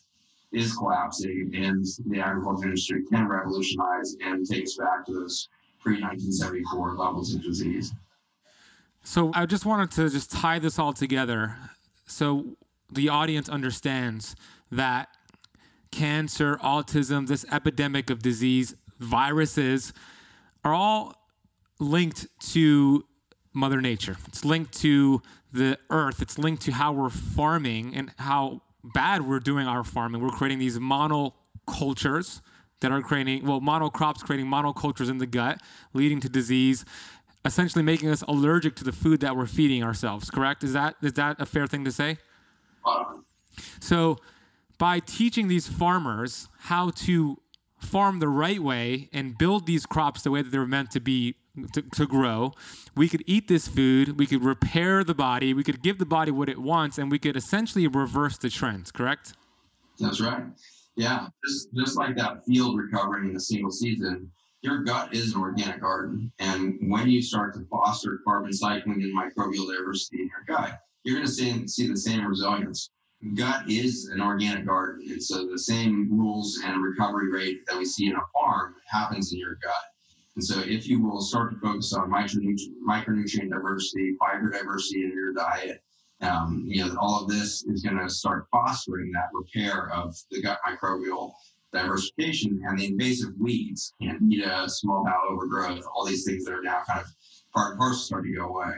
is 0.52 0.74
collapsing, 0.74 1.52
and 1.54 1.86
the 2.08 2.20
agriculture 2.20 2.66
industry 2.66 3.04
can 3.06 3.28
revolutionize 3.28 4.16
and 4.22 4.46
take 4.46 4.64
us 4.64 4.76
back 4.76 5.06
to 5.06 5.14
those 5.14 5.48
pre 5.80 5.94
1974 5.94 6.96
levels 6.96 7.34
of 7.34 7.44
disease. 7.44 7.94
So 9.04 9.32
I 9.34 9.45
just 9.45 9.66
wanted 9.66 9.91
to 9.91 10.10
just 10.10 10.32
tie 10.32 10.60
this 10.60 10.78
all 10.78 10.93
together 10.93 11.56
so 12.06 12.58
the 12.91 13.10
audience 13.10 13.50
understands 13.50 14.36
that 14.72 15.10
cancer, 15.91 16.58
autism, 16.58 17.28
this 17.28 17.45
epidemic 17.52 18.10
of 18.10 18.22
disease, 18.22 18.76
viruses 19.00 19.93
are 20.64 20.74
all 20.74 21.16
linked 21.80 22.28
to 22.52 23.06
Mother 23.54 23.82
Nature. 23.82 24.18
It's 24.28 24.43
linked 24.43 24.74
to 24.80 25.22
the 25.54 25.78
earth. 25.89 26.22
It's 26.22 26.38
linked 26.38 26.64
to 26.64 26.72
how 26.72 26.91
we're 26.91 27.10
farming 27.10 27.95
and 27.95 28.12
how 28.18 28.62
bad 28.84 29.28
we're 29.28 29.39
doing 29.39 29.68
our 29.68 29.84
farming. 29.84 30.22
We're 30.22 30.30
creating 30.30 30.60
these 30.60 30.78
monocultures 30.78 32.41
that 32.82 32.91
are 32.91 33.02
creating, 33.02 33.45
well, 33.45 33.60
monocrops 33.60 34.20
creating 34.20 34.47
monocultures 34.47 35.10
in 35.10 35.18
the 35.18 35.26
gut, 35.28 35.62
leading 35.93 36.20
to 36.22 36.30
disease 36.30 36.86
essentially 37.50 37.84
making 37.84 38.10
us 38.10 38.22
allergic 38.28 38.76
to 38.76 38.84
the 38.84 38.91
food 38.91 39.20
that 39.22 39.36
we're 39.36 39.47
feeding 39.47 39.84
ourselves. 39.84 40.30
Correct? 40.30 40.64
Is 40.64 40.74
that 40.74 40.95
is 41.02 41.14
that 41.14 41.41
a 41.41 41.45
fair 41.45 41.68
thing 41.68 41.84
to 41.84 41.91
say? 41.91 42.18
So, 43.80 44.18
by 44.78 45.00
teaching 45.00 45.47
these 45.47 45.68
farmers 45.68 46.47
how 46.60 46.91
to 46.91 47.41
farm 47.80 48.20
the 48.20 48.28
right 48.28 48.62
way 48.62 49.10
and 49.12 49.38
build 49.38 49.66
these 49.66 49.86
crops 49.86 50.22
the 50.22 50.32
way 50.32 50.41
that 50.41 50.52
they're 50.52 50.66
meant 50.66 50.91
to 50.91 51.00
be 51.00 51.36
to, 51.74 51.82
to, 51.82 52.06
grow, 52.06 52.54
we 52.95 53.10
could 53.10 53.24
eat 53.26 53.47
this 53.50 53.68
food, 53.68 54.18
we 54.18 54.26
could 54.26 54.43
repair 54.43 55.04
the 55.04 55.16
body, 55.16 55.54
we 55.54 55.64
could 55.64 55.82
give 55.82 55.97
the 55.97 56.06
body 56.06 56.32
what 56.32 56.47
it 56.47 56.60
wants, 56.60 56.97
and 56.97 57.12
we 57.12 57.20
could 57.20 57.36
essentially 57.36 57.86
reverse 57.88 58.38
the 58.38 58.50
trends, 58.50 58.91
correct? 58.91 59.34
That's 60.00 60.22
right. 60.22 60.43
Yeah. 60.95 61.28
Just 61.45 61.74
just 61.76 61.97
like 61.97 62.16
that 62.16 62.45
field 62.45 62.78
recovering 62.78 63.30
in 63.30 63.36
a 63.36 63.39
single 63.39 63.72
season, 63.72 64.32
your 64.62 64.84
gut 64.84 65.14
is 65.14 65.34
an 65.34 65.41
organic 65.41 65.82
garden. 65.82 66.32
And 66.39 66.78
when 66.89 67.10
you 67.10 67.22
start 67.22 67.53
to 67.53 67.66
foster 67.70 68.20
carbon 68.26 68.53
cycling 68.53 69.01
and 69.03 69.18
microbial 69.18 69.68
diversity 69.68 70.22
in 70.24 70.30
your 70.30 70.57
gut, 70.57 70.80
you're 71.03 71.16
going 71.16 71.28
to 71.28 71.32
see, 71.32 71.68
see 71.68 71.88
the 71.88 71.97
same 71.97 72.26
resilience. 72.26 72.89
Gut 73.36 73.70
is 73.70 74.05
an 74.14 74.22
organic 74.22 74.66
garden. 74.66 75.05
And 75.10 75.24
so 75.24 75.47
the 75.47 75.60
same 75.60 76.10
rules 76.12 76.60
and 76.64 76.82
recovery 76.82 77.32
rate 77.32 77.66
that 77.68 77.78
we 77.78 77.86
see 77.86 78.07
in 78.07 78.16
a 78.16 78.22
farm 78.34 78.76
happens 78.86 79.32
in 79.32 79.39
your 79.39 79.55
gut. 79.62 79.74
And 80.36 80.43
so 80.43 80.60
if 80.62 80.88
you 80.88 81.01
will 81.01 81.22
start 81.22 81.51
to 81.51 81.60
focus 81.60 81.93
on 81.93 82.10
micronutrient, 82.10 82.60
micronutrient 82.88 83.49
diversity, 83.49 84.16
fiber 84.20 84.49
diversity 84.49 85.03
in 85.03 85.12
your 85.12 85.34
diet, 85.34 85.82
um, 86.22 86.66
you 86.68 86.86
know, 86.86 86.95
all 86.99 87.22
of 87.22 87.30
this 87.30 87.64
is 87.64 87.82
going 87.82 87.97
to 87.97 88.10
start 88.10 88.47
fostering 88.51 89.12
that 89.12 89.30
repair 89.34 89.89
of 89.91 90.16
the 90.32 90.41
gut 90.41 90.60
microbial 90.68 91.34
diversification 91.74 92.62
and 92.66 92.80
the 92.80 92.88
invasive 92.88 93.34
weeds, 93.40 93.94
candida, 94.02 94.68
small 94.70 95.04
bowel 95.04 95.34
overgrowth, 95.34 95.86
all 95.94 96.06
these 96.06 96.26
things 96.26 96.46
that 96.46 96.54
are 96.54 96.62
now 96.62 96.82
kind 96.88 97.02
of 97.02 97.08
part 97.54 97.72
and 97.72 97.80
parcel 97.80 98.02
start 98.02 98.26
to 98.26 98.34
go 98.34 98.48
away. 98.48 98.74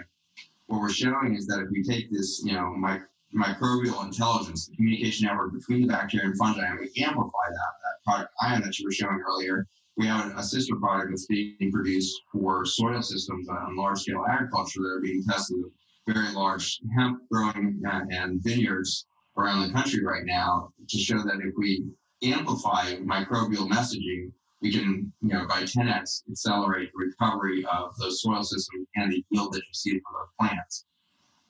What 0.67 0.81
we're 0.81 0.89
showing 0.89 1.35
is 1.35 1.45
that 1.47 1.59
if 1.59 1.69
we 1.71 1.83
take 1.83 2.11
this, 2.11 2.41
you 2.45 2.53
know, 2.53 2.73
mic- 2.75 3.01
microbial 3.35 4.05
intelligence, 4.05 4.67
the 4.67 4.75
communication 4.75 5.27
network 5.27 5.53
between 5.53 5.81
the 5.81 5.87
bacteria 5.87 6.27
and 6.27 6.37
fungi, 6.37 6.65
and 6.65 6.79
we 6.79 7.03
amplify 7.03 7.47
that, 7.49 7.73
that 7.83 8.03
product 8.05 8.33
ion 8.41 8.61
that 8.61 8.77
you 8.79 8.85
were 8.85 8.91
showing 8.91 9.21
earlier, 9.27 9.67
we 9.97 10.07
have 10.07 10.37
a 10.37 10.43
sister 10.43 10.75
product 10.75 11.11
that's 11.11 11.25
being 11.25 11.71
produced 11.71 12.21
for 12.31 12.65
soil 12.65 13.01
systems 13.01 13.47
on 13.49 13.75
large 13.75 13.99
scale 13.99 14.25
agriculture 14.29 14.81
that 14.81 14.95
are 14.97 15.01
being 15.01 15.23
tested 15.23 15.57
with 15.61 15.71
very 16.07 16.33
large 16.33 16.79
hemp 16.95 17.21
growing 17.29 17.81
uh, 17.87 18.01
and 18.09 18.41
vineyards 18.43 19.05
around 19.37 19.67
the 19.67 19.73
country 19.73 20.03
right 20.03 20.25
now 20.25 20.71
to 20.89 20.97
show 20.97 21.17
that 21.17 21.39
if 21.41 21.53
we 21.57 21.85
amplify 22.23 22.95
microbial 22.97 23.67
messaging, 23.67 24.31
we 24.61 24.71
can, 24.71 25.11
you 25.21 25.29
know, 25.29 25.47
by 25.47 25.63
10x 25.63 26.23
accelerate 26.29 26.91
the 26.93 27.05
recovery 27.05 27.65
of 27.65 27.95
those 27.97 28.21
soil 28.21 28.43
systems 28.43 28.87
and 28.95 29.11
the 29.11 29.23
yield 29.31 29.53
that 29.53 29.59
you 29.59 29.73
see 29.73 29.91
from 29.91 30.13
those 30.13 30.29
plants. 30.39 30.85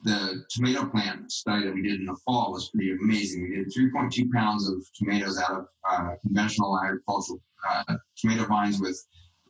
The 0.04 0.44
tomato 0.50 0.86
plant 0.86 1.30
study 1.30 1.66
that 1.66 1.74
we 1.74 1.82
did 1.82 2.00
in 2.00 2.06
the 2.06 2.16
fall 2.24 2.52
was 2.52 2.70
pretty 2.70 2.92
amazing. 2.92 3.42
We 3.42 3.56
did 3.56 3.68
3.2 3.68 4.32
pounds 4.32 4.68
of 4.68 4.84
tomatoes 4.94 5.38
out 5.38 5.60
of 5.60 5.66
uh, 5.88 6.14
conventional 6.22 6.80
agricultural 6.82 7.40
uh, 7.68 7.96
tomato 8.16 8.46
vines 8.46 8.80
with 8.80 9.00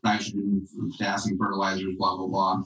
nitrogen, 0.05 0.67
potassium 0.91 1.39
fertilizers, 1.39 1.95
blah, 1.97 2.17
blah, 2.17 2.27
blah. 2.27 2.63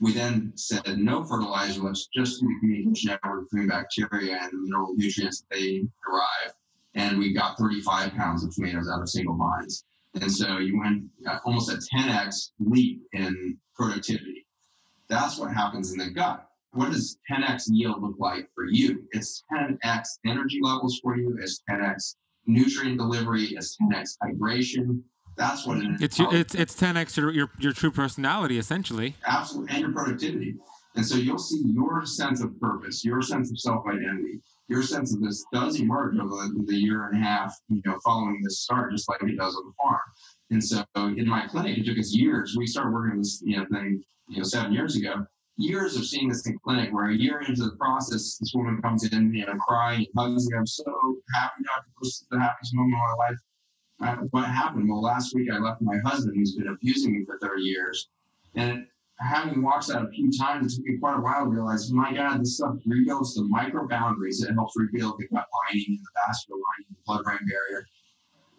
We 0.00 0.14
then 0.14 0.52
said 0.56 0.98
no 0.98 1.22
fertilizer, 1.22 1.82
let's 1.82 2.06
just 2.06 2.40
the 2.40 2.56
communication 2.60 3.10
network 3.10 3.50
between 3.50 3.68
bacteria 3.68 4.38
and 4.40 4.50
the 4.50 4.56
mineral 4.56 4.94
nutrients 4.96 5.42
that 5.42 5.56
they 5.56 5.84
derive 6.04 6.54
and 6.94 7.18
we 7.18 7.32
got 7.32 7.58
35 7.58 8.12
pounds 8.14 8.44
of 8.44 8.54
tomatoes 8.54 8.88
out 8.92 9.00
of 9.00 9.08
single 9.08 9.36
vines. 9.36 9.84
And 10.14 10.30
so 10.30 10.58
you 10.58 10.78
went 10.78 11.04
uh, 11.26 11.38
almost 11.44 11.70
a 11.70 11.80
10x 11.96 12.50
leap 12.58 13.02
in 13.12 13.56
productivity. 13.74 14.46
That's 15.08 15.38
what 15.38 15.52
happens 15.52 15.92
in 15.92 15.98
the 15.98 16.10
gut. 16.10 16.46
What 16.72 16.90
does 16.90 17.18
10x 17.30 17.64
yield 17.68 18.02
look 18.02 18.16
like 18.18 18.48
for 18.54 18.64
you? 18.64 19.04
It's 19.12 19.44
10x 19.52 20.02
energy 20.26 20.60
levels 20.62 21.00
for 21.02 21.16
you. 21.16 21.36
It's 21.40 21.62
10x 21.68 22.16
nutrient 22.46 22.98
delivery. 22.98 23.44
It's 23.44 23.76
10x 23.76 24.16
hydration. 24.22 25.02
That's 25.36 25.66
what 25.66 25.78
it 25.78 25.90
is. 25.94 26.02
It's 26.02 26.18
your, 26.18 26.34
it's 26.34 26.54
it's 26.54 26.74
10x 26.76 27.16
your, 27.16 27.30
your 27.30 27.50
your 27.58 27.72
true 27.72 27.90
personality 27.90 28.58
essentially. 28.58 29.16
Absolutely, 29.26 29.72
and 29.72 29.80
your 29.80 29.92
productivity. 29.92 30.56
And 30.96 31.06
so 31.06 31.16
you'll 31.16 31.38
see 31.38 31.62
your 31.66 32.04
sense 32.04 32.42
of 32.42 32.60
purpose, 32.60 33.04
your 33.04 33.22
sense 33.22 33.50
of 33.50 33.58
self 33.58 33.86
identity, 33.86 34.40
your 34.70 34.84
sense 34.84 35.12
of 35.12 35.20
this 35.20 35.44
does 35.52 35.80
emerge 35.80 36.16
over 36.16 36.48
the, 36.64 36.76
year 36.76 37.08
and 37.08 37.20
a 37.20 37.26
half, 37.26 37.52
you 37.68 37.82
know, 37.84 37.98
following 38.04 38.40
this 38.42 38.60
start, 38.60 38.92
just 38.92 39.08
like 39.08 39.20
it 39.22 39.36
does 39.36 39.56
on 39.56 39.66
the 39.66 39.72
farm. 39.82 40.00
And 40.50 40.62
so 40.62 40.84
in 40.94 41.28
my 41.28 41.48
clinic, 41.48 41.76
it 41.76 41.84
took 41.84 41.98
us 41.98 42.14
years. 42.14 42.56
We 42.56 42.68
started 42.68 42.92
working 42.92 43.12
on 43.12 43.18
this, 43.18 43.42
you 43.44 43.56
know, 43.56 43.66
thing, 43.72 44.00
you 44.28 44.38
know, 44.38 44.44
seven 44.44 44.72
years 44.72 44.94
ago. 44.96 45.26
Years 45.56 45.96
of 45.96 46.06
seeing 46.06 46.28
this 46.28 46.46
in 46.46 46.56
clinic, 46.60 46.92
where 46.92 47.10
a 47.10 47.14
year 47.14 47.40
into 47.40 47.64
the 47.64 47.76
process, 47.76 48.38
this 48.38 48.52
woman 48.54 48.80
comes 48.80 49.12
in, 49.12 49.34
you 49.34 49.44
know, 49.44 49.56
crying, 49.68 50.06
hugs 50.16 50.48
me. 50.48 50.56
I'm 50.56 50.66
so 50.66 50.84
happy, 51.34 51.64
Dr. 51.64 51.90
This 52.00 52.12
is 52.12 52.26
the 52.30 52.38
happiest 52.38 52.72
moment 52.72 52.94
of 52.94 53.18
my 53.18 54.08
life. 54.08 54.18
uh, 54.18 54.22
what 54.30 54.46
happened? 54.46 54.88
Well, 54.88 55.02
last 55.02 55.34
week 55.34 55.48
I 55.52 55.58
left 55.58 55.82
my 55.82 55.98
husband, 56.04 56.36
who's 56.36 56.54
been 56.54 56.68
abusing 56.68 57.12
me 57.12 57.24
for 57.26 57.38
30 57.42 57.62
years. 57.62 58.08
And 58.54 58.86
having 59.20 59.62
watched 59.62 59.88
that 59.88 60.02
a 60.02 60.08
few 60.08 60.30
times, 60.32 60.72
it 60.72 60.76
took 60.76 60.86
me 60.86 60.98
quite 60.98 61.16
a 61.16 61.20
while 61.20 61.44
to 61.44 61.50
realize, 61.50 61.92
my 61.92 62.12
God, 62.12 62.40
this 62.40 62.56
stuff 62.56 62.76
rebuilds 62.86 63.34
the 63.34 63.44
micro 63.44 63.86
boundaries. 63.86 64.42
It 64.42 64.54
helps 64.54 64.74
rebuild 64.76 65.18
the 65.18 65.28
gut 65.28 65.46
lining 65.68 65.86
and 65.88 65.98
the 65.98 66.10
vascular 66.26 66.58
lining, 66.58 66.86
the 66.90 66.96
blood 67.06 67.24
brain 67.24 67.38
barrier. 67.46 67.86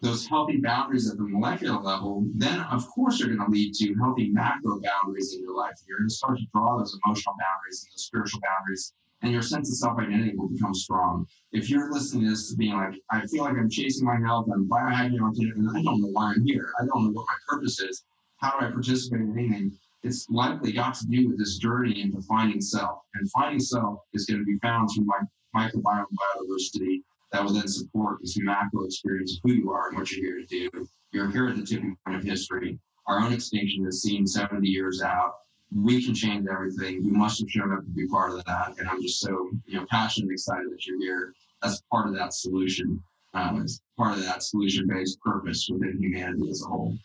Those 0.00 0.26
healthy 0.26 0.56
boundaries 0.56 1.10
at 1.10 1.16
the 1.16 1.24
molecular 1.24 1.80
level, 1.80 2.24
then 2.34 2.60
of 2.60 2.88
course 2.88 3.22
are 3.22 3.26
going 3.26 3.38
to 3.38 3.50
lead 3.50 3.74
to 3.74 3.94
healthy 3.94 4.30
macro 4.30 4.80
boundaries 4.80 5.34
in 5.34 5.42
your 5.42 5.56
life. 5.56 5.74
You're 5.86 5.98
going 5.98 6.08
to 6.08 6.14
start 6.14 6.38
to 6.38 6.44
draw 6.52 6.78
those 6.78 6.98
emotional 7.04 7.36
boundaries 7.38 7.84
and 7.84 7.92
those 7.92 8.06
spiritual 8.06 8.40
boundaries 8.40 8.92
and 9.22 9.32
your 9.32 9.42
sense 9.42 9.70
of 9.70 9.76
self 9.76 9.98
identity 9.98 10.36
will 10.36 10.48
become 10.48 10.74
strong. 10.74 11.26
If 11.52 11.70
you're 11.70 11.92
listening 11.92 12.24
to 12.24 12.30
this 12.30 12.54
being 12.54 12.74
like, 12.74 12.94
I 13.10 13.24
feel 13.26 13.44
like 13.44 13.56
I'm 13.56 13.70
chasing 13.70 14.04
my 14.04 14.18
health, 14.18 14.48
I'm 14.52 14.68
biohacking 14.68 15.18
and 15.18 15.70
I 15.70 15.82
don't 15.82 16.00
know 16.00 16.08
why 16.08 16.32
I'm 16.32 16.44
here. 16.44 16.72
I 16.80 16.86
don't 16.86 17.04
know 17.04 17.10
what 17.12 17.26
my 17.28 17.36
purpose 17.48 17.80
is. 17.80 18.04
How 18.38 18.58
do 18.58 18.66
I 18.66 18.70
participate 18.70 19.20
in 19.20 19.38
anything? 19.38 19.78
It's 20.02 20.28
likely 20.30 20.72
got 20.72 20.94
to 20.94 21.06
do 21.06 21.28
with 21.28 21.38
this 21.38 21.58
journey 21.58 22.00
into 22.00 22.20
finding 22.22 22.60
self. 22.60 23.02
And 23.14 23.30
finding 23.30 23.60
self 23.60 24.00
is 24.12 24.26
going 24.26 24.40
to 24.40 24.44
be 24.44 24.58
found 24.58 24.90
through 24.94 25.06
my 25.06 25.20
microbiome 25.54 26.06
biodiversity 26.36 27.02
that 27.30 27.42
will 27.42 27.52
then 27.52 27.68
support 27.68 28.18
this 28.20 28.36
macro 28.40 28.84
experience 28.84 29.34
of 29.34 29.40
who 29.44 29.52
you 29.54 29.70
are 29.70 29.88
and 29.88 29.98
what 29.98 30.10
you're 30.10 30.24
here 30.24 30.46
to 30.46 30.46
do. 30.46 30.88
You're 31.12 31.30
here 31.30 31.48
at 31.48 31.56
the 31.56 31.64
tipping 31.64 31.96
point 32.04 32.18
of 32.18 32.24
history. 32.24 32.78
Our 33.06 33.20
own 33.20 33.32
extinction 33.32 33.86
is 33.86 34.02
seen 34.02 34.26
70 34.26 34.68
years 34.68 35.02
out 35.02 35.34
we 35.74 36.04
can 36.04 36.14
change 36.14 36.46
everything. 36.50 37.02
You 37.02 37.12
must 37.12 37.40
have 37.40 37.50
shown 37.50 37.72
up 37.72 37.84
to 37.84 37.90
be 37.90 38.06
part 38.06 38.32
of 38.32 38.44
that. 38.44 38.74
And 38.78 38.88
I'm 38.88 39.00
just 39.02 39.20
so, 39.20 39.50
you 39.66 39.78
know, 39.78 39.86
passionate 39.90 40.24
and 40.24 40.32
excited 40.32 40.70
that 40.70 40.86
you're 40.86 41.00
here 41.00 41.34
as 41.62 41.82
part 41.90 42.08
of 42.08 42.14
that 42.14 42.34
solution, 42.34 43.02
um, 43.34 43.62
as 43.62 43.80
part 43.96 44.16
of 44.16 44.24
that 44.24 44.42
solution 44.42 44.86
based 44.86 45.20
purpose 45.20 45.68
within 45.70 45.98
humanity 45.98 46.50
as 46.50 46.62
a 46.62 46.66
whole. 46.66 46.96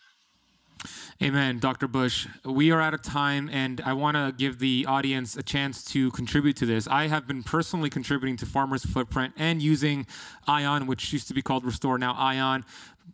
Amen, 1.22 1.58
Dr. 1.58 1.88
Bush. 1.88 2.26
We 2.44 2.70
are 2.70 2.80
out 2.80 2.94
of 2.94 3.02
time, 3.02 3.50
and 3.52 3.80
I 3.80 3.92
want 3.92 4.16
to 4.16 4.32
give 4.36 4.58
the 4.58 4.86
audience 4.88 5.36
a 5.36 5.42
chance 5.42 5.82
to 5.86 6.10
contribute 6.12 6.56
to 6.56 6.66
this. 6.66 6.86
I 6.86 7.08
have 7.08 7.26
been 7.26 7.42
personally 7.42 7.90
contributing 7.90 8.36
to 8.38 8.46
Farmer's 8.46 8.84
Footprint 8.84 9.34
and 9.36 9.60
using 9.60 10.06
Ion, 10.46 10.86
which 10.86 11.12
used 11.12 11.28
to 11.28 11.34
be 11.34 11.42
called 11.42 11.64
Restore, 11.64 11.98
now 11.98 12.14
Ion, 12.14 12.64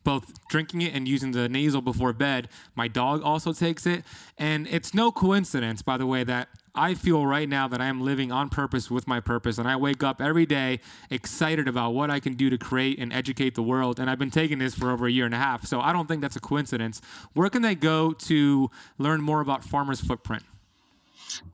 both 0.02 0.46
drinking 0.48 0.82
it 0.82 0.94
and 0.94 1.08
using 1.08 1.32
the 1.32 1.48
nasal 1.48 1.80
before 1.80 2.12
bed. 2.12 2.48
My 2.74 2.88
dog 2.88 3.22
also 3.22 3.52
takes 3.52 3.86
it. 3.86 4.04
And 4.36 4.66
it's 4.66 4.92
no 4.92 5.10
coincidence, 5.10 5.80
by 5.80 5.96
the 5.96 6.06
way, 6.06 6.24
that 6.24 6.48
I 6.74 6.94
feel 6.94 7.24
right 7.24 7.48
now 7.48 7.68
that 7.68 7.80
I 7.80 7.86
am 7.86 8.00
living 8.00 8.32
on 8.32 8.48
purpose 8.48 8.90
with 8.90 9.06
my 9.06 9.20
purpose. 9.20 9.58
And 9.58 9.68
I 9.68 9.76
wake 9.76 10.02
up 10.02 10.20
every 10.20 10.44
day 10.44 10.80
excited 11.08 11.68
about 11.68 11.94
what 11.94 12.10
I 12.10 12.18
can 12.18 12.34
do 12.34 12.50
to 12.50 12.58
create 12.58 12.98
and 12.98 13.12
educate 13.12 13.54
the 13.54 13.62
world. 13.62 14.00
And 14.00 14.10
I've 14.10 14.18
been 14.18 14.30
taking 14.30 14.58
this 14.58 14.74
for 14.74 14.90
over 14.90 15.06
a 15.06 15.10
year 15.10 15.24
and 15.24 15.34
a 15.34 15.38
half. 15.38 15.66
So 15.66 15.80
I 15.80 15.92
don't 15.92 16.08
think 16.08 16.20
that's 16.20 16.36
a 16.36 16.40
coincidence. 16.40 17.00
Where 17.34 17.48
can 17.48 17.62
they 17.62 17.76
go 17.76 18.12
to 18.12 18.70
learn 18.98 19.22
more 19.22 19.40
about 19.40 19.64
Farmer's 19.64 20.00
Footprint? 20.00 20.42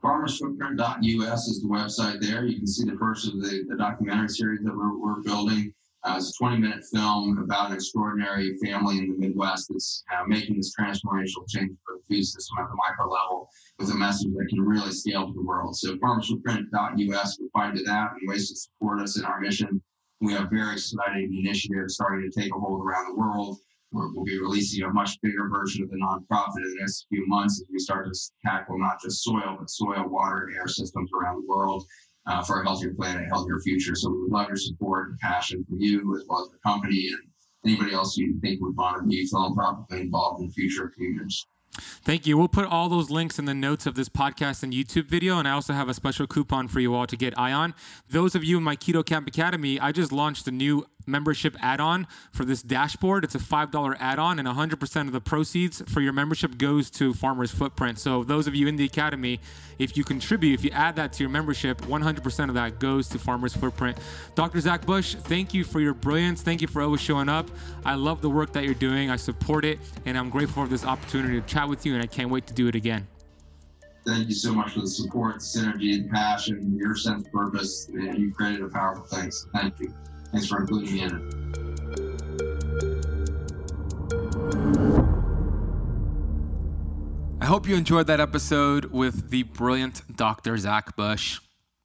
FarmersFootprint.us 0.02 1.48
is 1.48 1.62
the 1.62 1.68
website 1.68 2.20
there. 2.20 2.44
You 2.46 2.56
can 2.56 2.66
see 2.66 2.84
the 2.84 2.96
first 2.96 3.28
of 3.28 3.34
the, 3.40 3.64
the 3.68 3.76
documentary 3.76 4.28
series 4.28 4.60
that 4.62 4.74
we're, 4.74 4.96
we're 4.96 5.22
building. 5.22 5.72
Uh, 6.02 6.14
it's 6.16 6.30
a 6.30 6.38
20 6.42 6.56
minute 6.58 6.82
film 6.92 7.38
about 7.38 7.68
an 7.68 7.74
extraordinary 7.74 8.56
family 8.64 8.98
in 8.98 9.08
the 9.08 9.18
Midwest 9.18 9.68
that's 9.68 10.02
uh, 10.14 10.24
making 10.26 10.56
this 10.56 10.74
transformational 10.74 11.46
change 11.46 11.72
for 11.84 11.96
the 11.96 12.14
food 12.14 12.24
system 12.24 12.56
at 12.58 12.68
the 12.70 12.76
micro 12.76 13.04
level 13.04 13.50
with 13.78 13.90
a 13.90 13.94
message 13.94 14.32
that 14.32 14.46
can 14.48 14.62
really 14.62 14.92
scale 14.92 15.26
to 15.26 15.34
the 15.34 15.42
world. 15.42 15.76
So 15.76 15.96
farmersfootprint.us 15.96 17.38
will 17.38 17.48
find 17.52 17.76
to 17.76 17.84
that 17.84 18.12
and 18.18 18.28
ways 18.28 18.48
to 18.48 18.56
support 18.56 19.00
us 19.00 19.18
in 19.18 19.26
our 19.26 19.40
mission. 19.40 19.82
We 20.22 20.32
have 20.32 20.48
very 20.50 20.72
exciting 20.72 21.36
initiatives 21.38 21.94
starting 21.94 22.30
to 22.30 22.40
take 22.40 22.54
a 22.54 22.58
hold 22.58 22.80
around 22.80 23.12
the 23.12 23.18
world. 23.18 23.58
we 23.92 24.00
will 24.00 24.24
be 24.24 24.38
releasing 24.38 24.84
a 24.84 24.92
much 24.92 25.20
bigger 25.20 25.50
version 25.50 25.84
of 25.84 25.90
the 25.90 25.96
nonprofit 25.96 26.56
in 26.56 26.70
the 26.70 26.80
next 26.80 27.06
few 27.10 27.26
months 27.26 27.60
as 27.60 27.68
we 27.70 27.78
start 27.78 28.06
to 28.06 28.18
tackle 28.42 28.78
not 28.78 29.02
just 29.02 29.22
soil, 29.22 29.56
but 29.58 29.68
soil, 29.68 30.08
water, 30.08 30.46
and 30.46 30.56
air 30.56 30.68
systems 30.68 31.10
around 31.12 31.42
the 31.42 31.46
world 31.46 31.84
uh, 32.26 32.42
for 32.42 32.60
a 32.60 32.64
healthier 32.64 32.94
planet, 32.94 33.22
a 33.26 33.26
healthier 33.26 33.60
future. 33.60 33.94
So 33.94 34.10
we 34.10 34.22
would 34.22 34.32
love 34.32 34.48
your 34.48 34.56
support 34.56 35.10
and 35.10 35.18
passion 35.18 35.64
from 35.68 35.80
you 35.80 35.98
as 36.16 36.24
well 36.28 36.42
as 36.42 36.50
the 36.50 36.58
company 36.64 37.08
and 37.08 37.20
anybody 37.64 37.94
else 37.94 38.16
you 38.16 38.38
think 38.40 38.60
would 38.60 38.76
want 38.76 39.02
to 39.02 39.06
be 39.06 39.26
philanthropically 39.26 40.02
involved 40.02 40.42
in 40.42 40.50
future 40.50 40.88
communities. 40.88 41.46
Thank 42.02 42.26
you. 42.26 42.36
We'll 42.36 42.48
put 42.48 42.66
all 42.66 42.88
those 42.88 43.10
links 43.10 43.38
in 43.38 43.44
the 43.44 43.54
notes 43.54 43.86
of 43.86 43.94
this 43.94 44.08
podcast 44.08 44.62
and 44.62 44.72
YouTube 44.72 45.06
video. 45.06 45.38
And 45.38 45.46
I 45.46 45.52
also 45.52 45.72
have 45.72 45.88
a 45.88 45.94
special 45.94 46.26
coupon 46.26 46.68
for 46.68 46.80
you 46.80 46.94
all 46.94 47.06
to 47.06 47.16
get 47.16 47.38
Ion. 47.38 47.74
Those 48.08 48.34
of 48.34 48.42
you 48.42 48.58
in 48.58 48.64
my 48.64 48.76
Keto 48.76 49.06
Kamp 49.06 49.28
Academy, 49.28 49.78
I 49.78 49.92
just 49.92 50.10
launched 50.10 50.46
a 50.48 50.50
new 50.50 50.84
membership 51.10 51.56
add-on 51.60 52.06
for 52.32 52.44
this 52.44 52.62
dashboard. 52.62 53.24
It's 53.24 53.34
a 53.34 53.38
$5 53.38 53.96
add-on 54.00 54.38
and 54.38 54.48
100% 54.48 55.06
of 55.06 55.12
the 55.12 55.20
proceeds 55.20 55.82
for 55.88 56.00
your 56.00 56.12
membership 56.12 56.56
goes 56.56 56.90
to 56.92 57.12
Farmer's 57.12 57.50
Footprint. 57.50 57.98
So 57.98 58.24
those 58.24 58.46
of 58.46 58.54
you 58.54 58.66
in 58.66 58.76
the 58.76 58.84
academy, 58.84 59.40
if 59.78 59.96
you 59.96 60.04
contribute, 60.04 60.54
if 60.54 60.64
you 60.64 60.70
add 60.70 60.96
that 60.96 61.12
to 61.14 61.22
your 61.22 61.30
membership, 61.30 61.80
100% 61.82 62.48
of 62.48 62.54
that 62.54 62.78
goes 62.78 63.08
to 63.08 63.18
Farmer's 63.18 63.54
Footprint. 63.54 63.98
Dr. 64.34 64.60
Zach 64.60 64.86
Bush, 64.86 65.14
thank 65.14 65.52
you 65.52 65.64
for 65.64 65.80
your 65.80 65.94
brilliance. 65.94 66.42
Thank 66.42 66.62
you 66.62 66.68
for 66.68 66.82
always 66.82 67.00
showing 67.00 67.28
up. 67.28 67.50
I 67.84 67.94
love 67.94 68.22
the 68.22 68.30
work 68.30 68.52
that 68.52 68.64
you're 68.64 68.74
doing. 68.74 69.10
I 69.10 69.16
support 69.16 69.64
it 69.64 69.78
and 70.06 70.16
I'm 70.16 70.30
grateful 70.30 70.64
for 70.64 70.68
this 70.70 70.84
opportunity 70.84 71.40
to 71.40 71.46
chat 71.46 71.68
with 71.68 71.84
you 71.84 71.94
and 71.94 72.02
I 72.02 72.06
can't 72.06 72.30
wait 72.30 72.46
to 72.46 72.54
do 72.54 72.68
it 72.68 72.74
again. 72.74 73.06
Thank 74.06 74.28
you 74.28 74.34
so 74.34 74.54
much 74.54 74.72
for 74.72 74.80
the 74.80 74.88
support, 74.88 75.36
synergy, 75.36 75.94
and 75.94 76.10
passion, 76.10 76.74
your 76.74 76.96
sense 76.96 77.26
of 77.26 77.32
purpose. 77.32 77.88
You've 77.92 78.34
created 78.34 78.62
a 78.62 78.68
powerful 78.68 79.04
thing. 79.04 79.30
Thank 79.54 79.78
you. 79.78 79.94
Thanks 80.32 80.46
for 80.46 80.60
including 80.60 80.94
me 80.94 81.02
in 81.02 81.16
it. 81.16 81.22
I 87.40 87.46
hope 87.46 87.66
you 87.66 87.74
enjoyed 87.74 88.06
that 88.06 88.20
episode 88.20 88.86
with 88.86 89.30
the 89.30 89.42
brilliant 89.42 90.02
Dr. 90.16 90.56
Zach 90.58 90.94
Bush. 90.94 91.40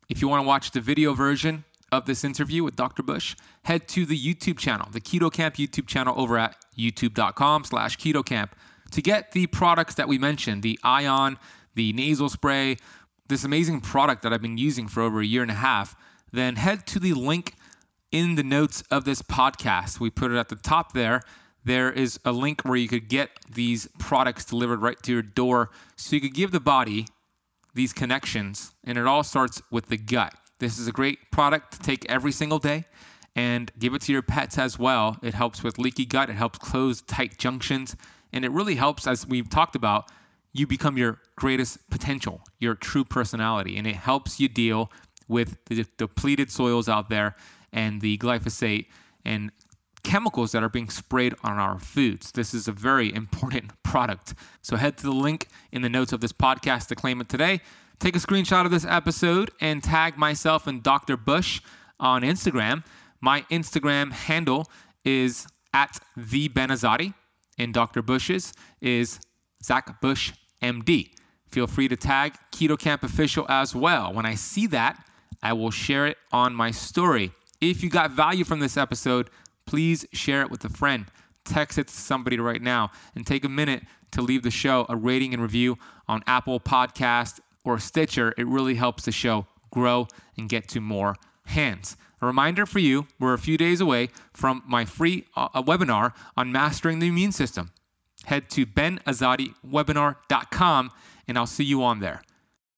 If 0.10 0.22
you 0.22 0.28
want 0.28 0.44
to 0.44 0.48
watch 0.48 0.72
the 0.72 0.82
video 0.82 1.14
version 1.14 1.64
of 1.92 2.06
this 2.06 2.24
interview 2.24 2.64
with 2.64 2.76
Dr. 2.76 3.02
Bush, 3.02 3.36
head 3.64 3.88
to 3.90 4.06
the 4.06 4.18
YouTube 4.18 4.60
channel, 4.60 4.88
the 4.92 5.02
Keto 5.02 5.32
Kamp 5.32 5.56
YouTube 5.56 5.88
channel 5.88 6.14
over 6.20 6.38
at 6.38 6.56
youtube.com 6.78 7.64
slash 7.64 7.98
keto 7.98 8.24
kamp 8.24 8.56
to 8.92 9.02
get 9.02 9.32
the 9.32 9.48
products 9.48 9.96
that 9.96 10.08
we 10.08 10.18
mentioned, 10.18 10.62
the 10.62 10.80
Ion, 10.84 11.40
the 11.74 11.94
nasal 11.94 12.30
spray, 12.30 12.78
this 13.28 13.44
amazing 13.44 13.82
product 13.82 14.22
that 14.22 14.34
I've 14.34 14.42
been 14.42 14.58
using 14.58 14.88
for 14.88 15.02
over 15.02 15.20
a 15.22 15.26
year 15.26 15.42
and 15.42 15.52
a 15.52 15.56
half, 15.56 15.96
then 16.32 16.58
head 16.58 16.86
to 16.88 17.00
the 17.00 17.14
link 17.14 17.56
in 18.12 18.36
the 18.36 18.44
notes 18.44 18.84
of 18.92 19.06
this 19.06 19.22
podcast. 19.22 20.00
We 20.00 20.10
put 20.10 20.32
it 20.32 20.38
at 20.38 20.50
the 20.50 20.56
top 20.56 20.94
there. 20.94 21.22
There 21.64 21.92
is 21.92 22.20
a 22.24 22.32
link 22.32 22.62
where 22.62 22.78
you 22.78 22.88
could 22.88 23.10
get 23.10 23.30
these 23.52 23.88
products 24.00 24.46
delivered 24.46 24.82
right 24.82 25.02
to 25.04 25.12
your 25.12 25.22
door 25.22 25.72
so 25.96 26.16
you 26.16 26.22
could 26.22 26.34
give 26.34 26.52
the 26.52 26.60
body 26.60 27.08
these 27.74 27.92
connections. 27.92 28.74
And 28.84 28.98
it 28.98 29.08
all 29.08 29.24
starts 29.24 29.62
with 29.72 29.88
the 29.88 29.98
gut. 29.98 30.34
This 30.60 30.80
is 30.80 30.88
a 30.88 30.92
great 30.92 31.32
product 31.32 31.74
to 31.74 31.80
take 31.80 32.06
every 32.10 32.32
single 32.32 32.60
day 32.60 32.86
and 33.36 33.72
give 33.78 33.94
it 33.94 34.02
to 34.04 34.14
your 34.14 34.22
pets 34.22 34.58
as 34.58 34.80
well. 34.80 35.18
It 35.22 35.34
helps 35.34 35.64
with 35.64 35.78
leaky 35.78 36.06
gut, 36.06 36.30
it 36.30 36.36
helps 36.36 36.58
close 36.58 37.02
tight 37.02 37.38
junctions, 37.38 37.96
and 38.32 38.46
it 38.46 38.52
really 38.52 38.76
helps, 38.76 39.08
as 39.08 39.28
we've 39.28 39.50
talked 39.50 39.76
about, 39.76 40.10
you 40.54 40.66
become 40.66 40.98
your 40.98 41.20
greatest 41.36 41.90
potential, 41.90 42.42
your 42.60 42.76
true 42.76 43.04
personality, 43.04 43.76
and 43.78 43.86
it 43.86 43.96
helps 43.96 44.40
you 44.40 44.48
deal 44.48 44.90
with 45.28 45.58
the 45.66 45.86
depleted 45.98 46.50
soils 46.50 46.88
out 46.88 47.10
there 47.10 47.36
and 47.76 48.02
the 48.02 48.18
glyphosate 48.18 48.88
and 49.24 49.52
chemicals 50.04 50.52
that 50.54 50.64
are 50.64 50.70
being 50.70 50.90
sprayed 50.90 51.36
on 51.44 51.58
our 51.58 51.78
foods. 51.78 52.32
This 52.32 52.54
is 52.54 52.68
a 52.68 52.72
very 52.72 53.14
important 53.14 53.72
product. 53.84 54.34
So 54.62 54.78
head 54.78 54.98
to 54.98 55.04
the 55.04 55.12
link 55.12 55.48
in 55.72 55.82
the 55.82 55.90
notes 55.90 56.14
of 56.14 56.22
this 56.22 56.32
podcast 56.32 56.88
to 56.88 56.96
claim 56.96 57.22
it 57.22 57.30
today. 57.30 57.60
Take 58.00 58.16
a 58.16 58.20
screenshot 58.20 58.66
of 58.66 58.72
this 58.72 58.86
episode 58.86 59.52
and 59.60 59.84
tag 59.84 60.18
myself 60.18 60.68
and 60.68 60.82
Dr. 60.82 61.18
Bush 61.18 61.62
on 62.00 62.22
Instagram. 62.22 62.84
My 63.22 63.42
Instagram 63.52 64.12
handle 64.12 64.70
is 65.04 65.48
at 65.74 66.00
the 66.16 66.48
Benazadi, 66.50 67.14
and 67.58 67.74
Dr. 67.74 68.02
Bush's 68.02 68.54
is 68.82 69.20
Zach 69.64 70.02
Bush 70.02 70.34
MD. 70.62 71.12
Feel 71.48 71.68
free 71.68 71.88
to 71.88 71.96
tag 71.96 72.36
Keto 72.52 72.78
Kamp 72.78 73.04
Official 73.04 73.46
as 73.50 73.76
well. 73.76 74.14
When 74.14 74.26
I 74.26 74.36
see 74.36 74.68
that, 74.68 75.06
I 75.42 75.54
will 75.54 75.72
share 75.72 76.06
it 76.06 76.18
on 76.32 76.54
my 76.54 76.72
story. 76.72 77.32
If 77.70 77.84
you 77.84 77.90
got 77.90 78.12
value 78.12 78.44
from 78.44 78.60
this 78.60 78.78
episode, 78.78 79.32
please 79.66 80.06
share 80.14 80.44
it 80.44 80.52
with 80.52 80.64
a 80.66 80.70
friend. 80.70 81.08
Text 81.46 81.80
it 81.80 81.88
to 81.88 81.94
somebody 81.94 82.38
right 82.38 82.62
now 82.62 82.92
and 83.16 83.26
take 83.26 83.44
a 83.44 83.50
minute 83.50 83.82
to 84.12 84.22
leave 84.22 84.44
the 84.44 84.52
show 84.52 84.86
a 84.88 84.96
rating 84.96 85.34
and 85.34 85.42
review 85.42 85.80
on 86.08 86.22
Apple 86.28 86.60
Podcast 86.60 87.40
or 87.64 87.80
Stitcher. 87.80 88.36
It 88.38 88.46
really 88.46 88.76
helps 88.76 89.06
the 89.06 89.12
show 89.12 89.48
grow 89.72 90.08
and 90.38 90.48
get 90.48 90.68
to 90.70 90.80
more 90.80 91.16
hands. 91.48 91.98
A 92.22 92.28
reminder 92.28 92.68
for 92.68 92.78
you, 92.78 93.08
we're 93.20 93.34
a 93.34 93.40
few 93.40 93.58
days 93.58 93.82
away 93.82 94.10
from 94.32 94.62
my 94.68 94.86
free 94.86 95.26
uh, 95.36 95.64
webinar 95.64 96.14
on 96.38 96.52
mastering 96.52 97.00
the 97.00 97.08
immune 97.08 97.32
system. 97.32 97.72
Head 98.26 98.48
to 98.52 98.68
benazadiwebinar.com 98.68 100.92
and 101.28 101.36
I'll 101.36 101.48
see 101.48 101.64
you 101.64 101.84
on 101.84 102.00
there. 102.00 102.22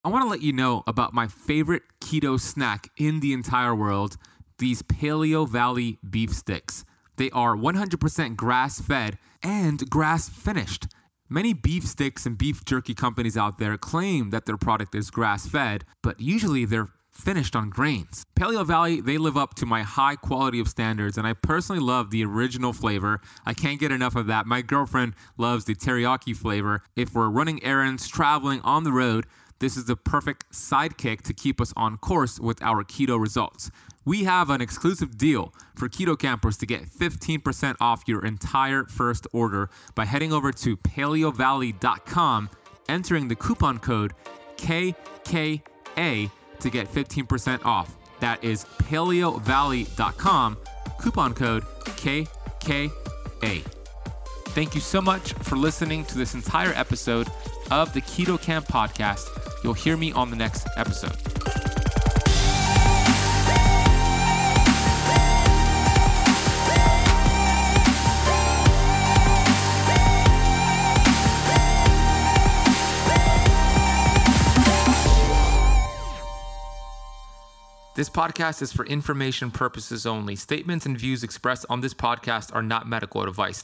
I 0.06 0.10
want 0.10 0.24
to 0.24 0.30
let 0.30 0.42
you 0.42 0.54
know 0.54 0.84
about 0.88 1.14
my 1.14 1.28
favorite 1.28 1.84
keto 2.00 2.40
snack 2.40 2.90
in 2.96 3.20
the 3.20 3.34
entire 3.34 3.76
world 3.76 4.16
these 4.60 4.82
Paleo 4.82 5.48
Valley 5.48 6.00
beef 6.08 6.32
sticks. 6.32 6.86
They 7.18 7.30
are 7.32 7.56
100% 7.56 8.36
grass 8.36 8.80
fed 8.80 9.18
and 9.44 9.90
grass 9.90 10.30
finished. 10.30 10.88
Many 11.30 11.54
beef 11.54 11.84
sticks 11.84 12.26
and 12.26 12.38
beef 12.38 12.64
jerky 12.64 12.94
companies 12.94 13.36
out 13.36 13.60
there 13.60 13.78
claim 13.78 14.30
that 14.30 14.46
their 14.46 14.58
product 14.58 14.96
is 14.96 15.10
grass 15.10 15.48
fed, 15.48 15.84
but 16.02 16.22
usually 16.22 16.64
they're 16.64 16.90
finished 17.12 17.56
on 17.56 17.70
grains. 17.70 18.24
Paleo 18.40 18.66
Valley, 18.66 19.02
they 19.02 19.18
live 19.18 19.36
up 19.36 19.56
to 19.56 19.66
my 19.66 19.82
high 19.82 20.16
quality 20.16 20.60
of 20.60 20.68
standards, 20.68 21.18
and 21.18 21.28
I 21.28 21.34
personally 21.34 21.82
love 21.82 22.12
the 22.12 22.24
original 22.24 22.74
flavor. 22.74 23.20
I 23.46 23.54
can't 23.54 23.80
get 23.80 23.92
enough 23.92 24.16
of 24.16 24.28
that. 24.28 24.46
My 24.46 24.62
girlfriend 24.62 25.16
loves 25.38 25.66
the 25.66 25.76
teriyaki 25.76 26.36
flavor. 26.36 26.84
If 26.96 27.14
we're 27.14 27.30
running 27.30 27.64
errands, 27.64 28.08
traveling 28.08 28.62
on 28.62 28.84
the 28.84 28.92
road, 28.92 29.26
this 29.60 29.78
is 29.78 29.86
the 29.86 29.96
perfect 29.96 30.52
sidekick 30.52 31.22
to 31.22 31.34
keep 31.34 31.60
us 31.60 31.74
on 31.76 31.98
course 31.98 32.40
with 32.40 32.62
our 32.62 32.84
keto 32.84 33.20
results 33.20 33.72
we 34.08 34.24
have 34.24 34.50
an 34.50 34.62
exclusive 34.62 35.18
deal 35.18 35.54
for 35.76 35.90
Keto 35.90 36.18
Kampers 36.18 36.56
to 36.60 36.66
get 36.66 36.86
15% 36.86 37.76
off 37.82 38.04
your 38.08 38.24
entire 38.24 38.86
first 38.86 39.28
order 39.34 39.70
by 39.96 40.06
heading 40.06 40.32
over 40.32 40.54
to 40.54 40.78
paleovalley.com, 40.78 42.50
entering 42.88 43.28
the 43.28 43.36
coupon 43.36 43.80
code 43.80 44.14
KKA 44.56 46.32
to 46.62 46.70
get 46.70 46.88
15% 46.88 47.66
off. 47.66 47.98
That 48.22 48.42
is 48.42 48.64
paleovalley.com, 48.64 50.58
coupon 51.02 51.34
code 51.34 51.64
KKA. 51.64 53.62
Thank 54.56 54.74
you 54.74 54.82
so 54.82 55.02
much 55.02 55.34
for 55.34 55.58
listening 55.58 56.06
to 56.06 56.18
this 56.18 56.34
entire 56.34 56.72
episode 56.76 57.28
of 57.72 57.94
the 57.94 58.02
Keto 58.02 58.42
Kamp 58.42 58.68
podcast. 58.68 59.28
You'll 59.64 59.74
hear 59.74 59.98
me 59.98 60.12
on 60.12 60.30
the 60.30 60.36
next 60.36 60.68
episode. 60.78 61.18
This 77.98 78.12
podcast 78.12 78.62
is 78.62 78.72
for 78.72 78.86
information 78.86 79.50
purposes 79.50 80.06
only. 80.06 80.36
Statements 80.36 80.86
and 80.86 80.96
views 80.96 81.24
expressed 81.24 81.66
on 81.68 81.82
this 81.82 81.96
podcast 81.96 82.54
are 82.54 82.62
not 82.62 82.88
medical 82.88 83.24
advice. 83.24 83.64